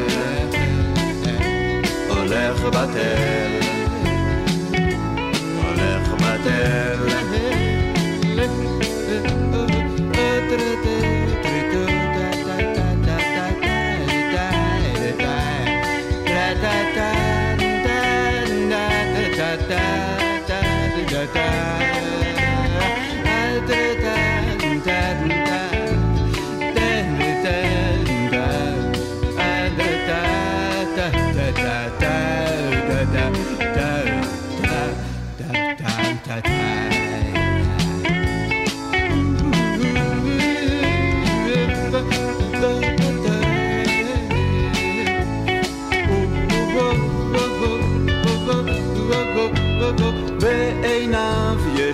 הולך 2.31 2.63
בטל, 2.63 3.59
הולך 5.63 6.13
בטל. 6.13 6.90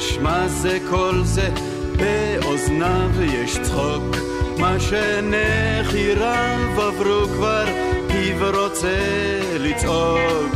יש 0.07 0.17
מה 0.17 0.47
זה 0.47 0.77
כל 0.89 1.21
זה, 1.23 1.49
באוזניו 1.97 3.21
יש 3.21 3.57
צחוק. 3.59 4.15
מה 4.57 4.79
שנחיריו 4.79 6.57
עברו 6.81 7.27
כבר, 7.27 7.65
פיו 8.07 8.61
רוצה 8.61 8.97
לצעוק. 9.59 10.55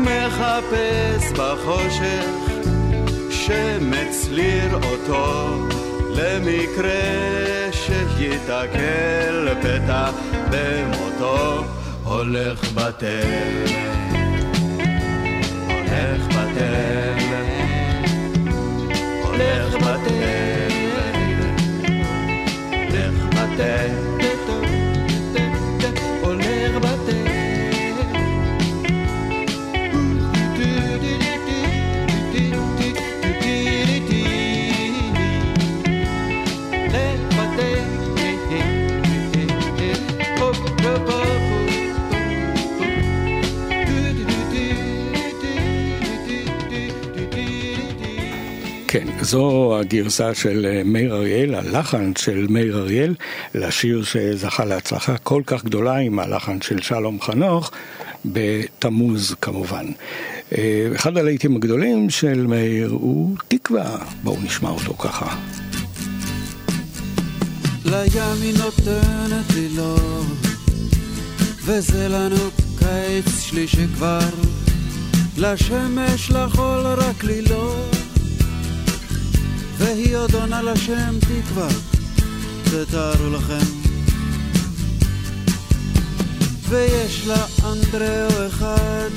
מחפש 0.00 1.32
בחושך 1.32 2.26
שמצליר 3.30 4.74
אותו, 4.74 5.48
למקרה 6.10 7.72
שיתקל 7.72 9.48
פתע 9.62 10.10
במותו, 10.50 11.64
הולך 12.04 12.72
בטל. 12.72 14.01
הולך 23.60 24.01
זו 49.32 49.78
הגרסה 49.80 50.34
של 50.34 50.66
אה, 50.66 50.82
מאיר 50.84 51.14
אריאל, 51.14 51.54
הלחן 51.54 52.12
של 52.18 52.46
מאיר 52.50 52.78
אריאל, 52.78 53.14
לשיר 53.54 54.04
שזכה 54.04 54.64
להצלחה 54.64 55.16
כל 55.18 55.42
כך 55.46 55.64
גדולה 55.64 55.96
עם 55.96 56.18
הלחן 56.18 56.60
של 56.60 56.82
שלום 56.82 57.20
חנוך, 57.20 57.70
בתמוז 58.24 59.34
כמובן. 59.40 59.86
אה, 60.58 60.88
אחד 60.96 61.18
הלהיטים 61.18 61.56
הגדולים 61.56 62.10
של 62.10 62.46
מאיר 62.46 62.90
הוא 62.90 63.36
תקווה, 63.48 63.98
בואו 64.22 64.36
נשמע 64.42 64.70
אותו 64.70 64.94
ככה. 64.94 65.36
לים 67.84 68.42
היא 68.42 68.58
נותנת 68.58 69.54
לי 69.54 69.68
לא, 69.76 69.96
וזה 71.64 72.08
לנו 72.08 72.50
קיץ 72.78 73.40
שלישי 73.40 73.86
כבר, 73.94 74.28
לשמש 75.38 76.30
לחול 76.30 76.86
רק 76.86 77.24
לי 77.24 77.42
לא. 77.42 78.01
והיא 79.82 80.16
עוד 80.16 80.34
עונה 80.34 80.62
לשם 80.62 81.14
תקווה, 81.20 81.68
תתארו 82.64 83.30
לכם. 83.30 83.66
ויש 86.68 87.26
לה 87.26 87.46
אנדריאו 87.64 88.46
אחד, 88.46 89.10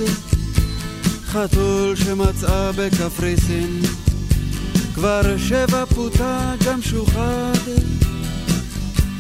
חתול 1.25 1.95
שמצאה 1.95 2.71
בקפריסין, 2.71 3.81
כבר 4.95 5.37
שבע 5.37 5.85
פוטה 5.85 6.53
גם 6.65 6.81
שוחד, 6.81 7.69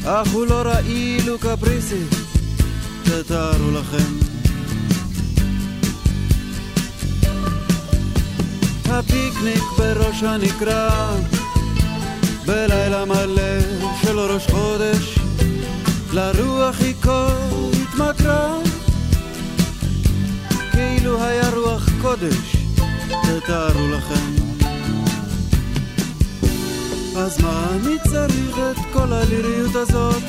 אך 0.05 0.27
הוא 0.31 0.45
לא 0.45 0.61
רעיל 0.61 1.31
וקפריסי, 1.31 2.03
תתארו 3.03 3.71
לכם. 3.71 4.24
הפיקניק 8.99 9.63
בראש 9.77 10.23
הנקרה. 10.23 11.15
בלילה 12.45 13.05
מלא 13.05 13.59
של 14.01 14.19
ראש 14.19 14.47
חודש 14.51 15.19
לרוח 16.13 16.75
היא 16.79 16.93
כה 17.01 17.27
התמכרה. 17.81 18.57
כאילו 20.71 21.23
היה 21.23 21.49
רוח 21.49 21.89
קודש 22.01 22.55
תתארו 23.23 23.87
לכם. 23.87 24.31
אז 27.17 27.41
מה 27.41 27.67
אני 27.75 27.95
צריך 28.03 28.57
את 28.57 28.77
כל 28.93 29.13
הליריות 29.13 29.75
הזאת 29.75 30.23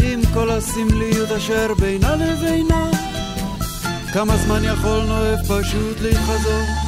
עם 0.00 0.20
כל 0.34 0.50
הסמליות 0.50 1.30
אשר 1.30 1.74
בינה 1.74 2.16
לבינה? 2.16 2.90
כמה 4.12 4.36
זמן 4.36 4.64
יכול 4.64 5.00
נואף 5.04 5.40
פשוט 5.48 6.00
להתחזות 6.00 6.85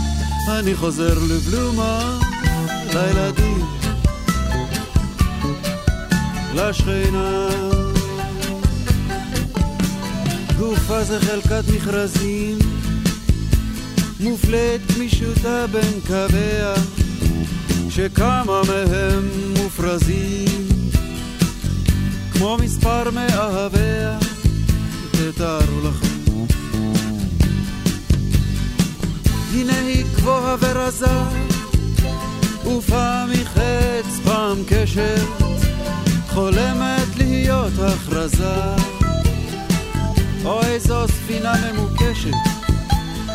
אני 0.51 0.75
חוזר 0.75 1.19
לבלומה, 1.29 2.19
לילדים, 2.95 3.65
לשכנה. 6.55 7.49
גופה 10.59 11.05
זה 11.05 11.21
חלקת 11.21 11.65
מכרזים, 11.77 12.59
מופלית 14.21 14.93
גמישותה 14.95 15.67
בין 15.67 16.01
קוויה, 16.07 16.75
שכמה 17.91 18.61
מהם 18.69 19.29
מופרזים, 19.57 20.69
כמו 22.33 22.57
מספר 22.63 23.11
מאהביה, 23.11 24.19
תתארו 25.11 25.81
לכם. 25.85 26.08
הנה 29.53 29.79
היא 29.79 30.05
גבוהה 30.17 30.57
ורזה, 30.61 31.07
ופעם 32.67 33.31
היא 33.31 33.45
חץ, 33.45 34.21
פעם 34.25 34.57
קשר, 34.69 35.17
חולמת 36.29 37.17
להיות 37.17 37.73
הכרזה. 37.79 38.55
או 40.45 40.63
איזו 40.63 41.09
ספינה 41.09 41.55
ממוקשת, 41.73 42.31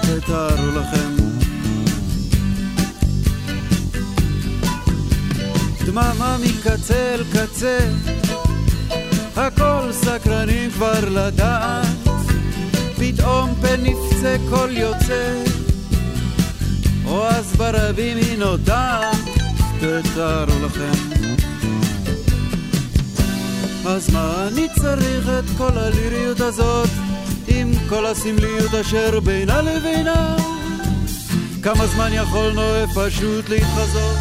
תתארו 0.01 0.71
לכם. 0.71 1.15
דממה 5.85 6.37
מקצה 6.37 7.13
אל 7.13 7.23
קצה, 7.33 7.79
הכל 9.35 9.91
סקרנים 9.91 10.71
כבר 10.71 11.09
לדעת, 11.09 11.87
פתאום 12.97 13.53
פן 13.61 13.83
נפצה 13.83 14.35
קול 14.49 14.77
יוצא. 14.77 15.43
או 17.05 17.27
אז 17.27 17.55
ברבים 17.55 18.17
היא 18.17 18.37
נודעת, 18.37 19.15
תתארו 19.79 20.65
לכם. 20.65 20.91
אז 23.85 24.09
מה 24.13 24.47
אני 24.47 24.67
צריך 24.81 25.29
את 25.39 25.43
כל 25.57 25.77
הליריות 25.77 26.39
הזאת, 26.39 26.89
עם 27.47 27.71
כל 27.89 28.05
הסמליות 28.05 28.73
אשר 28.73 29.19
בינה 29.19 29.61
לבינה? 29.61 30.35
כמה 31.63 31.87
זמן 31.87 32.09
יכולנו 32.13 32.61
פשוט 32.95 33.49
להתחזות? 33.49 34.17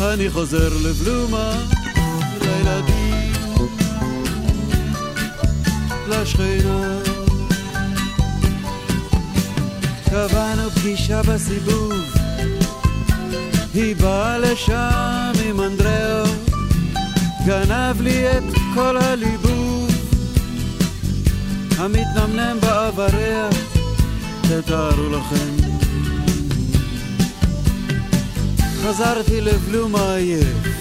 אני 0.00 0.30
חוזר 0.30 0.68
לבלומה, 0.84 1.52
לילדים, 2.40 3.32
לשכנה. 6.08 7.07
קבענו 10.10 10.70
פגישה 10.70 11.22
בסיבוב, 11.22 11.92
היא 13.74 13.96
באה 13.96 14.38
לשם 14.38 15.32
עם 15.44 15.60
אנדריאו, 15.60 16.24
גנב 17.46 18.00
לי 18.00 18.38
את 18.38 18.44
כל 18.74 18.96
הליבוב, 18.96 19.90
המתנמנם 21.78 22.58
באבריח, 22.60 23.54
תתארו 24.42 25.10
לכם. 25.10 25.68
חזרתי 28.82 29.40
לבלומה 29.40 30.14
עייף, 30.14 30.78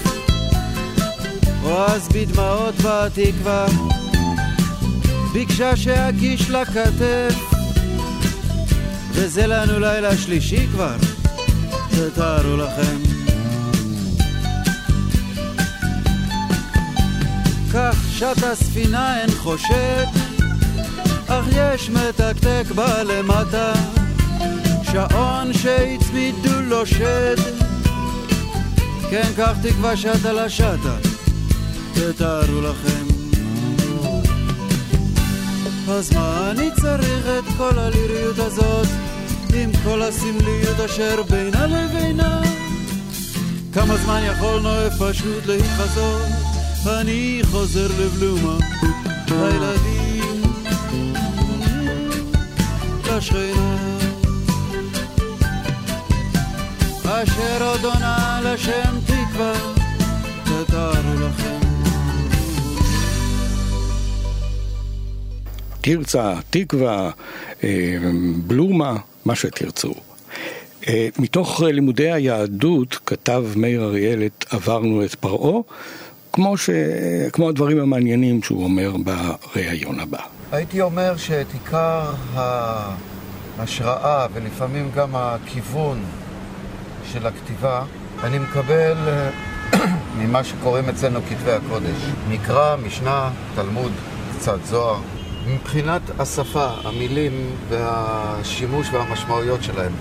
או 1.64 1.86
אז 1.86 2.10
בדמעות 2.10 2.76
בתקווה, 2.76 3.66
ביקשה 5.34 5.76
שאגיש 5.76 6.50
לה 6.50 6.66
כתף, 6.66 7.57
וזה 9.20 9.48
לנו 9.48 9.80
לילה 9.80 10.18
שלישי 10.18 10.68
כבר, 10.68 10.96
תתארו 11.90 12.58
לכם. 12.58 12.98
כך 17.74 17.96
שט 18.12 18.44
הספינה 18.44 19.22
אין 19.22 19.32
חושד, 19.32 20.06
אך 21.28 21.46
יש 21.52 21.90
מתקתק 21.90 22.64
בה 22.76 23.04
למטה, 23.04 23.74
שעון 24.92 25.54
שהצמידו 25.54 26.62
לו 26.62 26.86
שד. 26.86 27.38
כן, 29.10 29.32
כך 29.38 29.54
תקווה 29.64 29.98
שטה 29.98 30.34
לשטה, 30.34 30.98
תתארו 31.94 32.62
לכם. 32.62 33.06
אז 35.90 36.14
מה 36.14 36.52
אני 36.52 36.70
צריך 36.82 37.26
את 37.40 37.44
כל 37.58 37.80
הליריות 37.80 38.40
הזאת, 38.40 38.88
עם 39.54 39.72
כל 39.84 40.02
הסמליות 40.02 40.80
אשר 40.86 41.24
בינה 41.24 41.68
לבינה? 41.68 42.42
כמה 43.74 43.98
זמן 43.98 44.22
יכולנו 44.26 44.70
פשוט 45.00 45.46
להתחזות, 45.46 46.22
אני 46.88 47.42
חוזר 47.52 47.88
לבלומה, 48.00 48.58
לילדים, 49.32 50.42
לשכנה. 53.06 53.78
אשר 57.04 57.64
עוד 57.64 57.86
עונה 57.86 58.40
לשם 58.44 59.00
תקווה, 59.06 59.54
תתארו 60.44 61.14
לכם. 61.20 61.58
תרצה, 65.82 66.34
תקווה, 66.50 67.12
אה, 67.64 67.98
בלומה, 68.48 68.96
מה 69.28 69.36
שתרצו. 69.36 69.94
אה, 70.88 71.08
מתוך 71.20 71.62
לימודי 71.62 72.12
היהדות 72.12 73.00
כתב 73.06 73.46
מאיר 73.56 73.84
אריאל 73.84 74.24
את 74.26 74.46
עברנו 74.50 75.06
את 75.06 75.16
פרעה, 75.16 75.62
כמו, 76.34 76.58
ש... 76.58 76.70
כמו 77.34 77.50
הדברים 77.50 77.80
המעניינים 77.80 78.44
שהוא 78.44 78.64
אומר 78.64 78.96
בריאיון 78.98 80.00
הבא. 80.00 80.20
הייתי 80.52 80.82
אומר 80.82 81.18
שאת 81.18 81.48
עיקר 81.54 82.12
ההשראה 83.58 84.28
ולפעמים 84.34 84.92
גם 84.96 85.16
הכיוון 85.16 86.04
של 87.12 87.28
הכתיבה, 87.28 87.84
אני 88.24 88.40
מקבל 88.40 88.98
אה, 89.08 89.30
ממה 90.20 90.44
שקוראים 90.44 90.90
אצלנו 90.90 91.20
כתבי 91.30 91.52
הקודש. 91.52 92.02
מקרא, 92.30 92.76
משנה, 92.76 93.30
תלמוד, 93.56 93.92
קצת 94.38 94.66
זוהר. 94.66 95.00
מבחינת 95.48 96.02
השפה, 96.20 96.68
המילים 96.84 97.56
והשימוש 97.70 98.88
והמשמעויות 98.92 99.64
שלהם. 99.64 99.92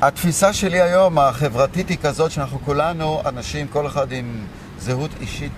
התפיסה 0.00 0.52
שלי 0.52 0.80
היום, 0.80 1.18
החברתית, 1.18 1.88
היא 1.88 1.98
כזאת 2.02 2.30
שאנחנו 2.30 2.58
כולנו 2.64 3.22
אנשים, 3.26 3.68
כל 3.68 3.86
אחד 3.86 4.12
עם 4.12 4.44
זהות 4.78 5.10
אישית 5.20 5.52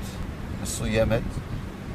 מסוימת, 0.63 1.23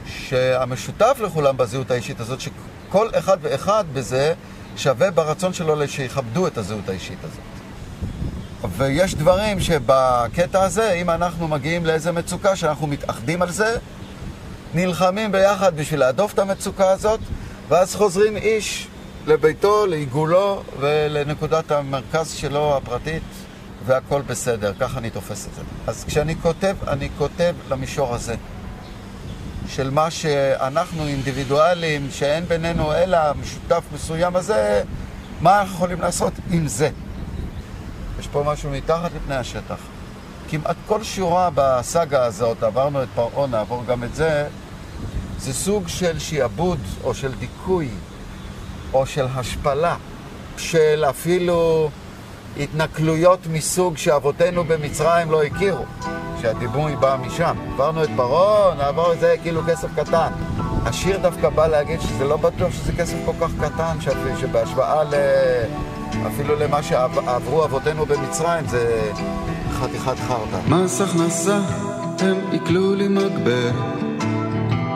שהמשותף 0.05 1.18
לכולם 1.23 1.57
בזהות 1.57 1.91
האישית 1.91 2.19
הזאת, 2.19 2.39
שכל 2.41 3.09
אחד 3.18 3.38
ואחד 3.41 3.84
בזה 3.93 4.34
שווה 4.77 5.11
ברצון 5.11 5.53
שלו 5.53 5.88
שיכבדו 5.88 6.47
את 6.47 6.57
הזהות 6.57 6.89
האישית 6.89 7.19
הזאת. 7.23 8.72
ויש 8.77 9.15
דברים 9.15 9.59
שבקטע 9.59 10.63
הזה, 10.63 10.93
אם 10.93 11.09
אנחנו 11.09 11.47
מגיעים 11.47 11.85
לאיזה 11.85 12.11
מצוקה 12.11 12.55
שאנחנו 12.55 12.88
מתאחדים 12.88 13.41
על 13.41 13.51
זה, 13.51 13.77
נלחמים 14.73 15.31
ביחד 15.31 15.76
בשביל 15.76 15.99
להדוף 15.99 16.34
את 16.34 16.39
המצוקה 16.39 16.89
הזאת, 16.89 17.19
ואז 17.69 17.95
חוזרים 17.95 18.38
איש 18.38 18.88
לביתו, 19.27 19.85
לעיגולו 19.85 20.64
ולנקודת 20.80 21.72
המרכז 21.72 22.31
שלו 22.31 22.77
הפרטית, 22.77 23.23
והכל 23.85 24.22
בסדר. 24.22 24.73
ככה 24.80 24.99
אני 24.99 25.10
תופס 25.10 25.48
את 25.48 25.56
זה. 25.56 25.61
אז 25.88 26.03
כשאני 26.07 26.35
כותב, 26.35 26.76
אני 26.88 27.10
כותב 27.18 27.56
למישור 27.69 28.15
הזה. 28.15 28.35
של 29.68 29.89
מה 29.89 30.11
שאנחנו 30.11 31.07
אינדיבידואלים, 31.07 32.07
שאין 32.11 32.45
בינינו 32.45 32.93
אלא 32.93 33.18
משותף 33.41 33.84
מסוים 33.93 34.35
הזה, 34.35 34.84
מה 35.41 35.61
אנחנו 35.61 35.76
יכולים 35.76 36.02
לעשות 36.02 36.34
עם 36.52 36.68
זה? 36.68 36.89
יש 38.19 38.27
פה 38.27 38.43
משהו 38.48 38.69
מתחת 38.69 39.11
לפני 39.15 39.35
השטח. 39.35 39.77
כמעט 40.52 40.76
כל 40.88 41.03
שורה 41.03 41.49
בסאגה 41.56 42.26
הזאת, 42.26 42.64
עברנו 42.64 43.03
את 43.03 43.07
פרעה, 43.15 43.48
נעבור 43.48 43.84
גם 43.88 44.03
את 44.03 44.15
זה, 44.15 44.48
זה 45.40 45.53
סוג 45.53 45.88
של 45.88 46.19
שיעבוד 46.19 46.80
או 47.03 47.14
של 47.14 47.32
דיכוי 47.34 47.90
או 48.94 49.06
של 49.06 49.26
השפלה, 49.36 49.95
של 50.57 51.06
אפילו 51.10 51.90
התנכלויות 52.60 53.40
מסוג 53.52 53.98
שאבותינו 53.98 54.64
במצרים 54.64 55.32
לא 55.32 55.44
הכירו, 55.44 55.86
שהדימוי 56.41 56.95
בא 56.95 57.18
משם. 57.22 57.56
עברנו 57.73 58.03
את 58.03 58.10
פרעה, 58.15 58.76
נעבור 58.76 59.14
את 59.14 59.19
זה 59.19 59.36
כאילו 59.41 59.61
כסף 59.68 59.88
קטן. 59.95 60.32
השיר 60.86 61.18
דווקא 61.18 61.49
בא 61.49 61.68
להגיד 61.68 62.02
שזה 62.02 62.23
לא 62.23 62.38
בטוח 62.38 62.73
שזה 62.73 62.91
כסף 62.94 63.18
כל 63.26 63.34
כך 63.41 63.52
קטן, 63.61 63.98
שבהשוואה 64.41 65.03
ל... 65.03 65.14
אפילו 66.28 66.56
למה 66.56 66.84
שעברו 66.84 67.65
אבותינו 67.65 68.06
במצרים 68.06 68.68
זה 68.68 69.11
חתיכת 69.81 70.19
חרטא. 70.27 70.69
מס 70.69 71.01
הכנסה 71.01 71.59
הם 72.19 72.35
עיכלו 72.51 72.95
לי 72.95 73.07
מגבר, 73.07 73.71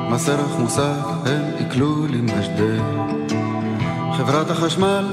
מס 0.10 0.30
ערך 0.30 0.60
מוסף 0.60 1.06
הם 1.26 1.42
עיכלו 1.58 2.08
לי 2.08 2.22
משדר, 2.22 2.82
חברת 4.18 4.50
החשמל 4.50 5.06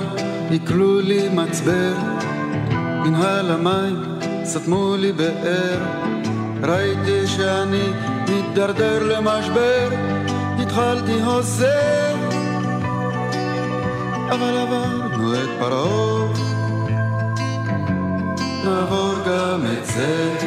עיכלו 0.51 1.01
לי 1.01 1.29
מצבר, 1.29 1.93
מנהל 3.05 3.51
המים 3.51 3.97
סתמו 4.45 4.97
לי 4.99 5.13
באר, 5.13 5.79
ראיתי 6.63 7.27
שאני 7.27 7.93
מתדרדר 8.29 9.03
למשבר, 9.03 9.89
התחלתי 10.59 11.21
הוזר, 11.21 12.15
אבל 14.31 14.59
עבר 14.59 15.03
עברנו 15.13 15.35
את 15.35 15.49
פרעה, 15.59 16.52
נעבור 18.65 19.15
גם 19.27 19.61
את 19.79 19.87
זה. 19.87 20.39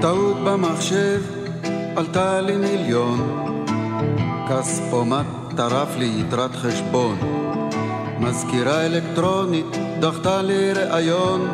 טעות 0.00 0.36
במחשב 0.44 1.22
עלתה 1.96 2.40
לי 2.40 2.56
מיליון, 2.56 3.46
כספומט 4.48 5.26
טרף 5.56 5.96
לי 5.96 6.12
יתרת 6.20 6.56
חשבון, 6.56 7.18
מזכירה 8.20 8.86
אלקטרונית 8.86 9.76
דחתה 10.00 10.42
לי 10.42 10.72
ראיון, 10.72 11.48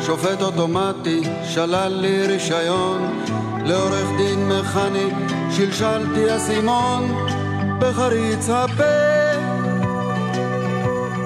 שופט 0.00 0.42
אוטומטי 0.42 1.20
שלל 1.48 1.92
לי 2.00 2.26
רישיון, 2.26 3.20
לעורך 3.64 4.08
דין 4.16 4.48
מכני 4.48 5.08
שלשלתי 5.50 6.36
אסימון 6.36 7.33
בחריץ 7.78 8.48
הפה. 8.50 8.94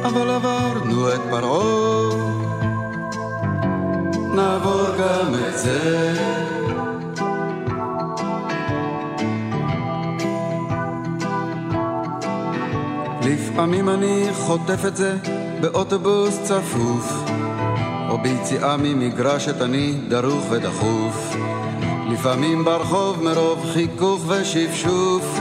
אבל 0.04 0.30
עברנו 0.30 1.08
את 1.08 1.20
פרעה. 1.30 2.08
נעבור 4.34 4.86
גם 4.98 5.34
את 5.34 5.58
זה. 5.58 6.12
לפעמים 13.22 13.88
אני 13.88 14.28
חוטף 14.32 14.84
את 14.86 14.96
זה 14.96 15.16
באוטובוס 15.60 16.38
צפוף 16.42 17.24
או 18.08 18.18
ביציאה 18.18 18.76
ממגרשת 18.76 19.62
אני 19.62 19.94
דרוך 20.08 20.44
ודחוף. 20.50 21.36
לפעמים 22.10 22.64
ברחוב 22.64 23.22
מרוב 23.22 23.64
חיכוך 23.72 24.24
ושפשוף 24.28 25.40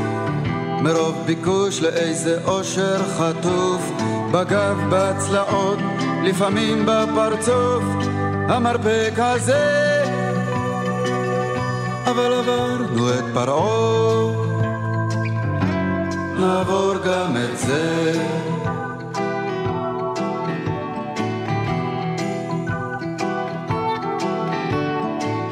מרוב 0.82 1.24
ביקוש 1.26 1.82
לאיזה 1.82 2.40
אושר 2.46 2.98
חטוף, 3.18 3.92
בגב, 4.32 4.78
בצלעות, 4.90 5.80
לפעמים 6.24 6.86
בפרצוף, 6.86 7.84
המרפק 8.50 9.14
הזה. 9.18 10.04
אבל 12.06 12.34
עברנו 12.34 13.10
את 13.10 13.24
פרעה, 13.34 14.32
נעבור 16.40 16.94
גם 17.06 17.38
את 17.38 17.58
זה. 17.58 18.14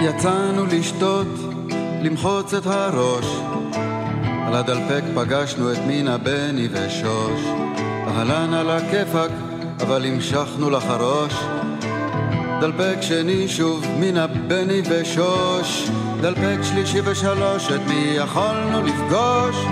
יצאנו 0.01 0.65
לשתות, 0.65 1.27
למחוץ 2.03 2.53
את 2.53 2.65
הראש. 2.65 3.44
על 4.45 4.55
הדלפק 4.55 5.01
פגשנו 5.15 5.71
את 5.71 5.77
מינה, 5.87 6.17
בני 6.17 6.67
ושוש. 6.71 7.41
אהלן 8.07 8.53
על 8.53 8.69
הכיפאק, 8.69 9.31
אבל 9.81 10.05
המשכנו 10.05 10.69
לחרוש. 10.69 11.33
דלפק 12.61 13.01
שני 13.01 13.47
שוב, 13.47 13.85
מינה, 13.99 14.27
בני 14.27 14.81
ושוש. 14.89 15.89
דלפק 16.21 16.57
שלישי 16.63 16.99
ושלוש, 17.03 17.71
את 17.71 17.81
מי 17.87 18.13
יכולנו 18.15 18.81
לפגוש? 18.81 19.65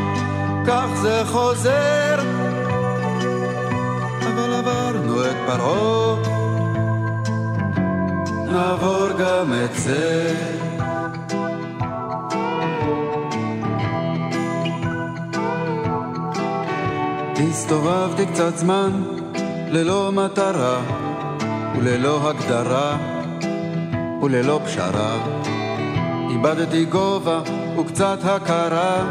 כך 0.67 0.85
זה 1.01 1.21
חוזר. 1.25 2.19
אבל 4.21 4.53
עברנו 4.53 5.25
את 5.25 5.35
פרעה, 5.45 6.15
נעבור 8.45 9.07
גם 9.19 9.53
את 9.65 9.75
זה. 9.75 10.52
הסתובבתי 17.49 18.25
קצת 18.25 18.57
זמן 18.57 19.03
ללא 19.69 20.11
מטרה 20.11 20.81
וללא 21.77 22.29
הגדרה 22.29 22.97
וללא 24.21 24.59
פשרה. 24.65 25.17
איבדתי 26.29 26.85
גובה 26.85 27.41
וקצת 27.79 28.17
הכרה. 28.23 29.05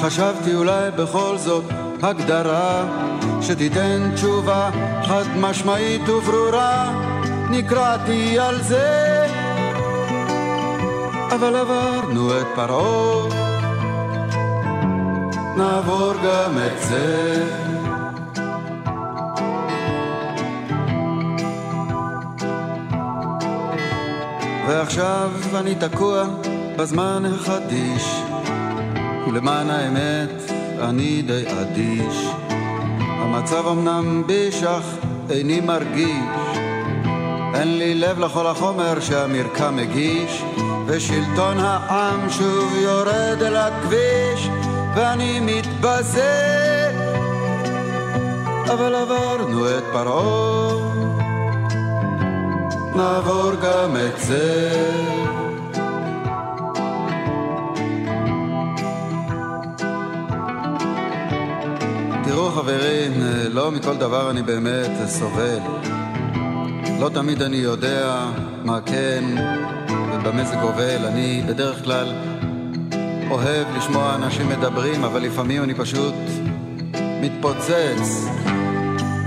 חשבתי 0.00 0.54
אולי 0.54 0.90
בכל 0.90 1.34
זאת 1.38 1.64
הגדרה 2.02 2.84
שתיתן 3.40 4.10
תשובה 4.14 4.70
חד 5.04 5.24
משמעית 5.40 6.08
וברורה. 6.08 6.92
נקרעתי 7.50 8.38
על 8.38 8.62
זה, 8.62 9.26
אבל 11.34 11.56
עברנו 11.56 12.40
את 12.40 12.46
פרעה. 12.54 13.51
נעבור 15.56 16.12
גם 16.24 16.58
את 16.66 16.82
זה. 16.82 17.44
ועכשיו 24.68 25.30
אני 25.54 25.74
תקוע 25.74 26.24
בזמן 26.76 27.22
החדיש, 27.34 28.22
ולמען 29.26 29.70
האמת 29.70 30.52
אני 30.80 31.22
די 31.22 31.44
אדיש. 31.60 32.26
המצב 32.98 33.66
אמנם 33.66 34.22
ביש 34.26 34.62
אך 34.62 34.84
איני 35.30 35.60
מרגיש, 35.60 36.56
אין 37.54 37.78
לי 37.78 37.94
לב 37.94 38.18
לכל 38.18 38.46
החומר 38.46 39.00
שהמרקם 39.00 39.76
מגיש, 39.76 40.42
ושלטון 40.86 41.58
העם 41.58 42.30
שוב 42.30 42.74
יורד 42.76 43.42
אל 43.42 43.56
הכביש, 43.56 44.48
ואני 44.96 45.40
מתבזה. 45.40 46.62
אבל 48.72 48.94
עברנו 48.94 49.68
את 49.68 49.82
פרעה, 49.92 50.72
נעבור 52.96 53.52
גם 53.62 53.96
את 53.96 54.20
זה. 54.20 54.70
תראו 62.24 62.50
חברים, 62.50 63.12
לא 63.50 63.70
מכל 63.70 63.96
דבר 63.96 64.30
אני 64.30 64.42
באמת 64.42 64.90
סובל. 65.06 65.58
לא 67.00 67.08
תמיד 67.08 67.42
אני 67.42 67.56
יודע 67.56 68.26
מה 68.64 68.80
כן 68.86 69.24
ובמה 69.88 70.44
זה 70.44 70.56
גובל. 70.56 71.06
אני 71.06 71.42
בדרך 71.48 71.84
כלל 71.84 72.12
אוהב 73.32 73.76
לשמוע 73.76 74.14
אנשים 74.14 74.48
מדברים, 74.48 75.04
אבל 75.04 75.22
לפעמים 75.22 75.62
אני 75.62 75.74
פשוט 75.74 76.14
מתפוצץ 77.20 78.26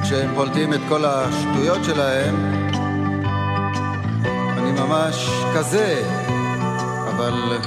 כשהם 0.03 0.35
פולטים 0.35 0.73
את 0.73 0.79
כל 0.89 1.05
השטויות 1.05 1.83
שלהם. 1.83 2.35
אני 4.57 4.71
ממש 4.71 5.29
כזה, 5.55 6.03
אבל 7.09 7.57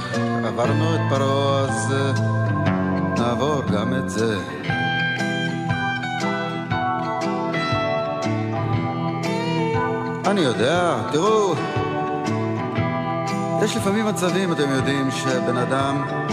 עברנו 0.45 0.95
את 0.95 0.99
פרעה, 1.09 1.61
אז 1.61 1.93
נעבור 3.17 3.61
גם 3.73 3.93
את 3.93 4.09
זה. 4.09 4.39
אני 10.25 10.41
יודע, 10.41 10.95
תראו, 11.11 11.53
יש 13.63 13.77
לפעמים 13.77 14.05
מצבים, 14.05 14.51
אתם 14.51 14.69
יודעים, 14.69 15.11
שבן 15.11 15.57
אדם 15.57 16.28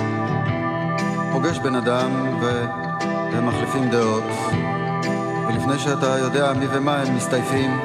פוגש 1.47 1.59
בן 1.59 1.75
אדם. 1.75 2.41
והם 2.41 3.47
מחליפים 3.47 3.91
דעות, 3.91 4.25
ולפני 5.49 5.79
שאתה 5.79 6.19
יודע 6.19 6.53
מי 6.53 6.67
ומה 6.71 6.97
הם 6.97 7.17
מסתייפים, 7.17 7.81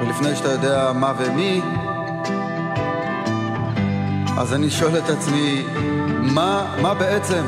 ולפני 0.00 0.36
שאתה 0.36 0.48
יודע 0.48 0.92
מה 0.94 1.12
ומי, 1.18 1.60
אז 4.38 4.54
אני 4.54 4.70
שואל 4.70 4.98
את 4.98 5.10
עצמי, 5.10 5.62
מה, 6.34 6.76
מה 6.82 6.94
בעצם 6.94 7.44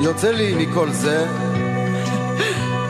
יוצא 0.00 0.30
לי 0.30 0.66
מכל 0.66 0.90
זה? 0.90 1.26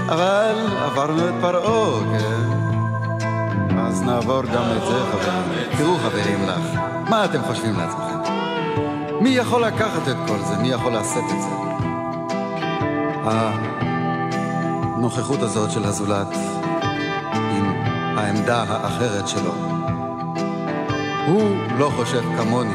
אבל 0.08 0.54
עברנו 0.84 1.28
את 1.28 1.34
פרעה, 1.40 2.18
כן? 2.18 3.78
אז 3.78 4.02
נעבור 4.02 4.42
גם 4.42 4.64
את 4.76 4.86
זה, 4.86 4.98
חברים. 5.12 5.78
תראו, 5.78 5.96
חברים 5.98 6.48
לך, 6.48 6.80
מה 7.10 7.24
אתם 7.24 7.42
חושבים 7.42 7.74
לעצמכם? 7.76 8.13
מי 9.24 9.30
יכול 9.30 9.64
לקחת 9.64 10.08
את 10.08 10.16
כל 10.26 10.38
זה? 10.38 10.56
מי 10.56 10.68
יכול 10.68 10.96
לשאת 10.96 11.24
את 11.24 11.42
זה? 11.42 11.48
הנוכחות 14.96 15.42
הזאת 15.42 15.70
של 15.70 15.84
הזולת 15.84 16.34
עם 17.34 17.72
העמדה 18.16 18.64
האחרת 18.68 19.28
שלו. 19.28 19.54
הוא 21.26 21.56
לא 21.78 21.90
חושב 21.96 22.22
כמוני. 22.36 22.74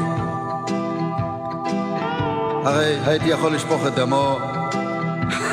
הרי 2.64 2.98
הייתי 3.06 3.28
יכול 3.28 3.54
לשפוך 3.54 3.86
את 3.86 3.94
דמו 3.94 4.38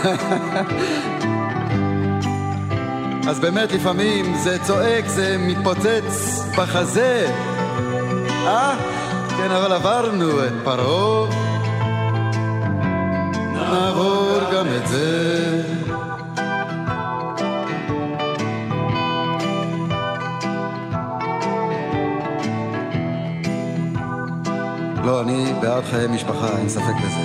אז 3.29 3.39
באמת 3.39 3.71
לפעמים 3.71 4.35
זה 4.35 4.63
צועק, 4.63 5.07
זה 5.07 5.37
מתפוצץ 5.39 6.39
בחזה. 6.57 7.31
אה? 8.29 8.86
כן, 9.37 9.51
אבל 9.51 9.71
עברנו 9.71 10.45
את 10.45 10.53
פרעה. 10.63 11.29
נעבור 13.53 14.39
גם 14.53 14.67
את 14.67 14.87
זה. 14.87 15.61
לא, 25.03 25.21
אני 25.21 25.53
בעד 25.61 25.83
חיי 25.83 26.07
משפחה, 26.07 26.57
אין 26.57 26.69
ספק 26.69 26.95
בזה. 27.05 27.19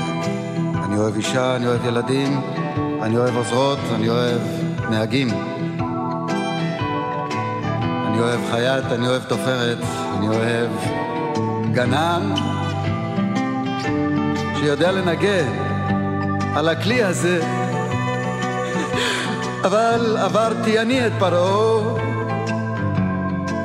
אני 0.84 0.98
אוהב 0.98 1.16
אישה, 1.16 1.56
אני 1.56 1.66
אוהב 1.66 1.84
ילדים, 1.84 2.40
אני 3.02 3.16
אוהב 3.16 3.36
עוזרות, 3.36 3.78
אני 3.94 4.08
אוהב 4.08 4.40
נהגים. 4.90 5.28
אני 8.06 8.20
אוהב 8.20 8.40
חייט, 8.50 8.84
אני 8.84 9.08
אוהב 9.08 9.22
תופרת, 9.24 9.78
אני 10.18 10.28
אוהב 10.28 10.70
גנן 11.73 12.33
שיודע 14.59 14.91
לנגן 14.91 15.47
על 16.55 16.69
הכלי 16.69 17.03
הזה. 17.03 17.41
אבל 19.63 20.17
עברתי 20.17 20.79
אני 20.79 21.07
את 21.07 21.11
פרעה, 21.19 21.97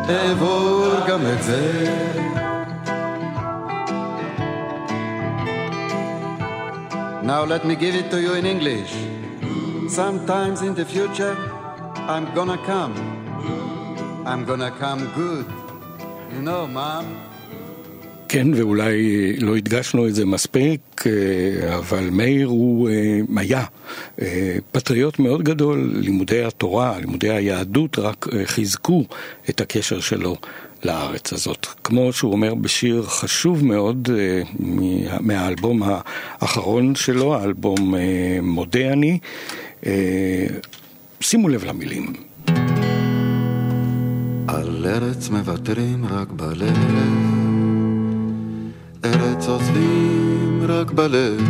אעבור 0.09 0.95
גם 1.09 1.21
את 1.33 1.43
זה. 1.43 1.63
Now 7.25 7.45
let 7.45 7.65
me 7.65 7.77
give 7.77 7.95
it 7.95 8.11
to 8.11 8.19
you 8.21 8.33
in 8.35 8.45
English. 8.55 8.93
Sometimes 9.89 10.61
in 10.63 10.75
the 10.75 10.85
future, 10.85 11.37
I'm 12.15 12.27
gonna 12.35 12.59
come. 12.71 12.95
I'm 14.31 14.43
gonna 14.45 14.73
come 14.83 15.01
good. 15.21 15.47
You 16.35 16.43
know, 16.49 16.67
Mom, 16.67 17.05
כן, 18.30 18.48
ואולי 18.54 19.34
לא 19.38 19.56
הדגשנו 19.58 20.08
את 20.08 20.16
זה 20.16 20.26
מספיק, 20.26 20.82
אה, 21.06 21.78
אבל 21.78 22.10
מאיר 22.12 22.48
הוא 22.48 22.90
אה, 22.90 23.20
היה 23.38 23.64
אה, 24.22 24.58
פטריוט 24.72 25.20
מאוד 25.20 25.44
גדול, 25.44 25.92
לימודי 25.96 26.44
התורה, 26.44 27.00
לימודי 27.00 27.30
היהדות 27.30 28.00
רק 28.00 28.28
חיזקו 28.46 29.06
את 29.50 29.62
הקשר 29.62 30.00
שלו 30.00 30.36
לארץ 30.84 31.34
הזאת. 31.34 31.68
כמו 31.84 32.14
שהוא 32.14 32.32
אומר 32.32 32.56
בשיר 32.56 33.04
חשוב 33.04 33.66
מאוד 33.66 34.10
מהאלבום 35.20 35.82
האחרון 35.86 36.96
שלו, 36.96 37.36
האלבום 37.36 37.94
מודה 38.42 38.94
אני, 38.94 39.20
שימו 41.22 41.50
לב 41.50 41.64
למילים. 41.64 42.14
על 44.48 44.86
ארץ 44.86 45.30
מוותרים 45.30 46.06
רק 46.06 46.28
בלב 46.32 47.37
ארץ 49.06 49.48
עוזבים 49.48 50.62
רק 50.68 50.92
בלב, 50.92 51.42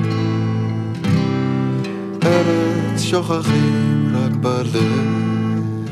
ארץ 2.24 3.02
שוכחים 3.02 4.15
רק 4.15 4.32
בלב, 4.32 5.88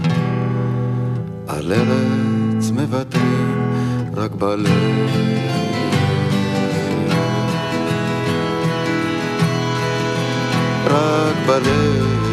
על 1.47 1.73
ארץ 1.73 2.71
מוותרים 2.71 3.71
רק 4.15 4.31
בלב. 4.31 5.09
רק 10.89 11.35
בלב 11.47 12.24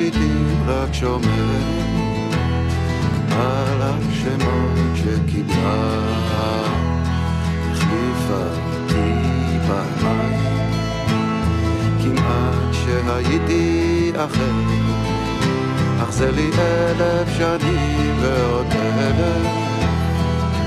תכשיטים 0.00 0.62
רק 0.66 0.94
שומרת 0.94 2.34
על 3.30 3.82
השמות 3.82 4.96
שקיבלה. 4.96 5.92
החליפה 7.70 8.44
אותי 8.72 9.12
פעמיים 9.66 10.70
כמעט 12.02 12.72
שהייתי 12.72 14.12
אחר. 14.16 14.52
אך 16.02 16.12
זה 16.12 16.30
לי 16.32 16.50
אלף 16.58 17.28
שנים 17.38 18.16
ועוד 18.20 18.66
אלף 18.72 19.46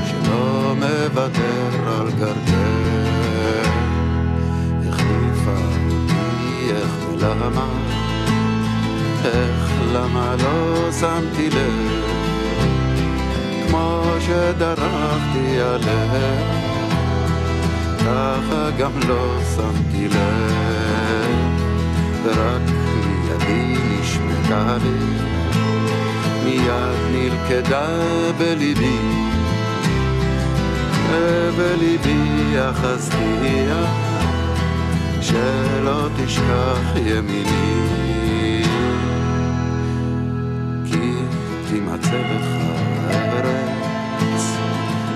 שלא 0.06 0.76
מוותר 0.76 1.88
על 1.88 2.12
גרגר 2.12 2.94
למה, 7.24 7.66
איך 7.66 7.83
למה 9.94 10.36
לא 10.44 10.92
שמתי 10.92 11.50
לב, 11.50 12.04
כמו 13.68 14.04
שדרכתי 14.20 15.60
עליה, 15.62 16.14
ככה 18.00 18.70
גם 18.80 18.92
לא 19.08 19.36
שמתי 19.56 20.08
לב, 20.08 21.36
ורק 22.24 22.62
מידי 23.06 23.76
נשמקה 24.02 24.78
לי, 24.84 25.06
מיד 26.44 26.98
נלכדה 27.12 27.88
בליבי, 28.38 29.00
ובליבי 31.10 32.56
אחזתיה. 32.70 34.14
שלא 35.22 36.08
תשכח 36.18 36.96
ימיני 37.06 38.03
לך 42.14 42.48
ארץ 43.10 44.58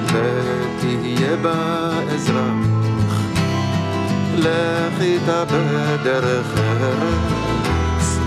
ותהיה 0.05 1.35
בה 1.41 1.89
אזרח 2.13 3.21
לך 4.37 5.01
איתה 5.01 5.43
בדרך 5.45 6.47
ארץ 6.57 8.19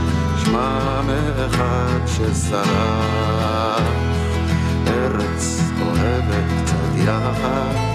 שמע 0.44 1.00
מאחד 1.06 2.06
ששרף 2.06 3.82
ארץ 4.86 5.60
אוהבת 5.80 6.44
קצת 6.64 6.96
יחד 6.96 7.90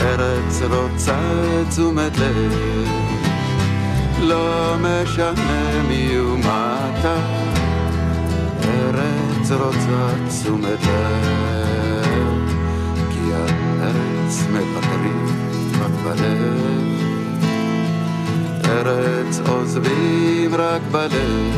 ארץ 0.00 0.62
רוצה 0.70 1.18
תשומת 1.68 2.18
לב, 2.18 2.88
לא 4.20 4.74
משנה 4.80 5.82
מי 5.88 6.20
ומטה, 6.20 7.16
ארץ 8.64 9.35
רוצה 9.54 10.28
תשומת 10.28 10.82
לב, 10.82 12.50
כי 13.10 13.32
הארץ 13.32 14.46
מוותרים 14.52 15.26
רק 15.80 15.90
בלב, 16.04 17.00
ארץ 18.64 19.40
עוזבים 19.48 20.54
רק 20.54 20.82
בלב, 20.90 21.54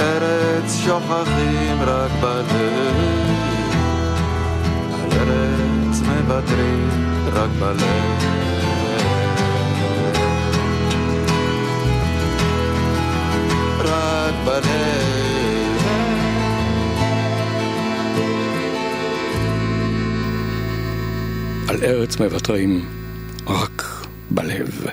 ארץ 0.00 0.76
שוכחים 0.84 1.76
רק 1.80 2.10
בלב, 2.20 2.96
על 4.94 5.18
ארץ 5.18 6.00
מוותרים 6.00 6.88
רק 7.32 7.50
בלב. 7.60 8.34
רק 13.84 14.34
בלב. 14.44 15.23
על 21.74 21.84
ארץ 21.84 22.16
מוותרים 22.20 22.84
רק 23.46 23.82
בלב. 24.30 24.86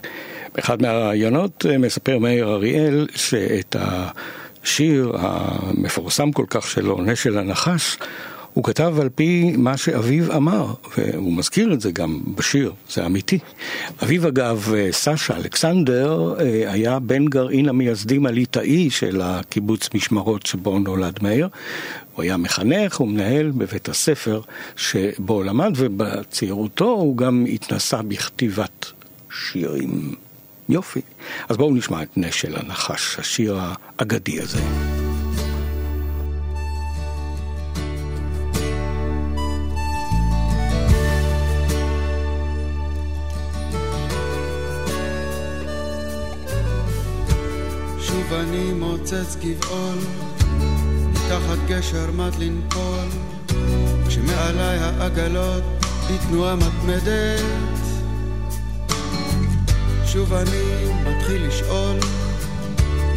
באחד 0.56 0.82
מהראיונות 0.82 1.66
אה, 1.70 1.78
מספר 1.78 2.18
מאיר 2.20 2.54
אריאל 2.54 3.08
שאת 3.16 3.76
השיר 3.80 5.14
המפורסם 5.18 6.32
כל 6.32 6.46
כך 6.50 6.68
שלו, 6.68 7.02
נשל 7.02 7.38
הנחש, 7.38 7.98
הוא 8.54 8.64
כתב 8.64 8.96
על 9.02 9.10
פי 9.10 9.54
מה 9.58 9.78
שאביו 9.78 10.36
אמר, 10.36 10.74
והוא 10.98 11.34
מזכיר 11.34 11.74
את 11.74 11.82
זה 11.82 11.92
גם 11.92 12.20
בשיר, 12.36 12.74
זה 12.90 13.06
אמיתי. 13.06 13.40
אביו 14.04 14.28
אגב, 14.28 14.74
סשה 14.92 15.36
אלכסנדר, 15.38 16.36
היה 16.68 17.00
בן 17.00 17.26
גרעין 17.26 17.70
המייסדים 17.70 18.26
הליטאי 18.26 18.90
של 18.90 19.22
הקיבוץ 19.24 19.90
משמרות 19.94 20.46
שבו 20.46 20.80
נולד 20.80 21.20
מאיר. 21.22 21.48
הוא 22.16 22.24
היה 22.24 22.38
מחנך 22.38 23.02
ומנהל 23.02 23.52
בבית 23.52 23.90
הספר 23.90 24.42
שבו 24.76 25.44
למד, 25.44 25.72
ובצעירותו 25.76 26.90
הוא 26.90 27.18
גם 27.18 27.46
התנסה 27.54 28.02
בכתיבת 28.02 28.86
שירים. 29.32 30.16
יופי. 30.70 31.02
אז 31.50 31.58
בואו 31.58 31.76
נשמע 31.76 32.04
את 32.04 32.18
נשל 32.18 32.56
הנחש, 32.56 33.20
השיר 33.20 33.60
האגדי 33.60 34.40
הזה. 34.42 34.62
ואני 48.32 48.74
מוצץ 48.74 49.36
גבעול, 49.36 49.98
מתחת 51.32 51.58
גשר 51.68 52.12
מד 52.12 52.36
לנפול, 52.40 53.08
כשמעליי 54.08 54.78
העגלות 54.80 55.64
בתנועה 56.10 56.56
מתמדת. 56.56 57.42
שוב 60.06 60.34
אני 60.34 60.92
מתחיל 61.06 61.48
לשאול, 61.48 61.98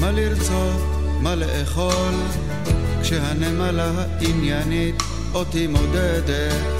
מה 0.00 0.10
לרצות, 0.10 0.80
מה 1.20 1.34
לאכול, 1.34 2.14
כשהנמלה 3.02 3.90
העניינית 3.96 5.02
אותי 5.34 5.66
מודדת. 5.66 6.74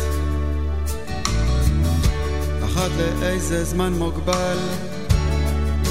אחת 2.65 2.91
לאיזה 3.21 3.65
זמן 3.65 3.93
מוגבל, 3.93 4.59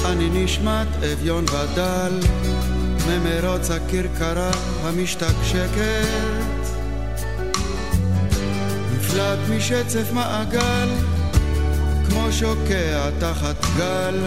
אני 0.04 0.44
נשמט 0.44 0.88
אביון 1.12 1.44
ודל 1.44 2.20
ממרוץ 3.08 3.70
הכרכרה 3.70 4.50
המשתקשקת 4.82 6.64
נפלט 8.92 9.38
משצף 9.50 10.12
מעגל 10.12 10.88
כמו 12.08 12.32
שוקע 12.32 13.10
תחת 13.18 13.66
גל. 13.76 14.18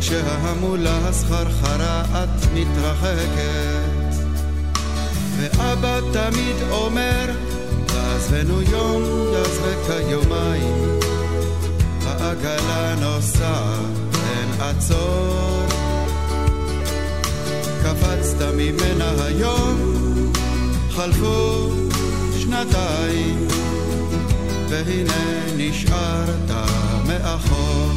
כשההמולה 0.00 0.98
הסחרחרה 1.08 2.02
את 2.02 2.46
מתרחקת. 2.54 4.16
ואבא 5.36 6.00
תמיד 6.12 6.56
אומר 6.70 7.30
תעזבנו 7.86 8.62
יום, 8.62 9.02
יעזבק 9.32 10.04
יומיים 10.08 10.98
העגלה 12.06 12.94
נוסעת, 13.00 14.14
אין 14.14 14.60
עצור. 14.60 15.55
קפצת 17.86 18.42
ממנה 18.56 19.24
היום, 19.24 20.02
חלפו 20.90 21.70
שנתיים, 22.38 23.48
והנה 24.68 25.44
נשארת 25.56 26.50
מאחור. 27.06 27.90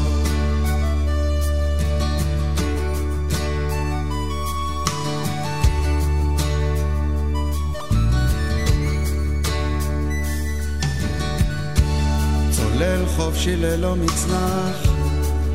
צולל 12.51 13.05
חופשי 13.15 13.55
ללא 13.55 13.95
מצנח, 13.95 14.77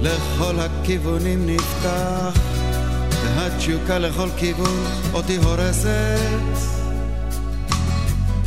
לכל 0.02 0.54
הכיוונים 0.60 1.46
נפתח, 1.46 2.53
והתשוקה 3.44 3.98
לכל 3.98 4.28
כיוון 4.36 4.84
אותי 5.12 5.36
הורסת, 5.36 6.18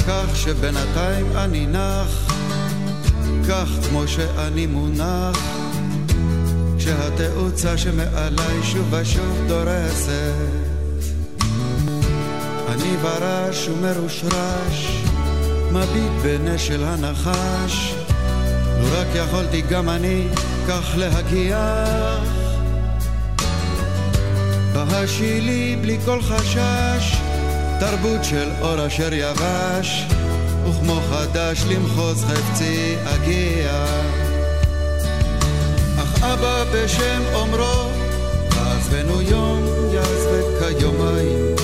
כך 0.07 0.35
שבינתיים 0.35 1.25
אני 1.35 1.65
נח, 1.65 2.33
כך 3.49 3.67
כמו 3.89 4.07
שאני 4.07 4.65
מונח, 4.65 5.37
כשהתאוצה 6.77 7.77
שמעליי 7.77 8.63
שוב 8.63 8.93
ושוב 8.93 9.37
דורסת. 9.47 10.33
אני 12.67 12.97
ברש 13.01 13.67
ומרושרש, 13.67 15.01
מביט 15.71 16.11
בנשל 16.23 16.83
הנחש, 16.83 17.95
לו 18.79 18.87
רק 18.91 19.07
יכולתי 19.15 19.61
גם 19.61 19.89
אני 19.89 20.27
כך 20.67 20.93
להגיח. 20.97 22.36
בהשילי 24.85 25.75
בלי 25.81 25.97
כל 26.05 26.21
חשש, 26.21 27.17
תרבות 27.79 28.23
של 28.23 28.49
אור 28.61 28.87
אשר 28.87 29.13
יבש, 29.13 30.05
וכמו 30.69 30.99
חדש 31.09 31.63
למחוז 31.69 32.23
חפצי 32.23 32.95
אגיע. 33.05 33.85
אך 35.97 36.23
אבא 36.23 36.63
בשם 36.73 37.21
אומרו, 37.33 37.89
עזבנו 38.51 39.21
יום 39.21 39.63
יעזבק 39.93 40.77
כיומיים, 40.79 41.55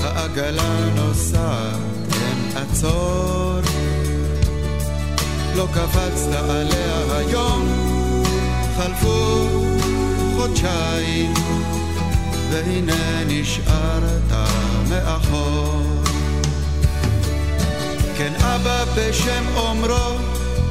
העגלה 0.00 0.78
נוסעת, 0.94 1.76
אין 2.12 2.56
עצור. 2.56 3.60
לא 5.56 5.66
קפצת 5.72 6.34
עליה 6.48 7.16
היום, 7.16 7.68
חלפו 8.76 9.48
חודשיים, 10.36 11.34
והנה 12.52 13.24
נשארת 13.26 14.32
מאחור. 14.88 15.82
כן 18.16 18.32
אבא 18.34 18.84
בשם 18.96 19.44
אומרו, 19.56 20.18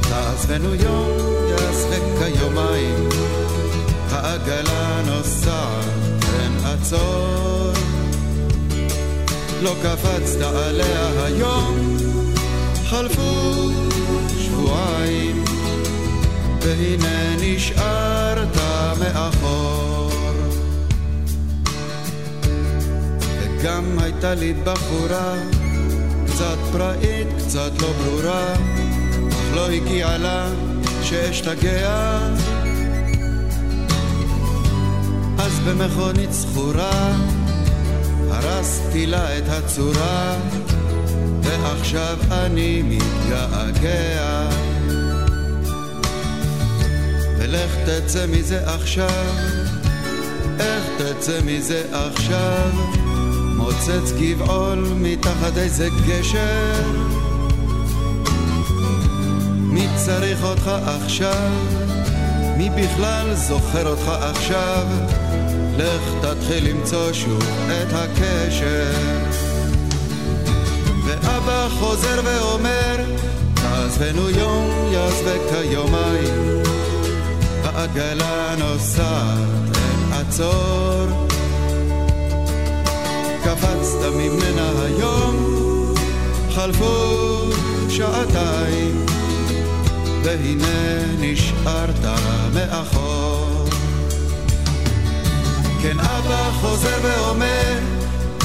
תעזבנו 0.02 0.76
יום, 0.76 1.18
יעזבק 1.50 2.02
כיומיים, 2.20 3.10
העגלה 4.10 5.02
נוסעת, 5.06 6.26
אין 6.40 6.66
עצור. 6.66 7.72
לא 9.62 9.76
קפצת 9.84 10.42
עליה 10.42 11.26
היום, 11.26 11.98
חלפו 12.90 13.70
שבועיים, 14.38 15.44
והנה 16.62 17.36
נשארת 17.40 18.58
מאחור. 19.00 20.01
וגם 23.62 24.00
הייתה 24.00 24.34
לי 24.34 24.54
בחורה, 24.64 25.34
קצת 26.26 26.58
פראית, 26.72 27.28
קצת 27.38 27.72
לא 27.82 27.92
ברורה, 27.92 28.54
אך 29.30 29.56
לא 29.56 29.70
הגיעה 29.70 30.18
לה 30.18 30.50
שאשתגע. 31.04 32.20
אז 35.40 35.60
במכונית 35.60 36.32
זכורה, 36.32 37.16
הרסתי 38.30 39.06
לה 39.06 39.38
את 39.38 39.44
הצורה, 39.48 40.36
ועכשיו 41.44 42.18
אני 42.32 42.82
מתגעגע. 42.86 44.50
ולך 47.38 47.72
תצא 47.86 48.26
מזה 48.28 48.74
עכשיו, 48.74 49.26
איך 50.60 50.84
תצא 50.98 51.40
מזה 51.46 51.84
עכשיו? 51.92 53.01
מוצץ 53.62 54.12
גבעול 54.20 54.88
מתחת 54.96 55.58
איזה 55.58 55.88
גשר. 56.08 56.82
מי 59.60 59.88
צריך 60.06 60.44
אותך 60.44 60.72
עכשיו? 60.86 61.52
מי 62.58 62.70
בכלל 62.70 63.36
זוכר 63.36 63.88
אותך 63.88 64.08
עכשיו? 64.08 64.86
לך 65.78 66.02
תתחיל 66.22 66.70
למצוא 66.70 67.14
שוב 67.14 67.44
את 67.68 67.94
הקשר. 67.94 68.92
ואבא 71.06 71.68
חוזר 71.80 72.22
ואומר, 72.24 72.96
תעזבנו 73.54 74.30
יום, 74.30 74.90
יעזבק 74.92 75.42
היומיים. 75.52 76.64
העגלה 77.64 78.56
נוסעת, 78.58 79.76
אין 79.76 80.14
עצור. 80.14 81.31
קפצת 83.62 84.06
ממנה 84.16 84.72
היום, 84.86 85.36
חלפו 86.52 87.50
שעתיים, 87.90 89.06
והנה 90.24 91.04
נשארת 91.20 92.06
מאחור. 92.54 93.66
כן 95.82 96.00
אבא 96.00 96.52
חוזר 96.62 96.98
ואומר, 97.02 97.80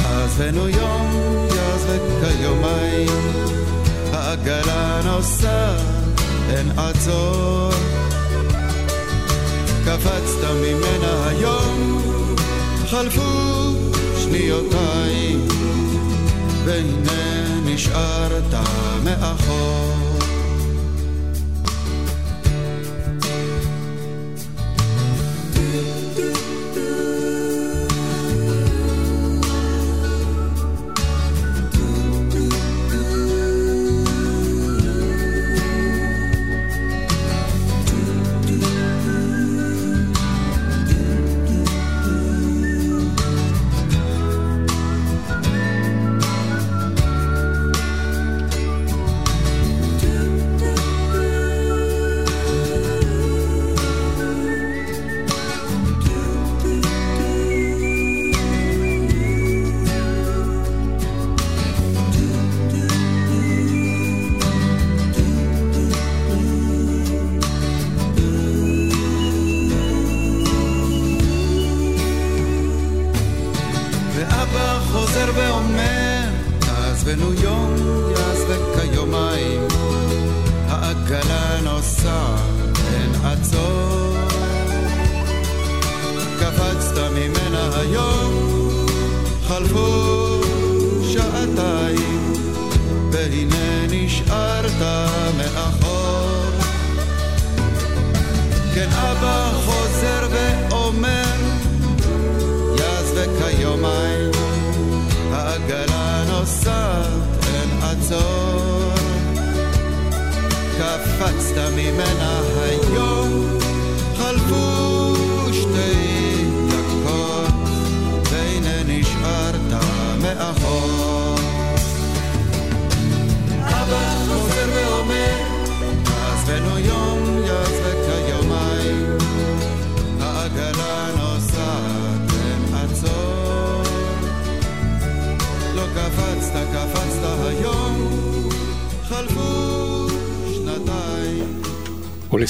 עזבנו 0.05 0.69
יום, 0.69 1.11
יעזבק 1.57 2.01
כיומיים, 2.21 3.43
העגלה 4.13 5.01
נוסעת, 5.05 5.81
אין 6.51 6.79
עצור. 6.79 7.71
קפצת 9.85 10.45
ממנה 10.63 11.29
היום, 11.29 12.03
חלפו 12.87 13.96
שניותיים, 14.37 15.49
והנה 16.65 17.61
נשארת 17.65 18.55
מאחור. 19.05 20.06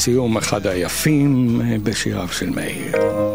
ולסיום, 0.07 0.37
אחד 0.37 0.66
היפים 0.66 1.61
אה, 1.61 1.77
בשיריו 1.83 2.28
של 2.28 2.51
מאיר. 2.51 3.26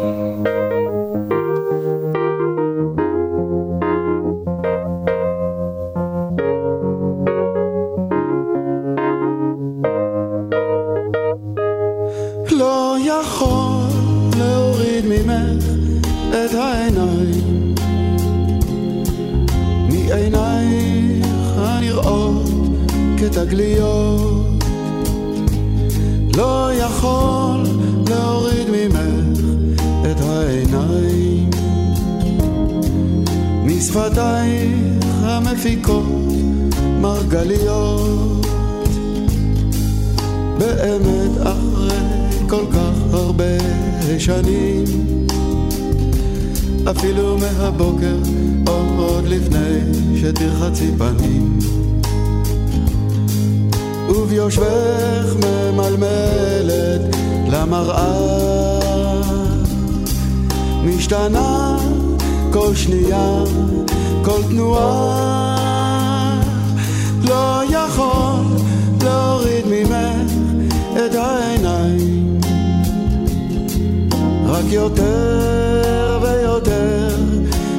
משפתייך 33.92 35.04
המפיקות 35.22 36.04
מרגליות. 37.00 38.46
באמת 40.58 41.30
אחרי 41.42 41.98
כל 42.48 42.64
כך 42.72 43.12
הרבה 43.12 43.58
שנים 44.18 44.84
אפילו 46.90 47.38
מהבוקר 47.38 48.16
או 48.66 49.02
עוד 49.02 49.24
לפני 49.24 49.78
שתרחצי 50.20 50.90
פנים. 50.98 51.58
וביושבך 54.08 55.34
ממלמלת 55.36 57.16
למראה. 57.48 58.32
משתנה 60.84 61.78
כל 62.52 62.74
שנייה, 62.74 63.44
כל 64.24 64.42
תנועה. 64.50 65.56
לא 67.28 67.62
יכול 67.68 68.44
להוריד 69.02 69.64
ממך 69.66 70.32
את 70.96 71.14
העיניים. 71.14 72.40
רק 74.46 74.64
יותר 74.70 76.18
ויותר 76.22 77.16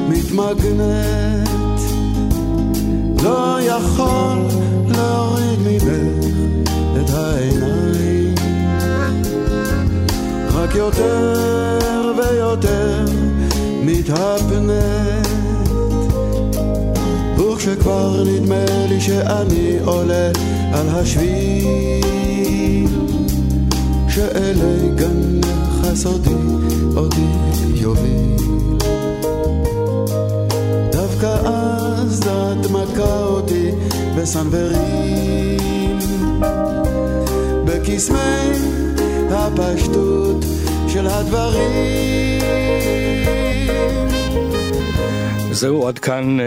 מתמגנת. 0.10 1.50
לא 3.24 3.58
יכול 3.62 4.38
להוריד 4.88 5.60
ממך 5.60 6.26
את 7.02 7.10
העיניים. 7.10 8.36
רק 10.54 10.76
יותר 10.76 12.14
ויותר 12.18 13.06
מתהפנת 13.84 15.23
וכשכבר 17.66 18.24
נדמה 18.24 18.66
לי 18.90 19.02
שאני 19.02 19.78
עולה 19.86 20.32
על 20.74 20.90
השביל. 20.90 22.88
שאלי 24.10 24.90
גנך 24.96 25.84
הסודי 25.84 26.30
אותי 26.96 27.26
יוביל. 27.76 28.78
דווקא 30.92 31.38
אז 31.46 32.22
את 32.28 32.72
מכה 32.72 33.24
אותי 33.24 33.72
בסנוורים 34.18 36.00
בקסמי 37.66 38.52
הפשטות 39.30 40.46
של 40.88 41.08
הדברים 41.08 42.24
זהו 45.54 45.88
עד 45.88 46.00
כאן 46.00 46.40
אה, 46.40 46.46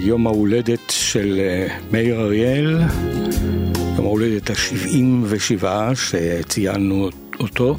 יום 0.00 0.26
ההולדת 0.26 0.90
של 0.90 1.40
אה, 1.40 1.76
מאיר 1.92 2.20
אריאל, 2.20 2.80
יום 3.96 4.06
ההולדת 4.06 4.50
ה-77 4.50 5.64
שציינו 5.94 7.08
אותו 7.40 7.76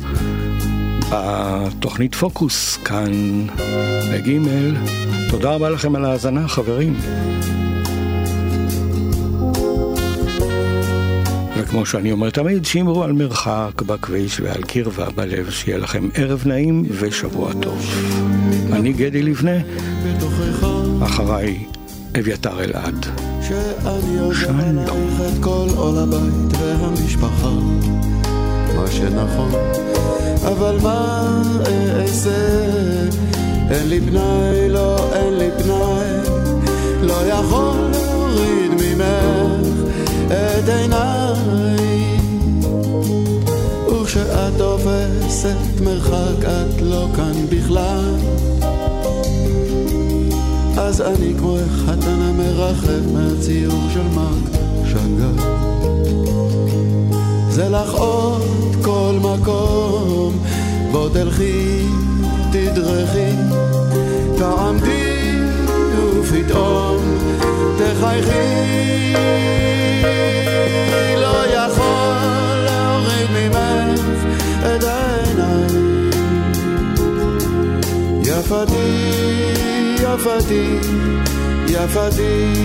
בתוכנית 1.09 2.15
פוקוס 2.15 2.77
כאן 2.77 3.11
בגימל. 4.13 4.75
תודה 5.29 5.51
רבה 5.55 5.69
לכם 5.69 5.95
על 5.95 6.05
ההאזנה 6.05 6.47
חברים. 6.47 6.95
וכמו 11.75 11.85
שאני 11.85 12.11
אומר 12.11 12.29
תמיד, 12.29 12.65
שמרו 12.65 13.03
על 13.03 13.11
מרחק 13.11 13.81
בכביש 13.85 14.39
ועל 14.39 14.61
קרבה 14.61 15.09
בלב, 15.15 15.49
שיהיה 15.49 15.77
לכם 15.77 16.09
ערב 16.15 16.43
נעים 16.45 16.85
ושבוע 16.91 17.51
טוב. 17.61 17.85
אני 18.73 18.93
גדי 18.93 19.21
לבנה, 19.23 19.57
אחריי 21.03 21.63
אביתר 22.19 22.63
אלעד. 22.63 23.05
שאני 23.47 24.19
עוזר 24.19 24.49
עלייך 24.49 25.21
את 25.21 25.43
כל 25.43 25.67
עול 25.75 25.97
הבית 25.97 26.57
והמשפחה. 26.59 27.49
מה 28.75 28.91
שנכון 28.91 29.51
אבל 30.47 30.77
מה 30.83 31.41
אעשה 32.01 32.65
אין 33.71 33.89
לי 33.89 34.01
פנאי, 34.01 34.69
לא 34.69 35.13
אין 35.13 35.33
לי 35.33 35.49
פנאי 35.63 36.35
לא 37.01 37.27
יכול 37.27 37.77
להוריד 37.91 38.71
ממך 38.71 39.84
את 40.27 40.69
עיניי. 40.69 42.17
וכשאת 43.91 44.53
תופסת 44.57 45.81
מרחק 45.83 46.43
את 46.43 46.81
לא 46.81 47.07
כאן 47.15 47.45
בכלל. 47.49 48.15
אז 50.77 51.01
אני 51.01 51.33
כמו 51.39 51.57
החתן 51.57 52.21
המרחב 52.21 53.13
מהציור 53.13 53.81
של 53.93 54.07
מרק 54.15 54.61
שגר. 54.85 55.55
זה 57.49 57.69
לך 57.69 57.93
עוד 57.93 58.75
כל 58.83 59.19
מקום, 59.21 60.33
בוא 60.91 61.09
תלכי, 61.09 61.85
תדרכי, 62.51 63.31
תעמדי 64.37 65.04
ופתאום 66.35 67.17
תחייכי. 67.77 69.13
לא 71.17 71.45
יכול 71.47 72.57
להוריד 72.65 73.29
ממך 73.31 74.01
את 74.65 74.83
העיניים. 74.83 76.09
יפתי 78.23 79.25
יפתי, 80.15 80.79
יפתי. 81.67 82.55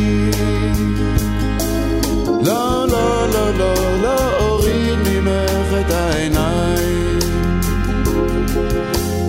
לא, 2.44 2.86
לא, 2.88 3.26
לא, 3.32 3.58
לא, 3.58 3.74
לא 4.02 4.36
אוריד 4.38 4.98
ממך 5.06 5.74
את 5.80 5.90
העיניים. 5.90 7.18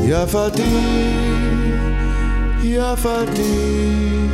יפתי, 0.03 1.11
יפתי, 2.71 4.27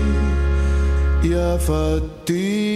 יפתי. 1.23 2.66